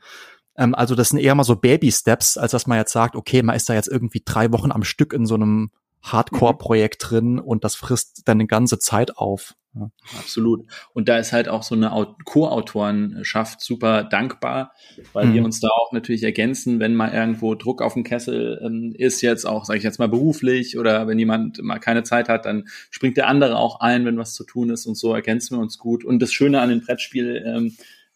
Ähm, 0.56 0.74
also 0.74 0.94
das 0.94 1.10
sind 1.10 1.20
eher 1.20 1.34
mal 1.34 1.44
so 1.44 1.56
Baby-Steps, 1.56 2.36
als 2.36 2.50
dass 2.50 2.66
man 2.66 2.78
jetzt 2.78 2.92
sagt, 2.92 3.14
okay, 3.14 3.42
man 3.42 3.56
ist 3.56 3.68
da 3.68 3.74
jetzt 3.74 3.88
irgendwie 3.88 4.22
drei 4.24 4.52
Wochen 4.52 4.72
am 4.72 4.82
Stück 4.82 5.12
in 5.12 5.24
so 5.24 5.36
einem 5.36 5.70
Hardcore-Projekt 6.02 7.10
drin 7.10 7.38
und 7.38 7.62
das 7.64 7.76
frisst 7.76 8.22
dann 8.26 8.38
eine 8.38 8.46
ganze 8.46 8.78
Zeit 8.78 9.16
auf. 9.16 9.54
Ja. 9.74 9.90
Absolut. 10.18 10.66
Und 10.94 11.08
da 11.08 11.18
ist 11.18 11.32
halt 11.32 11.48
auch 11.48 11.62
so 11.62 11.76
eine 11.76 11.90
Co-Autorenschaft 12.24 13.60
super 13.60 14.02
dankbar, 14.02 14.72
weil 15.12 15.26
mhm. 15.26 15.34
wir 15.34 15.44
uns 15.44 15.60
da 15.60 15.68
auch 15.68 15.92
natürlich 15.92 16.24
ergänzen, 16.24 16.80
wenn 16.80 16.96
mal 16.96 17.12
irgendwo 17.12 17.54
Druck 17.54 17.80
auf 17.80 17.94
dem 17.94 18.02
Kessel 18.02 18.60
ähm, 18.64 18.92
ist, 18.96 19.20
jetzt 19.20 19.46
auch, 19.46 19.64
sage 19.64 19.78
ich 19.78 19.84
jetzt 19.84 20.00
mal, 20.00 20.08
beruflich 20.08 20.76
oder 20.76 21.06
wenn 21.06 21.20
jemand 21.20 21.62
mal 21.62 21.78
keine 21.78 22.02
Zeit 22.02 22.28
hat, 22.28 22.46
dann 22.46 22.66
springt 22.90 23.16
der 23.16 23.28
andere 23.28 23.58
auch 23.58 23.78
ein, 23.80 24.04
wenn 24.04 24.18
was 24.18 24.34
zu 24.34 24.44
tun 24.44 24.70
ist 24.70 24.86
und 24.86 24.96
so 24.96 25.14
ergänzen 25.14 25.56
wir 25.56 25.62
uns 25.62 25.78
gut. 25.78 26.04
Und 26.04 26.20
das 26.20 26.32
Schöne 26.32 26.60
an 26.60 26.70
den 26.70 26.80
Brettspiel 26.80 27.44
ähm, 27.46 27.66
äh, 27.66 27.72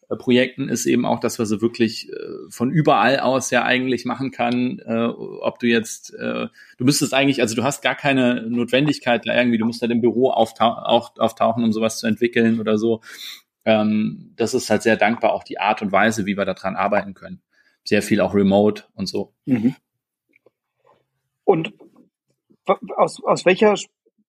Projekten 0.08 0.68
ist 0.68 0.86
eben 0.86 1.06
auch, 1.06 1.20
dass 1.20 1.38
man 1.38 1.46
sie 1.46 1.60
wirklich 1.60 2.10
äh, 2.10 2.14
von 2.48 2.70
überall 2.70 3.20
aus 3.20 3.50
ja 3.50 3.64
eigentlich 3.64 4.04
machen 4.04 4.30
kann. 4.30 4.78
Äh, 4.80 5.06
ob 5.06 5.58
du 5.58 5.66
jetzt, 5.66 6.14
äh, 6.14 6.48
du 6.78 6.84
müsstest 6.84 7.14
eigentlich, 7.14 7.40
also 7.40 7.54
du 7.54 7.64
hast 7.64 7.82
gar 7.82 7.94
keine 7.94 8.42
Notwendigkeit 8.48 9.26
irgendwie, 9.26 9.58
du 9.58 9.66
musst 9.66 9.82
halt 9.82 9.92
im 9.92 10.00
Büro 10.00 10.30
auftau 10.30 10.66
auch, 10.66 11.16
auftauchen, 11.18 11.64
um 11.64 11.72
sowas 11.72 11.98
zu 11.98 12.06
entwickeln 12.06 12.60
oder 12.60 12.78
so. 12.78 13.00
Ähm, 13.64 14.32
das 14.36 14.54
ist 14.54 14.70
halt 14.70 14.82
sehr 14.82 14.96
dankbar, 14.96 15.32
auch 15.32 15.44
die 15.44 15.58
Art 15.58 15.82
und 15.82 15.92
Weise, 15.92 16.26
wie 16.26 16.36
wir 16.36 16.44
daran 16.44 16.76
arbeiten 16.76 17.14
können. 17.14 17.40
Sehr 17.84 18.02
viel 18.02 18.20
auch 18.20 18.34
remote 18.34 18.84
und 18.94 19.06
so. 19.06 19.32
Mhm. 19.46 19.74
Und 21.44 21.74
aus, 22.96 23.22
aus 23.22 23.44
welcher 23.44 23.74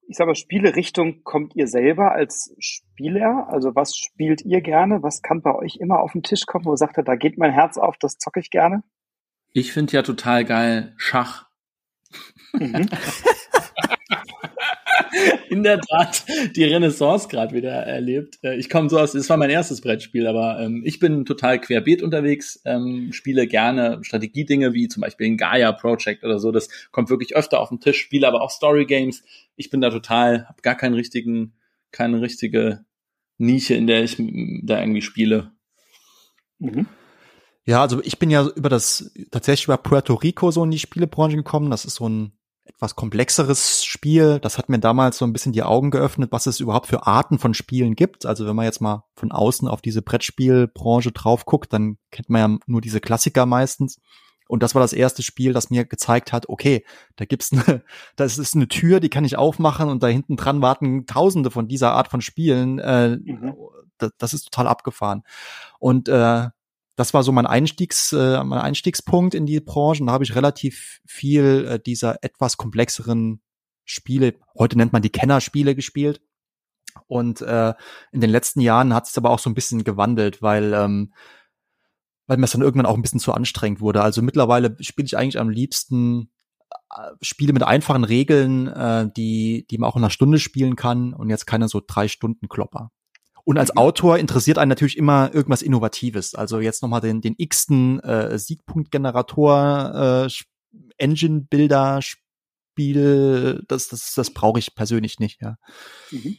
ich 0.08 0.18
sage 0.18 0.30
mal, 0.30 0.36
Spielerichtung 0.36 1.24
kommt 1.24 1.56
ihr 1.56 1.68
selber 1.68 2.12
als 2.12 2.56
Spieler? 2.60 3.47
Also 3.49 3.76
was 3.76 3.95
spielt 3.95 4.43
ihr 4.43 4.62
gerne? 4.62 5.01
Was 5.03 5.22
kann 5.22 5.41
bei 5.41 5.53
euch 5.56 5.78
immer 5.78 5.99
auf 5.99 6.12
den 6.14 6.24
Tisch 6.24 6.45
kommen, 6.45 6.66
wo 6.66 6.74
ihr 6.74 6.78
sagt, 6.78 6.97
da 6.97 7.16
geht 7.16 7.38
mein 7.38 7.51
Herz 7.51 7.78
auf, 7.78 7.97
das 7.97 8.18
zocke 8.18 8.39
ich 8.39 8.49
gerne? 8.49 8.84
Ich 9.51 9.72
finde 9.74 9.93
ja 9.93 10.01
total 10.03 10.45
geil 10.45 10.93
Schach. 10.97 11.47
Mhm. 12.53 12.89
in 15.49 15.63
der 15.63 15.80
Tat 15.80 16.26
die 16.55 16.63
Renaissance 16.63 17.28
gerade 17.28 17.55
wieder 17.55 17.72
erlebt. 17.72 18.39
Äh, 18.43 18.57
ich 18.57 18.70
komme 18.70 18.89
so 18.89 18.99
aus, 18.99 19.13
das 19.13 19.30
war 19.30 19.38
mein 19.38 19.49
erstes 19.49 19.82
Brettspiel, 19.82 20.28
aber 20.28 20.59
ähm, 20.59 20.84
ich 20.86 20.99
bin 20.99 21.26
total 21.26 21.59
querbeet 21.59 22.01
unterwegs, 22.01 22.61
ähm, 22.66 23.11
spiele 23.13 23.47
gerne 23.47 23.99
Strategiedinge 24.03 24.74
wie 24.74 24.88
zum 24.88 25.01
Beispiel 25.01 25.28
ein 25.28 25.38
Gaia 25.38 25.72
Project 25.72 26.24
oder 26.24 26.39
so. 26.39 26.51
Das 26.51 26.70
kommt 26.91 27.09
wirklich 27.09 27.36
öfter 27.36 27.59
auf 27.59 27.70
den 27.70 27.80
Tisch, 27.80 27.99
spiele 27.99 28.28
aber 28.28 28.41
auch 28.41 28.51
Story 28.51 28.86
Games. 28.86 29.24
Ich 29.55 29.70
bin 29.70 29.82
da 29.82 29.89
total, 29.89 30.47
habe 30.47 30.61
gar 30.61 30.76
keinen 30.76 30.95
richtigen, 30.95 31.53
keine 31.91 32.22
richtige 32.22 32.86
Nische, 33.38 33.76
in 33.76 33.88
der 33.88 34.03
ich 34.03 34.18
da 34.18 34.80
irgendwie 34.80 35.01
spiele. 35.01 35.51
Mhm. 36.59 36.88
Ja, 37.66 37.82
also 37.82 38.01
ich 38.03 38.20
bin 38.20 38.30
ja 38.30 38.47
über 38.55 38.70
das 38.70 39.11
tatsächlich 39.32 39.66
über 39.66 39.78
Puerto 39.78 40.13
Rico 40.13 40.51
so 40.51 40.63
in 40.63 40.72
die 40.72 40.80
Spielebranche 40.80 41.36
gekommen. 41.36 41.72
Das 41.72 41.86
ist 41.86 41.95
so 41.95 42.07
ein 42.07 42.32
etwas 42.66 42.95
komplexeres 42.95 43.86
Spiel. 43.86 44.39
Das 44.39 44.57
hat 44.57 44.70
mir 44.70 44.80
damals 44.80 45.18
so 45.18 45.26
ein 45.26 45.34
bisschen 45.34 45.53
die 45.53 45.63
Augen 45.63 45.91
geöffnet, 45.91 46.32
was 46.32 46.47
es 46.47 46.59
überhaupt 46.59 46.88
für 46.88 47.05
Arten 47.05 47.39
von 47.39 47.53
Spielen 47.53 47.95
gibt. 47.95 48.26
Also 48.26 48.45
wenn 48.47 48.55
man 48.55 48.66
jetzt 48.66 48.82
mal 48.82 49.03
von 49.16 49.32
außen 49.32 49.68
auf 49.68 49.82
diese 49.82 50.01
Brettspielbranche 50.01 51.11
drauf 51.11 51.45
guckt, 51.45 51.72
dann 51.72 51.97
kennt 52.11 52.30
man 52.30 52.51
ja 52.51 52.57
nur 52.66 52.82
diese 52.82 52.99
Klassiker 52.99 53.45
meistens. 53.45 53.99
Und 54.47 54.61
das 54.61 54.76
war 54.76 54.82
das 54.82 54.93
erste 54.93 55.24
Spiel, 55.24 55.53
das 55.53 55.70
mir 55.70 55.86
gezeigt 55.86 56.32
hat, 56.32 56.49
okay, 56.49 56.86
da 57.16 57.26
gibt's 57.26 57.51
eine, 57.51 57.84
das 58.16 58.38
ist 58.38 58.55
eine 58.55 58.68
Tür, 58.68 58.99
die 58.99 59.09
kann 59.09 59.26
ich 59.26 59.38
aufmachen 59.38 59.89
und 59.89 60.03
da 60.03 60.07
hinten 60.07 60.36
dran 60.36 60.61
warten 60.61 61.05
Tausende 61.05 61.51
von 61.51 61.68
dieser 61.68 61.93
Art 61.93 62.09
von 62.09 62.22
Spielen. 62.22 62.80
Äh, 62.80 63.18
mhm. 63.18 63.55
das, 63.97 64.11
das, 64.18 64.34
ist 64.34 64.45
total 64.45 64.68
abgefahren. 64.68 65.24
Und 65.80 66.09
äh, 66.09 66.49
das 66.96 67.14
war 67.14 67.24
so 67.24 67.32
mein 67.32 67.46
Einstiegs, 67.46 68.14
äh, 68.14 68.43
mein 68.43 68.60
Einstiegspunkt 68.60 69.36
in 69.36 69.46
die 69.46 69.60
Branche. 69.60 70.02
Und 70.02 70.08
da 70.08 70.14
habe 70.14 70.24
ich 70.24 70.36
relativ 70.36 71.02
viel 71.06 71.68
äh, 71.70 71.80
dieser 71.80 72.24
etwas 72.24 72.58
komplexeren 72.58 73.41
Spiele, 73.84 74.36
heute 74.58 74.78
nennt 74.78 74.93
man 74.93 75.02
die 75.02 75.12
Kennerspiele 75.12 75.76
gespielt. 75.76 76.22
Und 77.08 77.41
äh, 77.41 77.74
in 78.12 78.22
den 78.22 78.30
letzten 78.30 78.62
Jahren 78.62 78.93
hat 78.93 79.08
es 79.08 79.18
aber 79.18 79.30
auch 79.30 79.39
so 79.39 79.50
ein 79.50 79.54
bisschen 79.54 79.84
gewandelt, 79.84 80.41
weil 80.41 80.74
ähm, 80.74 81.14
weil 82.28 82.38
mir 82.38 82.46
es 82.46 82.52
dann 82.52 82.62
irgendwann 82.62 82.88
auch 82.88 82.96
ein 82.96 83.02
bisschen 83.02 83.20
zu 83.20 83.34
anstrengend 83.34 83.82
wurde. 83.82 84.02
Also 84.02 84.22
mittlerweile 84.22 84.76
spiele 84.80 85.06
ich 85.06 85.18
eigentlich 85.18 85.39
am 85.39 85.50
liebsten 85.50 86.32
äh, 86.89 87.12
Spiele 87.22 87.54
mit 87.54 87.64
einfachen 87.64 88.04
Regeln, 88.04 88.68
äh, 88.68 89.10
die 89.16 89.68
die 89.70 89.78
man 89.78 89.89
auch 89.89 89.96
in 89.96 90.04
einer 90.04 90.10
Stunde 90.10 90.39
spielen 90.39 90.76
kann 90.76 91.14
und 91.14 91.30
jetzt 91.30 91.46
keine 91.46 91.68
so 91.68 91.82
drei 91.86 92.08
Stunden 92.08 92.48
Klopper. 92.48 92.91
Und 93.46 93.60
als 93.60 93.74
mhm. 93.74 93.78
Autor 93.78 94.18
interessiert 94.18 94.58
einen 94.58 94.70
natürlich 94.70 94.98
immer 94.98 95.34
irgendwas 95.34 95.62
Innovatives. 95.62 96.36
Also 96.36 96.60
jetzt 96.60 96.82
nochmal 96.82 97.02
den, 97.02 97.22
den 97.22 97.36
x-ten 97.38 98.00
äh, 98.00 98.38
Siegpunktgenerator, 98.38 100.28
äh, 100.28 100.30
Engine-Builder, 100.98 102.02
Spiel, 102.02 103.64
das, 103.68 103.88
das, 103.88 104.14
das 104.16 104.32
brauche 104.32 104.60
ich 104.60 104.76
persönlich 104.76 105.20
nicht, 105.20 105.41
ja. 105.41 105.58
Mhm. 106.12 106.38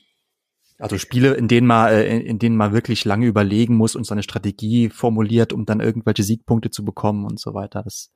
Also 0.79 0.99
Spiele, 0.99 1.35
in 1.35 1.49
denen 1.49 1.67
man, 1.67 1.91
äh, 1.91 2.05
in, 2.05 2.21
in 2.21 2.39
denen 2.39 2.57
man 2.57 2.73
wirklich 2.73 3.05
lange 3.05 3.27
überlegen 3.27 3.77
muss 3.77 3.97
und 3.97 4.05
seine 4.05 4.23
Strategie 4.23 4.91
formuliert, 4.91 5.53
um 5.53 5.65
dann 5.65 5.81
irgendwelche 5.81 6.23
Siegpunkte 6.23 6.71
zu 6.71 6.85
bekommen 6.85 7.25
und 7.25 7.41
so 7.41 7.55
weiter. 7.55 7.83
Das 7.83 8.13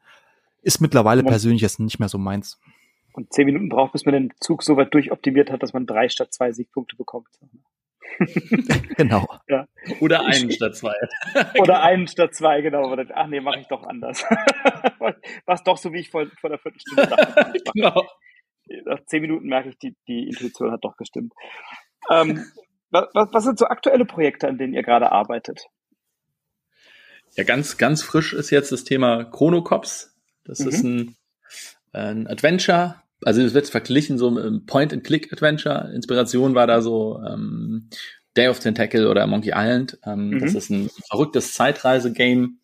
ist 0.61 0.81
mittlerweile 0.81 1.23
persönlich 1.23 1.63
jetzt 1.63 1.81
nicht 1.81 1.99
mehr 2.01 2.11
so 2.11 2.19
meins. 2.19 2.61
Und 3.13 3.33
zehn 3.33 3.47
Minuten 3.47 3.69
braucht, 3.71 3.93
bis 3.93 4.05
man 4.05 4.15
den 4.15 4.33
Zug 4.41 4.63
so 4.63 4.77
weit 4.77 4.93
durchoptimiert 4.93 5.51
hat, 5.51 5.63
dass 5.63 5.73
man 5.73 5.87
drei 5.87 6.09
statt 6.09 6.35
zwei 6.35 6.53
Siegpunkte 6.53 6.97
bekommt. 6.97 7.29
genau. 8.97 9.27
Ja. 9.49 9.67
Oder 10.01 10.25
einen 10.27 10.51
statt 10.51 10.77
zwei. 10.77 10.95
Oder 11.59 11.83
einen 11.83 12.07
statt 12.07 12.35
zwei, 12.35 12.61
genau. 12.61 12.95
Ach 13.15 13.27
nee, 13.27 13.41
mache 13.41 13.61
ich 13.61 13.69
doch 13.69 13.83
anders. 13.83 14.23
Was 15.47 15.63
doch 15.65 15.77
so, 15.77 15.93
wie 15.93 16.01
ich 16.01 16.11
vor, 16.11 16.27
vor 16.41 16.51
der 16.51 16.59
Viertelstunde 16.59 17.07
dachte. 17.07 17.53
genau. 17.75 18.07
Nach 18.85 19.05
zehn 19.07 19.23
Minuten 19.23 19.49
merke 19.49 19.71
ich, 19.71 19.79
die, 19.79 19.97
die 20.07 20.29
Intuition 20.29 20.71
hat 20.71 20.85
doch 20.85 20.97
gestimmt. 20.97 21.33
Ähm, 22.11 22.45
was, 22.91 23.09
was 23.13 23.45
sind 23.45 23.59
so 23.59 23.67
aktuelle 23.67 24.05
Projekte, 24.05 24.49
an 24.49 24.59
denen 24.59 24.75
ihr 24.75 24.83
gerade 24.83 25.11
arbeitet? 25.13 25.67
Ja, 27.37 27.45
ganz, 27.45 27.77
ganz 27.79 28.03
frisch 28.03 28.33
ist 28.33 28.51
jetzt 28.51 28.73
das 28.73 28.85
Thema 28.85 29.25
Chronocops. 29.25 30.17
Das 30.45 30.61
mhm. 30.61 30.69
ist 30.69 30.83
ein, 30.83 31.17
ein 31.93 32.27
Adventure. 32.27 33.03
Also 33.25 33.43
es 33.43 33.55
wird 33.55 33.69
verglichen 33.69 34.19
so 34.19 34.29
ein 34.29 34.67
Point-and-Click-Adventure. 34.67 35.93
Inspiration 35.95 36.55
war 36.55 36.67
da 36.67 36.81
so 36.81 37.21
ähm, 37.27 37.89
Day 38.37 38.49
of 38.49 38.61
Tentacle 38.61 39.09
oder 39.09 39.27
Monkey 39.27 39.53
Island. 39.55 39.99
Ähm, 40.05 40.31
mhm. 40.31 40.41
Das 40.41 40.55
ist 40.55 40.71
ein 40.71 40.91
verrücktes 41.09 41.55
Zeitreise-Game, 41.55 42.61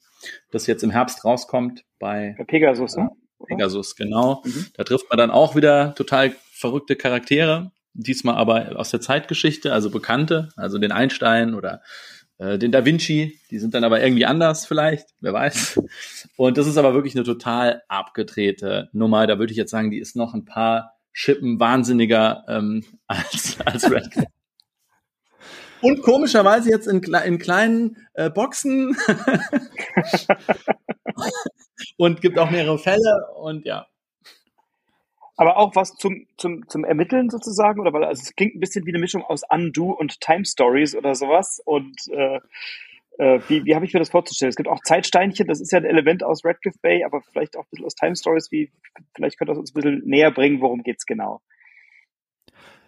das 0.51 0.67
jetzt 0.67 0.83
im 0.83 0.91
Herbst 0.91 1.25
rauskommt 1.25 1.85
bei, 1.99 2.35
bei 2.39 2.45
Pegasus. 2.45 2.97
Ne? 2.97 3.11
Pegasus, 3.47 3.97
genau. 3.97 4.43
Mhm. 4.45 4.67
Da 4.75 4.85
trifft 4.85 5.09
man 5.11 5.19
dann 5.19 5.31
auch 5.31 5.57
wieder 5.57 5.95
total 5.95 6.35
verrückte 6.53 6.97
Charaktere 6.97 7.71
diesmal 7.97 8.37
aber 8.37 8.79
aus 8.79 8.91
der 8.91 9.01
Zeitgeschichte, 9.01 9.73
also 9.73 9.91
Bekannte, 9.91 10.51
also 10.57 10.79
den 10.79 10.93
Einstein 10.93 11.55
oder 11.55 11.83
äh, 12.39 12.59
den 12.59 12.73
Da 12.73 12.85
Vinci, 12.85 13.39
die 13.51 13.59
sind 13.59 13.75
dann 13.75 13.85
aber 13.85 14.03
irgendwie 14.03 14.27
anders 14.27 14.67
vielleicht, 14.67 15.09
wer 15.21 15.33
weiß. 15.33 15.81
Und 16.37 16.59
das 16.59 16.67
ist 16.67 16.77
aber 16.77 16.95
wirklich 16.95 17.15
eine 17.15 17.25
total 17.25 17.83
abgedrehte 17.89 18.91
Nummer. 18.93 19.27
Da 19.27 19.39
würde 19.39 19.53
ich 19.53 19.57
jetzt 19.57 19.71
sagen, 19.71 19.91
die 19.91 19.99
ist 19.99 20.17
noch 20.17 20.35
ein 20.35 20.45
paar 20.45 20.93
Schippen 21.13 21.59
wahnsinniger 21.59 22.45
ähm, 22.49 22.85
als, 23.07 23.59
als 23.65 23.91
Red 23.91 24.11
Und 25.81 26.03
komischerweise 26.03 26.71
jetzt 26.71 26.87
in, 26.87 27.03
in 27.03 27.39
kleinen 27.39 27.97
äh, 28.15 28.29
Boxen. 28.29 28.97
und 31.97 32.21
gibt 32.21 32.39
auch 32.39 32.51
mehrere 32.51 32.79
Fälle 32.79 33.29
und 33.37 33.65
ja. 33.65 33.87
Aber 35.37 35.59
auch 35.59 35.75
was 35.77 35.95
zum, 35.97 36.27
zum, 36.39 36.67
zum 36.69 36.85
Ermitteln 36.85 37.29
sozusagen, 37.29 37.81
oder 37.81 37.93
weil 37.93 38.05
also 38.05 38.23
es 38.23 38.35
klingt 38.35 38.55
ein 38.55 38.61
bisschen 38.61 38.87
wie 38.87 38.91
eine 38.91 38.99
Mischung 38.99 39.23
aus 39.23 39.43
Undo 39.49 39.91
und 39.91 40.21
Time 40.21 40.45
Stories 40.45 40.97
oder 40.97 41.15
sowas. 41.15 41.61
Und 41.65 41.97
äh, 42.11 42.41
äh, 43.19 43.41
wie, 43.49 43.65
wie 43.65 43.75
habe 43.75 43.85
ich 43.85 43.93
mir 43.93 44.01
das 44.01 44.11
vorzustellen? 44.11 44.51
Es 44.51 44.57
gibt 44.57 44.69
auch 44.69 44.81
Zeitsteinchen, 44.83 45.47
das 45.47 45.61
ist 45.61 45.73
ja 45.73 45.79
ein 45.79 45.85
Element 45.85 46.23
aus 46.23 46.45
Redcliffe 46.45 46.79
Bay, 46.83 47.05
aber 47.05 47.21
vielleicht 47.21 47.57
auch 47.57 47.65
ein 47.65 47.69
bisschen 47.71 47.87
aus 47.87 47.95
Time 47.95 48.17
Stories. 48.17 48.51
Wie, 48.51 48.71
vielleicht 49.15 49.39
könnte 49.39 49.53
das 49.53 49.59
uns 49.59 49.73
ein 49.73 49.75
bisschen 49.75 50.03
näher 50.05 50.31
bringen, 50.31 50.61
worum 50.61 50.83
geht's 50.83 51.07
genau? 51.07 51.41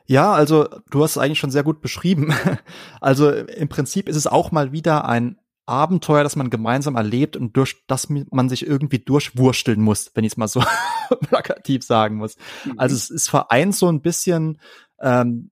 Ja, 0.07 0.32
also 0.32 0.66
du 0.90 1.03
hast 1.03 1.12
es 1.12 1.18
eigentlich 1.18 1.38
schon 1.38 1.51
sehr 1.51 1.64
gut 1.64 1.80
beschrieben. 1.80 2.32
Also 3.01 3.30
im 3.30 3.68
Prinzip 3.68 4.09
ist 4.09 4.16
es 4.16 4.26
auch 4.26 4.51
mal 4.51 4.72
wieder 4.72 5.09
ein 5.09 5.38
Abenteuer, 5.68 6.22
das 6.22 6.36
man 6.36 6.50
gemeinsam 6.50 6.96
erlebt 6.96 7.36
und 7.36 7.56
durch 7.56 7.84
das 7.86 8.08
man 8.08 8.48
sich 8.48 8.66
irgendwie 8.66 8.98
durchwursteln 8.98 9.80
muss, 9.80 10.10
wenn 10.14 10.24
ich 10.24 10.32
es 10.32 10.36
mal 10.36 10.48
so 10.48 10.62
plakativ 11.28 11.84
sagen 11.84 12.16
muss. 12.16 12.36
Mhm. 12.64 12.74
Also 12.78 12.96
es 12.96 13.10
ist 13.10 13.28
vereint 13.28 13.74
so 13.74 13.88
ein 13.88 14.00
bisschen 14.00 14.60
ähm, 15.00 15.50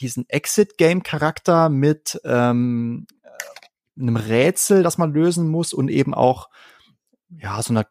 diesen 0.00 0.28
Exit-Game-Charakter 0.28 1.68
mit 1.68 2.20
ähm, 2.24 3.06
einem 3.98 4.16
Rätsel, 4.16 4.82
das 4.82 4.98
man 4.98 5.12
lösen 5.12 5.48
muss 5.48 5.72
und 5.72 5.88
eben 5.88 6.14
auch 6.14 6.48
ja 7.30 7.62
so 7.62 7.72
einer 7.72 7.86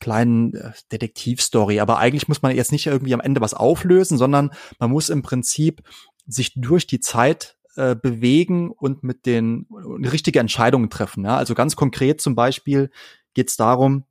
kleinen 0.00 0.54
äh, 0.54 0.72
Detektivstory. 0.92 1.80
Aber 1.80 1.98
eigentlich 1.98 2.28
muss 2.28 2.42
man 2.42 2.54
jetzt 2.54 2.72
nicht 2.72 2.86
irgendwie 2.86 3.14
am 3.14 3.20
Ende 3.20 3.40
was 3.40 3.54
auflösen, 3.54 4.18
sondern 4.18 4.52
man 4.78 4.90
muss 4.90 5.08
im 5.08 5.22
Prinzip 5.22 5.82
sich 6.26 6.52
durch 6.56 6.86
die 6.86 7.00
Zeit 7.00 7.56
äh, 7.76 7.94
bewegen 7.94 8.70
und 8.70 9.02
mit 9.02 9.26
den 9.26 9.66
richtige 9.70 10.40
Entscheidungen 10.40 10.90
treffen. 10.90 11.24
Ja? 11.24 11.36
Also 11.36 11.54
ganz 11.54 11.76
konkret 11.76 12.20
zum 12.20 12.34
Beispiel 12.34 12.90
geht 13.34 13.48
es 13.48 13.56
darum, 13.56 14.04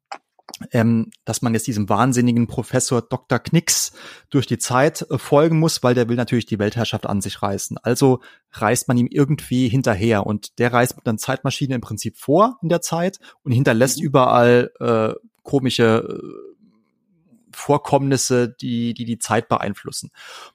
ähm, 0.71 1.09
dass 1.25 1.41
man 1.41 1.53
jetzt 1.53 1.67
diesem 1.67 1.89
wahnsinnigen 1.89 2.47
Professor 2.47 3.01
Dr. 3.01 3.39
Knicks 3.39 3.93
durch 4.29 4.45
die 4.45 4.57
Zeit 4.57 5.05
äh, 5.09 5.17
folgen 5.17 5.59
muss, 5.59 5.83
weil 5.83 5.95
der 5.95 6.09
will 6.09 6.15
natürlich 6.15 6.45
die 6.45 6.59
Weltherrschaft 6.59 7.05
an 7.05 7.21
sich 7.21 7.41
reißen. 7.41 7.77
Also 7.81 8.19
reist 8.51 8.87
man 8.87 8.97
ihm 8.97 9.07
irgendwie 9.09 9.67
hinterher 9.67 10.25
und 10.25 10.59
der 10.59 10.71
reist 10.71 10.95
mit 10.95 11.07
einer 11.07 11.17
Zeitmaschine 11.17 11.75
im 11.75 11.81
Prinzip 11.81 12.17
vor 12.17 12.57
in 12.61 12.69
der 12.69 12.81
Zeit 12.81 13.19
und 13.43 13.51
hinterlässt 13.51 13.99
mhm. 13.99 14.05
überall 14.05 14.71
äh, 14.79 15.13
komische 15.41 16.07
äh, 16.07 16.52
Vorkommnisse, 17.55 18.49
die, 18.49 18.93
die 18.93 19.05
die 19.05 19.19
Zeit 19.19 19.47
beeinflussen. 19.49 20.11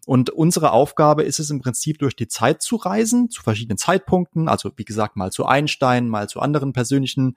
Und 0.07 0.31
unsere 0.31 0.73
Aufgabe 0.73 1.23
ist 1.23 1.39
es 1.39 1.51
im 1.51 1.61
Prinzip 1.61 1.99
durch 1.99 2.17
die 2.17 2.29
Zeit 2.29 2.63
zu 2.63 2.77
reisen, 2.77 3.31
zu 3.31 3.43
verschiedenen 3.43 3.79
Zeitpunkten, 3.79 4.49
also 4.49 4.71
wie 4.77 4.85
gesagt, 4.85 5.17
mal 5.17 5.33
zu 5.33 5.47
Einstein, 5.47 6.09
mal 6.09 6.29
zu 6.29 6.41
anderen 6.41 6.73
persönlichen 6.73 7.37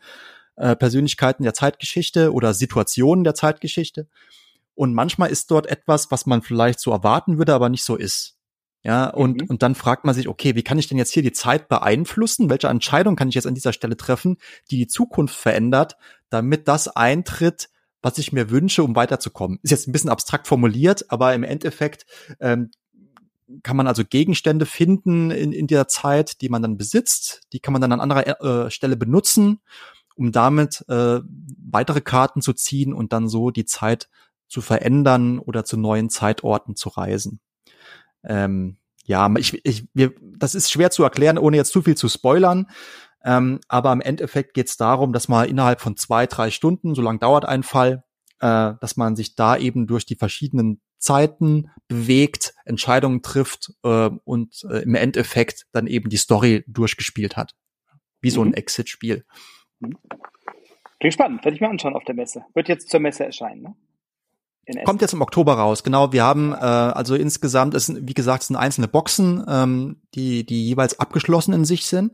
äh, 0.55 0.75
Persönlichkeiten 0.75 1.43
der 1.43 1.53
Zeitgeschichte 1.53 2.33
oder 2.33 2.53
Situationen 2.53 3.23
der 3.23 3.35
Zeitgeschichte. 3.35 4.07
Und 4.75 4.93
manchmal 4.93 5.29
ist 5.29 5.51
dort 5.51 5.67
etwas, 5.67 6.11
was 6.11 6.25
man 6.25 6.41
vielleicht 6.41 6.79
so 6.79 6.91
erwarten 6.91 7.37
würde, 7.37 7.53
aber 7.53 7.69
nicht 7.69 7.83
so 7.83 7.95
ist. 7.95 8.37
Ja, 8.83 9.09
und, 9.09 9.41
mhm. 9.41 9.47
und 9.47 9.61
dann 9.61 9.75
fragt 9.75 10.05
man 10.05 10.15
sich, 10.15 10.27
okay, 10.27 10.55
wie 10.55 10.63
kann 10.63 10.79
ich 10.79 10.87
denn 10.87 10.97
jetzt 10.97 11.13
hier 11.13 11.21
die 11.21 11.31
Zeit 11.31 11.67
beeinflussen? 11.67 12.49
Welche 12.49 12.67
Entscheidung 12.67 13.15
kann 13.15 13.29
ich 13.29 13.35
jetzt 13.35 13.45
an 13.45 13.53
dieser 13.53 13.73
Stelle 13.73 13.95
treffen, 13.95 14.37
die 14.71 14.77
die 14.77 14.87
Zukunft 14.87 15.35
verändert, 15.35 15.97
damit 16.29 16.67
das 16.67 16.87
eintritt, 16.87 17.69
was 18.01 18.17
ich 18.17 18.31
mir 18.31 18.49
wünsche, 18.49 18.83
um 18.83 18.95
weiterzukommen. 18.95 19.59
Ist 19.61 19.71
jetzt 19.71 19.87
ein 19.87 19.91
bisschen 19.91 20.09
abstrakt 20.09 20.47
formuliert, 20.47 21.05
aber 21.09 21.33
im 21.33 21.43
Endeffekt 21.43 22.05
ähm, 22.39 22.71
kann 23.63 23.77
man 23.77 23.87
also 23.87 24.03
Gegenstände 24.05 24.65
finden 24.65 25.31
in, 25.31 25.51
in 25.51 25.67
der 25.67 25.87
Zeit, 25.87 26.41
die 26.41 26.49
man 26.49 26.61
dann 26.61 26.77
besitzt. 26.77 27.41
Die 27.53 27.59
kann 27.59 27.73
man 27.73 27.81
dann 27.81 27.91
an 27.91 28.01
anderer 28.01 28.65
äh, 28.65 28.71
Stelle 28.71 28.97
benutzen, 28.97 29.59
um 30.15 30.31
damit 30.31 30.85
äh, 30.87 31.19
weitere 31.69 32.01
Karten 32.01 32.41
zu 32.41 32.53
ziehen 32.53 32.93
und 32.93 33.13
dann 33.13 33.27
so 33.27 33.51
die 33.51 33.65
Zeit 33.65 34.09
zu 34.47 34.61
verändern 34.61 35.39
oder 35.39 35.63
zu 35.63 35.77
neuen 35.77 36.09
Zeitorten 36.09 36.75
zu 36.75 36.89
reisen. 36.89 37.39
Ähm, 38.23 38.77
ja, 39.05 39.33
ich, 39.37 39.59
ich, 39.65 39.87
wir, 39.93 40.13
das 40.37 40.55
ist 40.55 40.71
schwer 40.71 40.91
zu 40.91 41.03
erklären, 41.03 41.37
ohne 41.37 41.57
jetzt 41.57 41.71
zu 41.71 41.81
viel 41.81 41.95
zu 41.95 42.07
spoilern. 42.07 42.67
Ähm, 43.23 43.59
aber 43.67 43.93
im 43.93 44.01
Endeffekt 44.01 44.53
geht 44.53 44.67
es 44.67 44.77
darum, 44.77 45.13
dass 45.13 45.27
man 45.27 45.47
innerhalb 45.47 45.81
von 45.81 45.95
zwei, 45.95 46.25
drei 46.27 46.49
Stunden, 46.49 46.95
so 46.95 47.01
lang 47.01 47.19
dauert 47.19 47.45
ein 47.45 47.63
Fall, 47.63 48.03
äh, 48.39 48.73
dass 48.79 48.97
man 48.97 49.15
sich 49.15 49.35
da 49.35 49.57
eben 49.57 49.87
durch 49.87 50.05
die 50.05 50.15
verschiedenen 50.15 50.81
Zeiten 50.97 51.69
bewegt, 51.87 52.53
Entscheidungen 52.65 53.21
trifft 53.21 53.73
äh, 53.83 54.09
und 54.23 54.63
äh, 54.69 54.83
im 54.83 54.95
Endeffekt 54.95 55.65
dann 55.71 55.87
eben 55.87 56.09
die 56.09 56.17
Story 56.17 56.63
durchgespielt 56.67 57.37
hat. 57.37 57.55
Wie 58.21 58.29
so 58.29 58.41
ein 58.41 58.49
mhm. 58.49 58.53
Exit-Spiel. 58.55 59.25
Mhm. 59.79 59.97
Klingt 60.99 61.13
spannend, 61.15 61.43
werde 61.43 61.55
ich 61.55 61.61
mir 61.61 61.69
anschauen 61.69 61.95
auf 61.95 62.03
der 62.03 62.13
Messe. 62.13 62.43
Wird 62.53 62.67
jetzt 62.67 62.89
zur 62.89 62.99
Messe 62.99 63.25
erscheinen, 63.25 63.61
ne? 63.61 63.75
Kommt 64.85 65.01
jetzt 65.01 65.13
im 65.13 65.21
Oktober 65.21 65.55
raus, 65.55 65.83
genau. 65.83 66.13
Wir 66.13 66.23
haben 66.23 66.53
äh, 66.53 66.55
also 66.55 67.15
insgesamt, 67.15 67.73
es 67.73 67.87
sind, 67.87 68.07
wie 68.07 68.13
gesagt, 68.13 68.43
es 68.43 68.47
sind 68.47 68.55
einzelne 68.55 68.87
Boxen, 68.87 69.43
ähm, 69.47 70.01
die, 70.13 70.45
die 70.45 70.67
jeweils 70.67 70.99
abgeschlossen 70.99 71.53
in 71.53 71.65
sich 71.65 71.87
sind. 71.87 72.13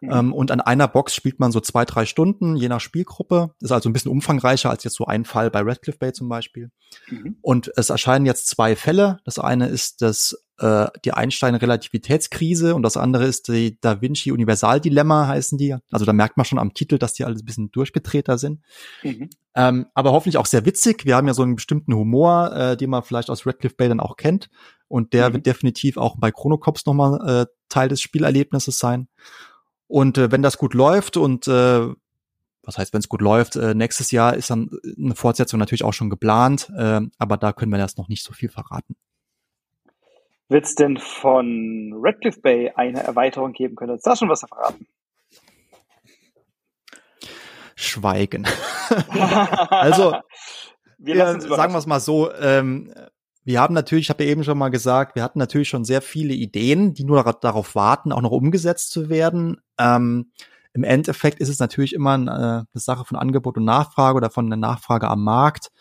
Mhm. 0.00 0.10
Ähm, 0.10 0.32
und 0.32 0.50
an 0.50 0.60
einer 0.60 0.88
Box 0.88 1.14
spielt 1.14 1.40
man 1.40 1.52
so 1.52 1.60
zwei, 1.60 1.84
drei 1.84 2.06
Stunden, 2.06 2.56
je 2.56 2.68
nach 2.68 2.80
Spielgruppe. 2.80 3.54
Ist 3.60 3.72
also 3.72 3.88
ein 3.88 3.92
bisschen 3.92 4.10
umfangreicher 4.10 4.70
als 4.70 4.84
jetzt 4.84 4.96
so 4.96 5.06
ein 5.06 5.24
Fall 5.24 5.50
bei 5.50 5.60
Redcliffe 5.60 5.98
Bay 5.98 6.12
zum 6.12 6.28
Beispiel. 6.28 6.70
Mhm. 7.08 7.36
Und 7.42 7.70
es 7.76 7.90
erscheinen 7.90 8.26
jetzt 8.26 8.48
zwei 8.48 8.76
Fälle. 8.76 9.18
Das 9.24 9.38
eine 9.38 9.68
ist 9.68 10.02
das 10.02 10.36
äh, 10.58 10.86
die 11.04 11.12
Einstein-Relativitätskrise 11.12 12.74
und 12.74 12.82
das 12.82 12.96
andere 12.96 13.24
ist 13.24 13.48
die 13.48 13.78
Da 13.80 14.00
Vinci 14.00 14.32
Universaldilemma 14.32 15.26
heißen 15.26 15.58
die. 15.58 15.76
Also 15.90 16.04
da 16.04 16.12
merkt 16.12 16.36
man 16.36 16.44
schon 16.44 16.58
am 16.58 16.74
Titel, 16.74 16.98
dass 16.98 17.14
die 17.14 17.24
alles 17.24 17.42
ein 17.42 17.46
bisschen 17.46 17.70
durchgedrehter 17.70 18.38
sind. 18.38 18.60
Mhm. 19.02 19.30
Ähm, 19.54 19.86
aber 19.94 20.12
hoffentlich 20.12 20.36
auch 20.36 20.46
sehr 20.46 20.64
witzig. 20.64 21.04
Wir 21.04 21.16
haben 21.16 21.26
ja 21.26 21.34
so 21.34 21.42
einen 21.42 21.56
bestimmten 21.56 21.94
Humor, 21.94 22.52
äh, 22.54 22.76
den 22.76 22.90
man 22.90 23.02
vielleicht 23.02 23.30
aus 23.30 23.46
Redcliffe 23.46 23.74
Bay 23.76 23.88
dann 23.88 24.00
auch 24.00 24.16
kennt. 24.16 24.48
Und 24.86 25.12
der 25.12 25.30
mhm. 25.30 25.34
wird 25.34 25.46
definitiv 25.46 25.96
auch 25.96 26.16
bei 26.18 26.30
Chronocops 26.30 26.86
nochmal 26.86 27.44
äh, 27.44 27.46
Teil 27.68 27.88
des 27.88 28.00
Spielerlebnisses 28.00 28.78
sein. 28.78 29.08
Und 29.90 30.18
äh, 30.18 30.30
wenn 30.30 30.40
das 30.40 30.56
gut 30.56 30.72
läuft 30.72 31.16
und 31.16 31.48
äh, 31.48 31.88
was 32.62 32.78
heißt, 32.78 32.92
wenn 32.92 33.00
es 33.00 33.08
gut 33.08 33.22
läuft, 33.22 33.56
äh, 33.56 33.74
nächstes 33.74 34.12
Jahr 34.12 34.36
ist 34.36 34.48
dann 34.48 34.70
eine 34.96 35.16
Fortsetzung 35.16 35.58
natürlich 35.58 35.82
auch 35.82 35.92
schon 35.92 36.10
geplant, 36.10 36.70
äh, 36.78 37.00
aber 37.18 37.36
da 37.36 37.52
können 37.52 37.72
wir 37.72 37.78
das 37.78 37.96
noch 37.96 38.06
nicht 38.06 38.22
so 38.22 38.32
viel 38.32 38.48
verraten. 38.48 38.94
Wird 40.48 40.64
es 40.64 40.76
denn 40.76 40.96
von 40.96 41.92
Redcliffe 42.00 42.40
Bay 42.40 42.70
eine 42.76 43.02
Erweiterung 43.02 43.52
geben? 43.52 43.74
Könnt 43.74 43.90
ihr 43.90 43.94
uns 43.94 44.02
da 44.02 44.14
schon 44.14 44.28
was 44.28 44.40
verraten? 44.40 44.86
Schweigen. 47.74 48.46
also, 49.70 50.14
wir 50.98 51.16
ja, 51.16 51.40
sagen 51.40 51.72
wir 51.72 51.78
es 51.78 51.86
mal 51.86 51.98
so, 51.98 52.32
ähm, 52.34 52.94
wir 53.42 53.60
haben 53.60 53.74
natürlich, 53.74 54.06
ich 54.06 54.10
habe 54.10 54.22
ja 54.22 54.30
eben 54.30 54.44
schon 54.44 54.58
mal 54.58 54.68
gesagt, 54.68 55.16
wir 55.16 55.22
hatten 55.22 55.38
natürlich 55.38 55.68
schon 55.68 55.84
sehr 55.84 56.02
viele 56.02 56.34
Ideen, 56.34 56.94
die 56.94 57.04
nur 57.04 57.24
darauf 57.40 57.74
warten, 57.74 58.12
auch 58.12 58.20
noch 58.20 58.30
umgesetzt 58.30 58.90
zu 58.90 59.08
werden. 59.08 59.60
Ähm, 59.80 60.30
Im 60.72 60.84
Endeffekt 60.84 61.40
ist 61.40 61.48
es 61.48 61.58
natürlich 61.58 61.94
immer 61.94 62.14
eine, 62.14 62.66
eine 62.72 62.80
Sache 62.80 63.04
von 63.04 63.16
Angebot 63.16 63.56
und 63.56 63.64
Nachfrage 63.64 64.16
oder 64.16 64.30
von 64.30 64.48
der 64.48 64.58
Nachfrage 64.58 65.08
am 65.08 65.24
Markt. 65.24 65.72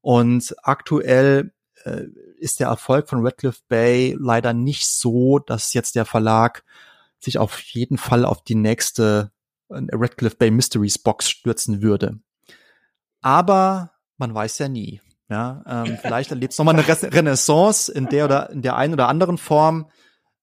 Und 0.00 0.54
aktuell 0.62 1.52
äh, 1.84 2.04
ist 2.38 2.60
der 2.60 2.68
Erfolg 2.68 3.08
von 3.08 3.24
Redcliffe 3.24 3.62
Bay 3.68 4.16
leider 4.18 4.52
nicht 4.52 4.86
so, 4.86 5.38
dass 5.38 5.72
jetzt 5.72 5.94
der 5.96 6.04
Verlag 6.04 6.64
sich 7.18 7.38
auf 7.38 7.58
jeden 7.60 7.98
Fall 7.98 8.24
auf 8.24 8.44
die 8.44 8.54
nächste 8.54 9.32
äh, 9.68 9.82
Redcliffe 9.92 10.36
Bay 10.36 10.50
Mysteries 10.50 10.98
Box 10.98 11.30
stürzen 11.30 11.82
würde. 11.82 12.20
Aber 13.22 13.92
man 14.18 14.34
weiß 14.34 14.58
ja 14.58 14.68
nie. 14.68 15.00
Ja, 15.28 15.64
ähm, 15.66 15.98
vielleicht 16.00 16.30
erlebt 16.30 16.52
es 16.52 16.58
nochmal 16.58 16.76
eine 16.78 16.86
Renaissance 16.86 17.90
in 17.90 18.06
der 18.06 18.26
oder 18.26 18.50
in 18.50 18.62
der 18.62 18.76
einen 18.76 18.94
oder 18.94 19.08
anderen 19.08 19.38
Form. 19.38 19.90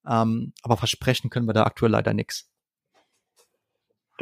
Ähm, 0.06 0.52
aber 0.62 0.76
versprechen 0.76 1.30
können 1.30 1.48
wir 1.48 1.54
da 1.54 1.64
aktuell 1.64 1.92
leider 1.92 2.14
nichts. 2.14 2.50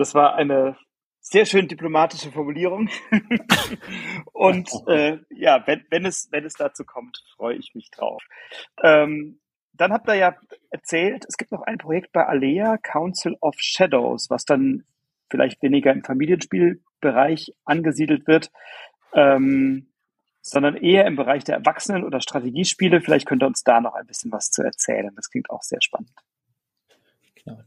Das 0.01 0.15
war 0.15 0.33
eine 0.33 0.77
sehr 1.19 1.45
schön 1.45 1.67
diplomatische 1.67 2.31
Formulierung. 2.31 2.89
und 4.33 4.67
äh, 4.87 5.19
ja, 5.29 5.61
wenn, 5.67 5.85
wenn, 5.91 6.05
es, 6.07 6.27
wenn 6.31 6.43
es 6.43 6.55
dazu 6.55 6.83
kommt, 6.85 7.23
freue 7.35 7.55
ich 7.55 7.75
mich 7.75 7.91
drauf. 7.91 8.23
Ähm, 8.81 9.39
dann 9.73 9.93
habt 9.93 10.09
ihr 10.09 10.15
ja 10.15 10.35
erzählt, 10.71 11.23
es 11.29 11.37
gibt 11.37 11.51
noch 11.51 11.61
ein 11.61 11.77
Projekt 11.77 12.13
bei 12.13 12.25
Alea, 12.25 12.77
Council 12.77 13.37
of 13.41 13.53
Shadows, 13.59 14.31
was 14.31 14.43
dann 14.43 14.85
vielleicht 15.29 15.61
weniger 15.61 15.91
im 15.91 16.03
Familienspielbereich 16.03 17.53
angesiedelt 17.63 18.25
wird, 18.25 18.51
ähm, 19.13 19.93
sondern 20.41 20.77
eher 20.77 21.05
im 21.05 21.15
Bereich 21.15 21.43
der 21.43 21.57
Erwachsenen- 21.57 22.05
oder 22.05 22.21
Strategiespiele. 22.21 23.01
Vielleicht 23.01 23.27
könnt 23.27 23.43
ihr 23.43 23.47
uns 23.47 23.61
da 23.61 23.81
noch 23.81 23.93
ein 23.93 24.07
bisschen 24.07 24.31
was 24.31 24.49
zu 24.49 24.63
erzählen. 24.63 25.11
Das 25.15 25.29
klingt 25.29 25.51
auch 25.51 25.61
sehr 25.61 25.79
spannend. 25.79 26.09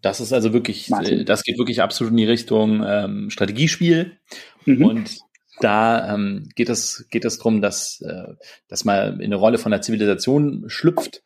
Das 0.03 0.21
ist 0.21 0.33
also 0.33 0.53
wirklich, 0.53 0.89
Martin. 0.91 1.21
Äh, 1.21 1.25
das 1.25 1.43
geht 1.43 1.59
wirklich 1.59 1.83
absolut 1.83 2.13
in 2.13 2.19
die 2.19 2.25
Richtung 2.25 2.85
ähm, 2.87 3.31
Strategiespiel. 3.31 4.19
Mhm. 4.65 4.85
Und 4.85 5.19
da 5.61 6.15
ähm, 6.15 6.49
geht 6.55 6.69
es 6.69 7.07
geht 7.11 7.25
es 7.25 7.39
darum, 7.39 7.61
dass 7.61 8.01
äh, 8.01 8.35
dass 8.69 8.85
man 8.85 9.21
in 9.21 9.27
eine 9.27 9.37
Rolle 9.37 9.59
von 9.59 9.71
der 9.71 9.83
Zivilisation 9.83 10.65
schlüpft 10.67 11.23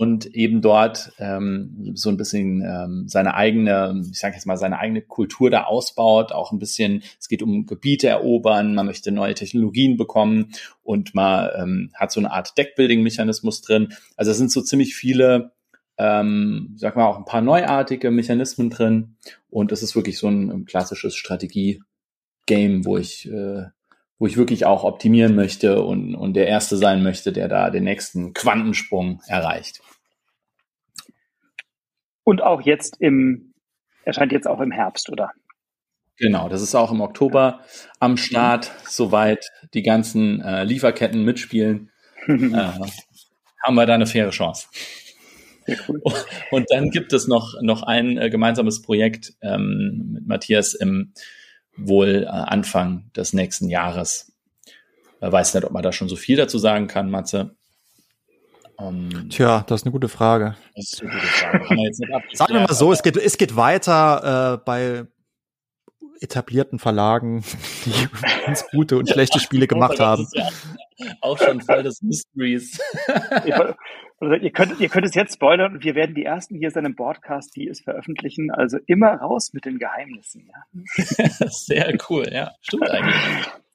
und 0.00 0.34
eben 0.34 0.62
dort 0.62 1.12
ähm, 1.18 1.92
so 1.94 2.08
ein 2.08 2.16
bisschen 2.16 2.62
ähm, 2.62 3.04
seine 3.06 3.34
eigene, 3.34 4.02
ich 4.10 4.18
sage 4.18 4.34
jetzt 4.34 4.46
mal 4.46 4.56
seine 4.56 4.78
eigene 4.78 5.02
Kultur 5.02 5.50
da 5.50 5.64
ausbaut, 5.64 6.32
auch 6.32 6.52
ein 6.52 6.58
bisschen. 6.58 7.02
Es 7.18 7.28
geht 7.28 7.42
um 7.42 7.66
Gebiete 7.66 8.08
erobern, 8.08 8.74
man 8.74 8.86
möchte 8.86 9.12
neue 9.12 9.34
Technologien 9.34 9.98
bekommen 9.98 10.52
und 10.82 11.14
man 11.14 11.50
ähm, 11.54 11.90
hat 11.92 12.12
so 12.12 12.20
eine 12.20 12.32
Art 12.32 12.56
Deckbuilding-Mechanismus 12.56 13.60
drin. 13.60 13.92
Also 14.16 14.30
es 14.30 14.38
sind 14.38 14.50
so 14.50 14.62
ziemlich 14.62 14.94
viele 14.94 15.52
ähm, 16.00 16.72
sag 16.76 16.96
mal, 16.96 17.04
auch 17.04 17.18
ein 17.18 17.26
paar 17.26 17.42
neuartige 17.42 18.10
Mechanismen 18.10 18.70
drin. 18.70 19.16
Und 19.50 19.70
es 19.70 19.82
ist 19.82 19.94
wirklich 19.94 20.18
so 20.18 20.28
ein, 20.28 20.64
klassisches 20.64 21.14
Strategie-Game, 21.14 22.86
wo 22.86 22.96
ich, 22.96 23.30
äh, 23.30 23.66
wo 24.18 24.26
ich 24.26 24.38
wirklich 24.38 24.64
auch 24.64 24.84
optimieren 24.84 25.34
möchte 25.34 25.82
und, 25.82 26.14
und 26.14 26.34
der 26.34 26.48
Erste 26.48 26.78
sein 26.78 27.02
möchte, 27.02 27.32
der 27.32 27.48
da 27.48 27.68
den 27.68 27.84
nächsten 27.84 28.32
Quantensprung 28.32 29.20
erreicht. 29.26 29.82
Und 32.24 32.42
auch 32.42 32.62
jetzt 32.62 32.96
im, 32.98 33.52
erscheint 34.04 34.32
jetzt 34.32 34.46
auch 34.46 34.60
im 34.60 34.70
Herbst, 34.70 35.10
oder? 35.10 35.32
Genau, 36.16 36.48
das 36.48 36.62
ist 36.62 36.74
auch 36.74 36.92
im 36.92 37.02
Oktober 37.02 37.60
am 37.98 38.16
Start, 38.16 38.72
soweit 38.84 39.50
die 39.74 39.82
ganzen 39.82 40.40
äh, 40.40 40.64
Lieferketten 40.64 41.24
mitspielen, 41.24 41.90
äh, 42.26 42.32
haben 43.62 43.74
wir 43.74 43.84
da 43.84 43.94
eine 43.94 44.06
faire 44.06 44.30
Chance. 44.30 44.68
Cool. 45.88 46.02
Und 46.50 46.66
dann 46.70 46.90
gibt 46.90 47.12
es 47.12 47.28
noch, 47.28 47.54
noch 47.62 47.82
ein 47.82 48.18
äh, 48.18 48.30
gemeinsames 48.30 48.82
Projekt 48.82 49.34
ähm, 49.42 50.10
mit 50.14 50.26
Matthias 50.26 50.74
im 50.74 51.12
wohl 51.76 52.24
äh, 52.24 52.26
Anfang 52.26 53.10
des 53.16 53.32
nächsten 53.32 53.68
Jahres. 53.68 54.32
Ich 55.22 55.32
weiß 55.32 55.54
nicht, 55.54 55.64
ob 55.64 55.72
man 55.72 55.82
da 55.82 55.92
schon 55.92 56.08
so 56.08 56.16
viel 56.16 56.36
dazu 56.36 56.58
sagen 56.58 56.86
kann, 56.86 57.10
Matze. 57.10 57.56
Um, 58.76 59.28
Tja, 59.28 59.62
das 59.66 59.82
ist 59.82 59.86
eine 59.86 59.92
gute 59.92 60.08
Frage. 60.08 60.56
Das 60.74 60.94
ist 60.94 61.02
eine 61.02 61.10
gute 61.12 61.26
Frage. 61.26 61.92
Sagen 62.32 62.54
wir 62.54 62.60
mal 62.60 62.74
so, 62.74 62.92
es 62.92 63.02
geht, 63.02 63.16
es 63.18 63.36
geht 63.36 63.54
weiter 63.54 64.54
äh, 64.54 64.64
bei 64.64 65.06
etablierten 66.20 66.78
Verlagen, 66.78 67.44
die 67.84 67.92
ganz 68.46 68.66
gute 68.70 68.96
und 68.96 69.08
schlechte 69.08 69.38
Spiele 69.38 69.66
gemacht 69.66 70.00
haben. 70.00 70.26
Ja 70.32 70.48
auch 71.20 71.38
schon 71.38 71.60
voll 71.60 71.82
des 71.82 72.02
Mysteries. 72.02 72.78
Also 74.20 74.34
ihr, 74.34 74.52
könnt, 74.52 74.78
ihr 74.78 74.88
könnt 74.90 75.06
es 75.06 75.14
jetzt 75.14 75.34
spoilern 75.34 75.76
und 75.76 75.84
wir 75.84 75.94
werden 75.94 76.14
die 76.14 76.24
ersten 76.24 76.54
hier 76.54 76.70
sein 76.70 76.84
im 76.84 76.94
Podcast, 76.94 77.56
die 77.56 77.66
es 77.68 77.80
veröffentlichen. 77.80 78.50
Also 78.50 78.78
immer 78.86 79.14
raus 79.14 79.52
mit 79.54 79.64
den 79.64 79.78
Geheimnissen. 79.78 80.46
Ja. 80.46 80.82
Sehr 81.48 81.96
cool, 82.10 82.26
ja. 82.30 82.52
Stimmt 82.60 82.90
eigentlich. 82.90 83.16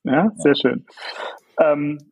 Ja, 0.04 0.32
sehr 0.36 0.54
ja. 0.54 0.56
schön. 0.62 0.86
Ähm, 1.60 2.12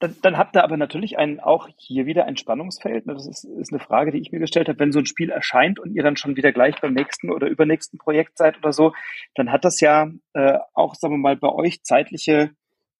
dann, 0.00 0.16
dann 0.22 0.36
habt 0.36 0.56
ihr 0.56 0.64
aber 0.64 0.76
natürlich 0.76 1.18
ein, 1.18 1.38
auch 1.38 1.68
hier 1.78 2.04
wieder 2.04 2.24
ein 2.26 2.36
Spannungsfeld. 2.36 3.04
Das 3.06 3.26
ist, 3.26 3.44
ist 3.44 3.72
eine 3.72 3.80
Frage, 3.80 4.10
die 4.10 4.18
ich 4.18 4.32
mir 4.32 4.40
gestellt 4.40 4.68
habe. 4.68 4.80
Wenn 4.80 4.92
so 4.92 4.98
ein 4.98 5.06
Spiel 5.06 5.30
erscheint 5.30 5.78
und 5.78 5.94
ihr 5.94 6.02
dann 6.02 6.16
schon 6.16 6.36
wieder 6.36 6.50
gleich 6.52 6.80
beim 6.80 6.92
nächsten 6.94 7.30
oder 7.30 7.46
übernächsten 7.46 7.98
Projekt 7.98 8.36
seid 8.36 8.58
oder 8.58 8.72
so, 8.72 8.92
dann 9.36 9.52
hat 9.52 9.64
das 9.64 9.80
ja 9.80 10.10
äh, 10.34 10.58
auch, 10.74 10.96
sagen 10.96 11.14
wir 11.14 11.18
mal, 11.18 11.36
bei 11.36 11.48
euch 11.48 11.82
zeitliche 11.82 12.50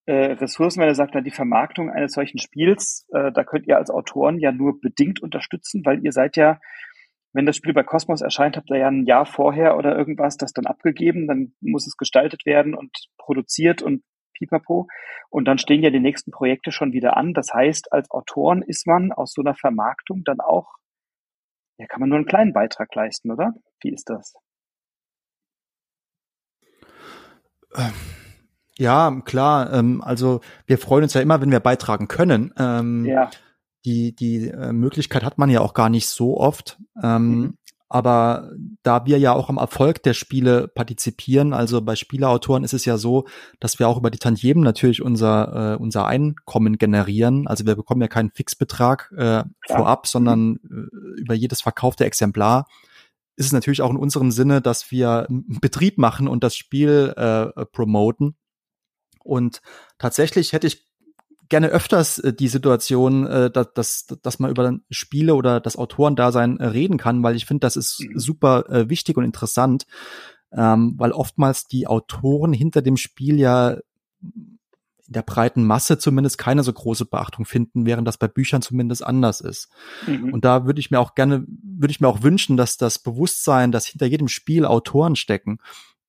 äh, 0.06 0.32
Ressourcen, 0.32 0.80
wenn 0.80 0.88
er 0.88 0.94
sagt, 0.94 1.14
die 1.14 1.30
Vermarktung 1.30 1.90
eines 1.90 2.12
solchen 2.12 2.38
Spiels, 2.38 3.06
äh, 3.12 3.32
da 3.32 3.44
könnt 3.44 3.66
ihr 3.66 3.76
als 3.76 3.90
Autoren 3.90 4.38
ja 4.38 4.52
nur 4.52 4.80
bedingt 4.80 5.20
unterstützen, 5.20 5.84
weil 5.84 6.04
ihr 6.04 6.12
seid 6.12 6.36
ja, 6.36 6.60
wenn 7.32 7.44
das 7.44 7.56
Spiel 7.56 7.74
bei 7.74 7.82
Cosmos 7.82 8.22
erscheint, 8.22 8.56
habt 8.56 8.70
ihr 8.70 8.78
ja 8.78 8.88
ein 8.88 9.04
Jahr 9.04 9.26
vorher 9.26 9.76
oder 9.76 9.96
irgendwas 9.96 10.36
das 10.36 10.52
dann 10.52 10.66
abgegeben, 10.66 11.26
dann 11.26 11.54
muss 11.60 11.86
es 11.86 11.96
gestaltet 11.96 12.46
werden 12.46 12.74
und 12.74 12.90
produziert 13.18 13.82
und 13.82 14.02
pipapo. 14.38 14.86
Und 15.28 15.46
dann 15.46 15.58
stehen 15.58 15.82
ja 15.82 15.90
die 15.90 16.00
nächsten 16.00 16.30
Projekte 16.30 16.70
schon 16.70 16.92
wieder 16.92 17.16
an. 17.16 17.34
Das 17.34 17.52
heißt, 17.52 17.92
als 17.92 18.10
Autoren 18.10 18.62
ist 18.62 18.86
man 18.86 19.12
aus 19.12 19.32
so 19.32 19.42
einer 19.42 19.54
Vermarktung 19.54 20.22
dann 20.24 20.40
auch, 20.40 20.76
ja, 21.78 21.86
kann 21.86 22.00
man 22.00 22.08
nur 22.08 22.16
einen 22.16 22.26
kleinen 22.26 22.52
Beitrag 22.52 22.94
leisten, 22.94 23.30
oder? 23.30 23.54
Wie 23.82 23.92
ist 23.92 24.08
das? 24.08 24.34
Ähm 27.76 28.25
ja, 28.78 29.20
klar. 29.24 29.72
Ähm, 29.72 30.02
also 30.02 30.40
wir 30.66 30.78
freuen 30.78 31.04
uns 31.04 31.14
ja 31.14 31.20
immer, 31.20 31.40
wenn 31.40 31.50
wir 31.50 31.60
beitragen 31.60 32.08
können. 32.08 32.52
Ähm, 32.58 33.04
ja. 33.04 33.30
Die, 33.84 34.14
die 34.14 34.48
äh, 34.48 34.72
Möglichkeit 34.72 35.22
hat 35.22 35.38
man 35.38 35.48
ja 35.48 35.60
auch 35.60 35.74
gar 35.74 35.88
nicht 35.88 36.08
so 36.08 36.38
oft. 36.38 36.78
Ähm, 37.02 37.28
mhm. 37.28 37.54
Aber 37.88 38.50
da 38.82 39.06
wir 39.06 39.16
ja 39.18 39.32
auch 39.32 39.48
am 39.48 39.58
Erfolg 39.58 40.02
der 40.02 40.12
Spiele 40.12 40.66
partizipieren, 40.66 41.52
also 41.52 41.80
bei 41.80 41.94
Spieleautoren 41.94 42.64
ist 42.64 42.74
es 42.74 42.84
ja 42.84 42.98
so, 42.98 43.26
dass 43.60 43.78
wir 43.78 43.86
auch 43.86 43.96
über 43.96 44.10
die 44.10 44.18
Tantiemen 44.18 44.64
natürlich 44.64 45.02
unser, 45.02 45.74
äh, 45.74 45.76
unser 45.76 46.06
Einkommen 46.06 46.78
generieren. 46.78 47.46
Also 47.46 47.64
wir 47.64 47.76
bekommen 47.76 48.00
ja 48.00 48.08
keinen 48.08 48.32
Fixbetrag 48.32 49.12
äh, 49.16 49.44
vorab, 49.68 50.08
sondern 50.08 50.58
mhm. 50.62 50.90
äh, 51.16 51.20
über 51.20 51.34
jedes 51.34 51.60
verkaufte 51.60 52.04
Exemplar 52.04 52.66
ist 53.36 53.46
es 53.46 53.52
natürlich 53.52 53.82
auch 53.82 53.90
in 53.90 53.98
unserem 53.98 54.30
Sinne, 54.30 54.62
dass 54.62 54.90
wir 54.90 55.26
einen 55.28 55.60
Betrieb 55.60 55.98
machen 55.98 56.26
und 56.26 56.42
das 56.42 56.56
Spiel 56.56 57.12
äh, 57.16 57.66
promoten. 57.66 58.34
Und 59.26 59.60
tatsächlich 59.98 60.52
hätte 60.52 60.66
ich 60.66 60.86
gerne 61.48 61.68
öfters 61.68 62.18
äh, 62.18 62.32
die 62.32 62.48
Situation, 62.48 63.26
äh, 63.26 63.50
dass, 63.50 63.72
dass, 63.74 64.06
dass 64.22 64.38
man 64.38 64.50
über 64.50 64.78
Spiele 64.90 65.34
oder 65.34 65.60
das 65.60 65.76
Autorendasein 65.76 66.58
äh, 66.58 66.66
reden 66.66 66.98
kann, 66.98 67.22
weil 67.22 67.36
ich 67.36 67.46
finde, 67.46 67.60
das 67.60 67.76
ist 67.76 68.00
mhm. 68.00 68.18
super 68.18 68.64
wichtig 68.88 69.16
und 69.16 69.24
interessant, 69.24 69.86
ähm, 70.52 70.94
weil 70.96 71.12
oftmals 71.12 71.66
die 71.66 71.86
Autoren 71.86 72.52
hinter 72.52 72.82
dem 72.82 72.96
Spiel 72.96 73.38
ja 73.38 73.76
in 74.22 75.12
der 75.12 75.22
breiten 75.22 75.64
Masse 75.64 75.98
zumindest 75.98 76.36
keine 76.36 76.64
so 76.64 76.72
große 76.72 77.04
Beachtung 77.04 77.44
finden, 77.44 77.86
während 77.86 78.08
das 78.08 78.18
bei 78.18 78.26
Büchern 78.26 78.60
zumindest 78.62 79.04
anders 79.04 79.40
ist. 79.40 79.68
Mhm. 80.06 80.32
Und 80.32 80.44
da 80.44 80.66
würde 80.66 80.80
ich 80.80 80.90
mir 80.90 80.98
auch 80.98 81.14
gerne, 81.14 81.44
würde 81.46 81.92
ich 81.92 82.00
mir 82.00 82.08
auch 82.08 82.22
wünschen, 82.22 82.56
dass 82.56 82.76
das 82.76 82.98
Bewusstsein, 82.98 83.70
dass 83.70 83.86
hinter 83.86 84.06
jedem 84.06 84.26
Spiel 84.28 84.64
Autoren 84.64 85.14
stecken, 85.14 85.58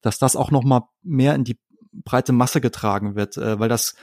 dass 0.02 0.18
das 0.18 0.36
auch 0.36 0.52
noch 0.52 0.64
mal 0.64 0.90
mehr 1.04 1.36
in 1.36 1.44
die 1.44 1.60
breite 1.92 2.34
Masse 2.34 2.62
getragen 2.62 3.16
wird, 3.16 3.38
äh, 3.38 3.60
weil 3.60 3.70
das 3.70 3.96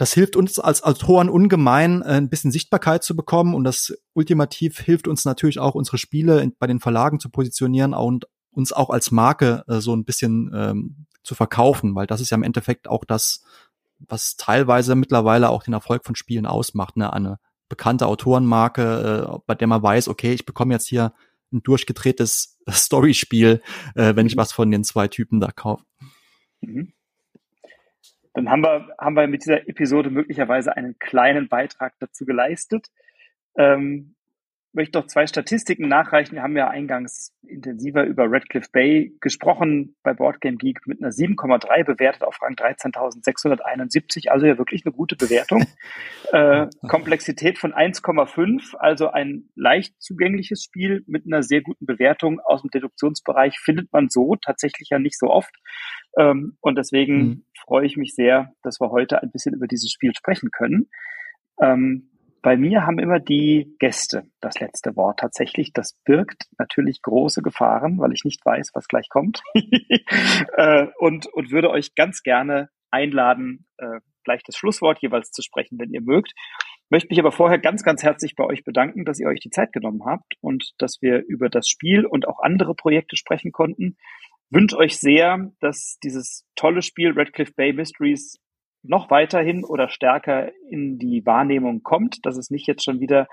das 0.00 0.14
hilft 0.14 0.34
uns 0.34 0.58
als 0.58 0.82
Autoren 0.82 1.28
ungemein, 1.28 2.00
äh, 2.00 2.14
ein 2.14 2.30
bisschen 2.30 2.50
Sichtbarkeit 2.50 3.04
zu 3.04 3.14
bekommen 3.14 3.54
und 3.54 3.64
das 3.64 3.92
ultimativ 4.14 4.78
hilft 4.78 5.06
uns 5.06 5.26
natürlich 5.26 5.58
auch, 5.58 5.74
unsere 5.74 5.98
Spiele 5.98 6.50
bei 6.58 6.66
den 6.66 6.80
Verlagen 6.80 7.20
zu 7.20 7.28
positionieren 7.28 7.92
und 7.92 8.26
uns 8.50 8.72
auch 8.72 8.88
als 8.88 9.10
Marke 9.10 9.62
äh, 9.68 9.80
so 9.80 9.94
ein 9.94 10.06
bisschen 10.06 10.50
ähm, 10.54 11.06
zu 11.22 11.34
verkaufen, 11.34 11.94
weil 11.94 12.06
das 12.06 12.22
ist 12.22 12.30
ja 12.30 12.36
im 12.36 12.42
Endeffekt 12.42 12.88
auch 12.88 13.04
das, 13.04 13.42
was 13.98 14.36
teilweise 14.36 14.94
mittlerweile 14.94 15.50
auch 15.50 15.64
den 15.64 15.74
Erfolg 15.74 16.06
von 16.06 16.14
Spielen 16.14 16.46
ausmacht, 16.46 16.96
ne? 16.96 17.12
eine 17.12 17.36
bekannte 17.68 18.06
Autorenmarke, 18.06 19.28
äh, 19.28 19.38
bei 19.46 19.54
der 19.54 19.68
man 19.68 19.82
weiß, 19.82 20.08
okay, 20.08 20.32
ich 20.32 20.46
bekomme 20.46 20.72
jetzt 20.72 20.88
hier 20.88 21.12
ein 21.52 21.62
durchgedrehtes 21.62 22.58
Storyspiel, 22.70 23.60
äh, 23.96 24.16
wenn 24.16 24.26
ich 24.26 24.36
mhm. 24.36 24.40
was 24.40 24.52
von 24.52 24.70
den 24.70 24.82
zwei 24.82 25.08
Typen 25.08 25.40
da 25.40 25.50
kaufe. 25.50 25.84
Mhm 26.62 26.94
dann 28.34 28.48
haben 28.50 28.62
wir, 28.62 28.88
haben 28.98 29.14
wir 29.14 29.26
mit 29.26 29.42
dieser 29.42 29.68
Episode 29.68 30.10
möglicherweise 30.10 30.76
einen 30.76 30.98
kleinen 30.98 31.48
Beitrag 31.48 31.94
dazu 31.98 32.24
geleistet. 32.24 32.88
Ähm, 33.56 34.14
möchte 34.72 34.98
noch 34.98 35.06
zwei 35.06 35.26
Statistiken 35.26 35.88
nachreichen. 35.88 36.34
Wir 36.34 36.42
haben 36.42 36.56
ja 36.56 36.68
eingangs 36.68 37.34
intensiver 37.42 38.04
über 38.04 38.30
Redcliffe 38.30 38.70
Bay 38.72 39.16
gesprochen 39.20 39.96
bei 40.02 40.14
Boardgame 40.14 40.56
Geek 40.56 40.86
mit 40.86 41.02
einer 41.02 41.10
7,3 41.10 41.84
bewertet 41.84 42.22
auf 42.22 42.40
Rang 42.40 42.54
13.671. 42.54 44.28
Also 44.28 44.46
ja 44.46 44.58
wirklich 44.58 44.84
eine 44.84 44.92
gute 44.92 45.16
Bewertung. 45.16 45.64
äh, 46.32 46.68
Komplexität 46.88 47.58
von 47.58 47.72
1,5, 47.72 48.76
also 48.76 49.10
ein 49.10 49.48
leicht 49.56 50.00
zugängliches 50.00 50.62
Spiel 50.62 51.02
mit 51.06 51.26
einer 51.26 51.42
sehr 51.42 51.62
guten 51.62 51.86
Bewertung 51.86 52.40
aus 52.40 52.62
dem 52.62 52.70
Deduktionsbereich 52.70 53.58
findet 53.58 53.92
man 53.92 54.08
so 54.08 54.36
tatsächlich 54.36 54.90
ja 54.90 54.98
nicht 54.98 55.18
so 55.18 55.28
oft. 55.28 55.54
Ähm, 56.16 56.56
und 56.60 56.76
deswegen 56.76 57.16
mhm. 57.16 57.44
freue 57.64 57.86
ich 57.86 57.96
mich 57.96 58.14
sehr, 58.14 58.52
dass 58.62 58.80
wir 58.80 58.90
heute 58.90 59.22
ein 59.22 59.30
bisschen 59.30 59.54
über 59.54 59.66
dieses 59.66 59.90
Spiel 59.90 60.12
sprechen 60.14 60.50
können. 60.50 60.88
Ähm, 61.60 62.09
bei 62.42 62.56
mir 62.56 62.86
haben 62.86 62.98
immer 62.98 63.20
die 63.20 63.74
Gäste 63.78 64.24
das 64.40 64.58
letzte 64.60 64.96
Wort 64.96 65.20
tatsächlich. 65.20 65.72
Das 65.72 65.94
birgt 66.04 66.44
natürlich 66.58 67.02
große 67.02 67.42
Gefahren, 67.42 67.98
weil 67.98 68.12
ich 68.12 68.24
nicht 68.24 68.44
weiß, 68.44 68.70
was 68.74 68.88
gleich 68.88 69.08
kommt. 69.08 69.42
äh, 69.54 70.86
und, 70.98 71.26
und 71.26 71.50
würde 71.50 71.70
euch 71.70 71.94
ganz 71.94 72.22
gerne 72.22 72.70
einladen, 72.90 73.66
äh, 73.78 74.00
gleich 74.24 74.42
das 74.44 74.56
Schlusswort 74.56 75.00
jeweils 75.00 75.30
zu 75.30 75.42
sprechen, 75.42 75.78
wenn 75.78 75.92
ihr 75.92 76.02
mögt. 76.02 76.32
Möchte 76.88 77.08
mich 77.10 77.20
aber 77.20 77.32
vorher 77.32 77.58
ganz, 77.58 77.84
ganz 77.84 78.02
herzlich 78.02 78.34
bei 78.34 78.44
euch 78.44 78.64
bedanken, 78.64 79.04
dass 79.04 79.20
ihr 79.20 79.28
euch 79.28 79.40
die 79.40 79.50
Zeit 79.50 79.72
genommen 79.72 80.04
habt 80.04 80.34
und 80.40 80.72
dass 80.78 80.98
wir 81.00 81.24
über 81.24 81.48
das 81.48 81.68
Spiel 81.68 82.04
und 82.04 82.26
auch 82.26 82.40
andere 82.40 82.74
Projekte 82.74 83.16
sprechen 83.16 83.52
konnten. 83.52 83.96
Wünsche 84.50 84.76
euch 84.76 84.98
sehr, 84.98 85.52
dass 85.60 85.98
dieses 86.02 86.44
tolle 86.56 86.82
Spiel 86.82 87.12
Redcliffe 87.12 87.52
Bay 87.56 87.72
Mysteries 87.72 88.40
noch 88.82 89.10
weiterhin 89.10 89.64
oder 89.64 89.88
stärker 89.88 90.50
in 90.70 90.98
die 90.98 91.24
Wahrnehmung 91.26 91.82
kommt, 91.82 92.24
dass 92.24 92.36
es 92.36 92.50
nicht 92.50 92.66
jetzt 92.66 92.84
schon 92.84 93.00
wieder 93.00 93.28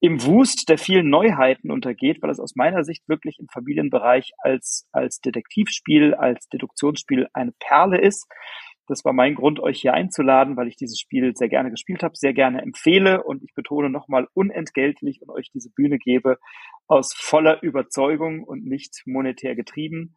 im 0.00 0.24
Wust 0.24 0.68
der 0.68 0.78
vielen 0.78 1.08
Neuheiten 1.08 1.70
untergeht, 1.70 2.20
weil 2.20 2.30
es 2.30 2.40
aus 2.40 2.56
meiner 2.56 2.84
Sicht 2.84 3.08
wirklich 3.08 3.38
im 3.38 3.46
Familienbereich 3.48 4.32
als, 4.38 4.88
als 4.92 5.20
Detektivspiel, 5.20 6.14
als 6.14 6.48
Deduktionsspiel 6.48 7.28
eine 7.32 7.52
Perle 7.60 8.00
ist. 8.00 8.26
Das 8.88 9.04
war 9.04 9.12
mein 9.12 9.34
Grund, 9.34 9.60
euch 9.60 9.80
hier 9.80 9.92
einzuladen, 9.92 10.56
weil 10.56 10.66
ich 10.66 10.76
dieses 10.76 10.98
Spiel 10.98 11.36
sehr 11.36 11.50
gerne 11.50 11.70
gespielt 11.70 12.02
habe, 12.02 12.16
sehr 12.16 12.32
gerne 12.32 12.62
empfehle 12.62 13.22
und 13.22 13.42
ich 13.44 13.52
betone 13.54 13.90
nochmal 13.90 14.26
unentgeltlich 14.32 15.20
und 15.20 15.30
euch 15.30 15.50
diese 15.52 15.70
Bühne 15.70 15.98
gebe 15.98 16.38
aus 16.86 17.14
voller 17.14 17.62
Überzeugung 17.62 18.42
und 18.42 18.64
nicht 18.64 19.02
monetär 19.04 19.54
getrieben. 19.54 20.14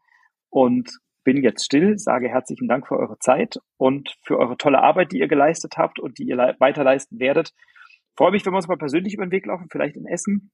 Und 0.49 0.89
bin 1.23 1.43
jetzt 1.43 1.65
still, 1.65 1.97
sage 1.97 2.29
herzlichen 2.29 2.67
Dank 2.67 2.87
für 2.87 2.97
eure 2.97 3.19
Zeit 3.19 3.59
und 3.77 4.15
für 4.23 4.39
eure 4.39 4.57
tolle 4.57 4.81
Arbeit, 4.81 5.11
die 5.11 5.19
ihr 5.19 5.27
geleistet 5.27 5.77
habt 5.77 5.99
und 5.99 6.17
die 6.17 6.23
ihr 6.23 6.37
weiter 6.59 6.83
leisten 6.83 7.19
werdet. 7.19 7.53
Freue 8.15 8.31
mich, 8.31 8.45
wenn 8.45 8.53
wir 8.53 8.57
uns 8.57 8.67
mal 8.67 8.77
persönlich 8.77 9.13
über 9.13 9.25
den 9.25 9.31
Weg 9.31 9.45
laufen, 9.45 9.67
vielleicht 9.71 9.95
in 9.95 10.05
Essen. 10.05 10.51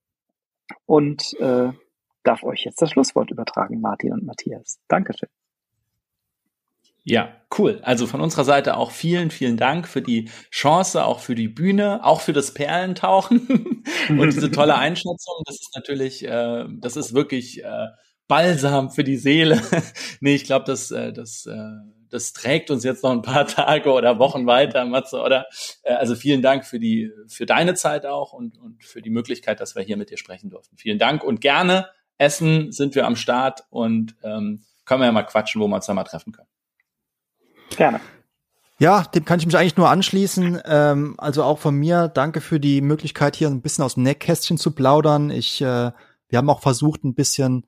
Und 0.86 1.34
äh, 1.40 1.72
darf 2.24 2.44
euch 2.44 2.66
jetzt 2.66 2.82
das 2.82 2.92
Schlusswort 2.92 3.32
übertragen, 3.32 3.80
Martin 3.80 4.14
und 4.14 4.26
Matthias. 4.26 4.80
Dankeschön. 4.88 5.30
Ja, 7.10 7.34
cool. 7.58 7.80
Also 7.84 8.06
von 8.06 8.20
unserer 8.20 8.44
Seite 8.44 8.76
auch 8.76 8.92
vielen, 8.92 9.32
vielen 9.32 9.56
Dank 9.56 9.88
für 9.88 10.02
die 10.02 10.30
Chance, 10.52 11.06
auch 11.06 11.22
für 11.22 11.36
die 11.36 11.48
Bühne, 11.48 12.04
auch 12.04 12.20
für 12.20 12.34
das 12.34 12.54
Perlentauchen 12.54 13.48
und 14.10 14.26
diese 14.26 14.52
tolle 14.52 14.76
Einschätzung. 14.78 15.42
Das 15.46 15.56
ist 15.56 15.74
natürlich, 15.74 16.26
äh, 16.26 16.66
das 16.68 16.98
ist 16.98 17.14
wirklich 17.14 17.64
äh, 17.64 17.88
Balsam 18.28 18.90
für 18.90 19.04
die 19.04 19.18
Seele. 19.18 19.62
nee, 20.20 20.36
ich 20.36 20.44
glaube, 20.44 20.66
das, 20.66 20.92
äh, 20.92 21.14
das, 21.14 21.46
äh, 21.46 21.56
das 22.10 22.34
trägt 22.34 22.72
uns 22.72 22.84
jetzt 22.84 23.04
noch 23.04 23.12
ein 23.12 23.22
paar 23.22 23.48
Tage 23.48 23.92
oder 23.92 24.20
Wochen 24.20 24.46
weiter, 24.46 24.86
Matze, 24.86 25.22
oder? 25.22 25.48
Äh, 25.84 25.94
also 25.94 26.16
vielen 26.16 26.42
Dank 26.42 26.66
für 26.66 26.80
die, 26.80 27.12
für 27.28 27.46
deine 27.46 27.74
Zeit 27.74 28.06
auch 28.06 28.34
und, 28.34 28.58
und 28.58 28.84
für 28.84 29.02
die 29.02 29.10
Möglichkeit, 29.10 29.60
dass 29.60 29.76
wir 29.76 29.84
hier 29.84 29.98
mit 29.98 30.10
dir 30.10 30.18
sprechen 30.18 30.50
durften. 30.50 30.78
Vielen 30.78 31.00
Dank 31.00 31.24
und 31.24 31.42
gerne 31.42 31.88
Essen 32.18 32.72
sind 32.72 32.96
wir 32.96 33.06
am 33.06 33.16
Start 33.16 33.64
und 33.70 34.16
ähm, 34.24 34.64
können 34.86 35.02
wir 35.02 35.06
ja 35.06 35.12
mal 35.12 35.24
quatschen, 35.24 35.62
wo 35.62 35.68
wir 35.68 35.76
uns 35.76 35.86
da 35.86 35.94
mal 35.94 36.04
treffen 36.04 36.34
können. 36.34 36.48
Gerne. 37.76 38.00
Ja, 38.80 39.04
dem 39.04 39.26
kann 39.26 39.40
ich 39.40 39.46
mich 39.46 39.58
eigentlich 39.58 39.78
nur 39.78 39.90
anschließen. 39.90 40.62
Ähm, 40.66 41.16
also 41.18 41.44
auch 41.44 41.58
von 41.58 41.76
mir, 41.76 42.08
danke 42.08 42.42
für 42.42 42.60
die 42.60 42.82
Möglichkeit, 42.82 43.36
hier 43.36 43.48
ein 43.50 43.62
bisschen 43.62 43.84
aus 43.84 43.96
dem 43.96 44.04
Neckkästchen 44.04 44.58
zu 44.58 44.72
plaudern. 44.72 45.30
Ich, 45.32 45.62
äh, 45.62 45.92
wir 46.30 46.38
haben 46.38 46.50
auch 46.50 46.62
versucht, 46.62 47.04
ein 47.04 47.16
bisschen 47.16 47.66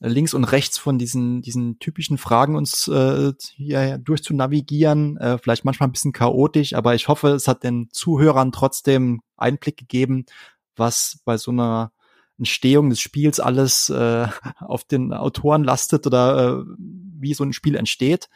links 0.00 0.34
und 0.34 0.44
rechts 0.44 0.78
von 0.78 0.98
diesen, 0.98 1.42
diesen 1.42 1.78
typischen 1.78 2.18
Fragen 2.18 2.56
uns 2.56 2.88
äh, 2.88 3.32
hier 3.56 3.98
durchzunavigieren. 3.98 5.16
Äh, 5.16 5.38
vielleicht 5.38 5.64
manchmal 5.64 5.88
ein 5.88 5.92
bisschen 5.92 6.12
chaotisch, 6.12 6.74
aber 6.74 6.94
ich 6.94 7.08
hoffe, 7.08 7.30
es 7.30 7.48
hat 7.48 7.64
den 7.64 7.88
Zuhörern 7.90 8.52
trotzdem 8.52 9.20
Einblick 9.36 9.76
gegeben, 9.76 10.26
was 10.76 11.20
bei 11.24 11.36
so 11.36 11.50
einer 11.50 11.92
Entstehung 12.38 12.90
des 12.90 13.00
Spiels 13.00 13.40
alles 13.40 13.90
äh, 13.90 14.28
auf 14.60 14.84
den 14.84 15.12
Autoren 15.12 15.64
lastet 15.64 16.06
oder 16.06 16.60
äh, 16.60 16.64
wie 16.78 17.34
so 17.34 17.44
ein 17.44 17.52
Spiel 17.52 17.74
entsteht. 17.74 18.28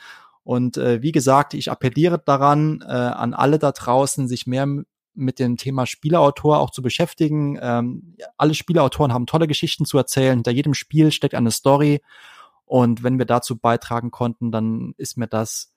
Und 0.44 0.76
äh, 0.76 1.02
wie 1.02 1.12
gesagt, 1.12 1.54
ich 1.54 1.70
appelliere 1.70 2.18
daran, 2.18 2.82
äh, 2.82 2.90
an 2.92 3.32
alle 3.32 3.60
da 3.60 3.70
draußen, 3.70 4.26
sich 4.26 4.48
mehr 4.48 4.66
mit 5.14 5.38
dem 5.38 5.56
Thema 5.56 5.86
Spieleautor 5.86 6.58
auch 6.58 6.70
zu 6.70 6.82
beschäftigen. 6.82 7.58
Ähm, 7.60 8.16
alle 8.36 8.54
Spieleautoren 8.54 9.12
haben 9.12 9.26
tolle 9.26 9.46
Geschichten 9.46 9.84
zu 9.84 9.98
erzählen. 9.98 10.38
Hinter 10.38 10.52
jedem 10.52 10.74
Spiel 10.74 11.12
steckt 11.12 11.34
eine 11.34 11.50
Story. 11.50 12.00
Und 12.64 13.02
wenn 13.02 13.18
wir 13.18 13.26
dazu 13.26 13.58
beitragen 13.58 14.10
konnten, 14.10 14.50
dann 14.50 14.94
ist 14.96 15.18
mir 15.18 15.26
das 15.28 15.74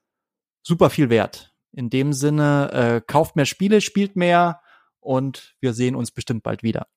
super 0.61 0.89
viel 0.89 1.09
wert. 1.09 1.53
In 1.71 1.89
dem 1.89 2.13
Sinne, 2.13 2.71
äh, 2.71 3.01
kauft 3.05 3.35
mehr 3.35 3.45
Spiele, 3.45 3.81
spielt 3.81 4.15
mehr 4.15 4.61
und 5.01 5.55
wir 5.59 5.73
sehen 5.73 5.95
uns 5.95 6.11
bestimmt 6.11 6.43
bald 6.43 6.63
wieder. 6.63 6.87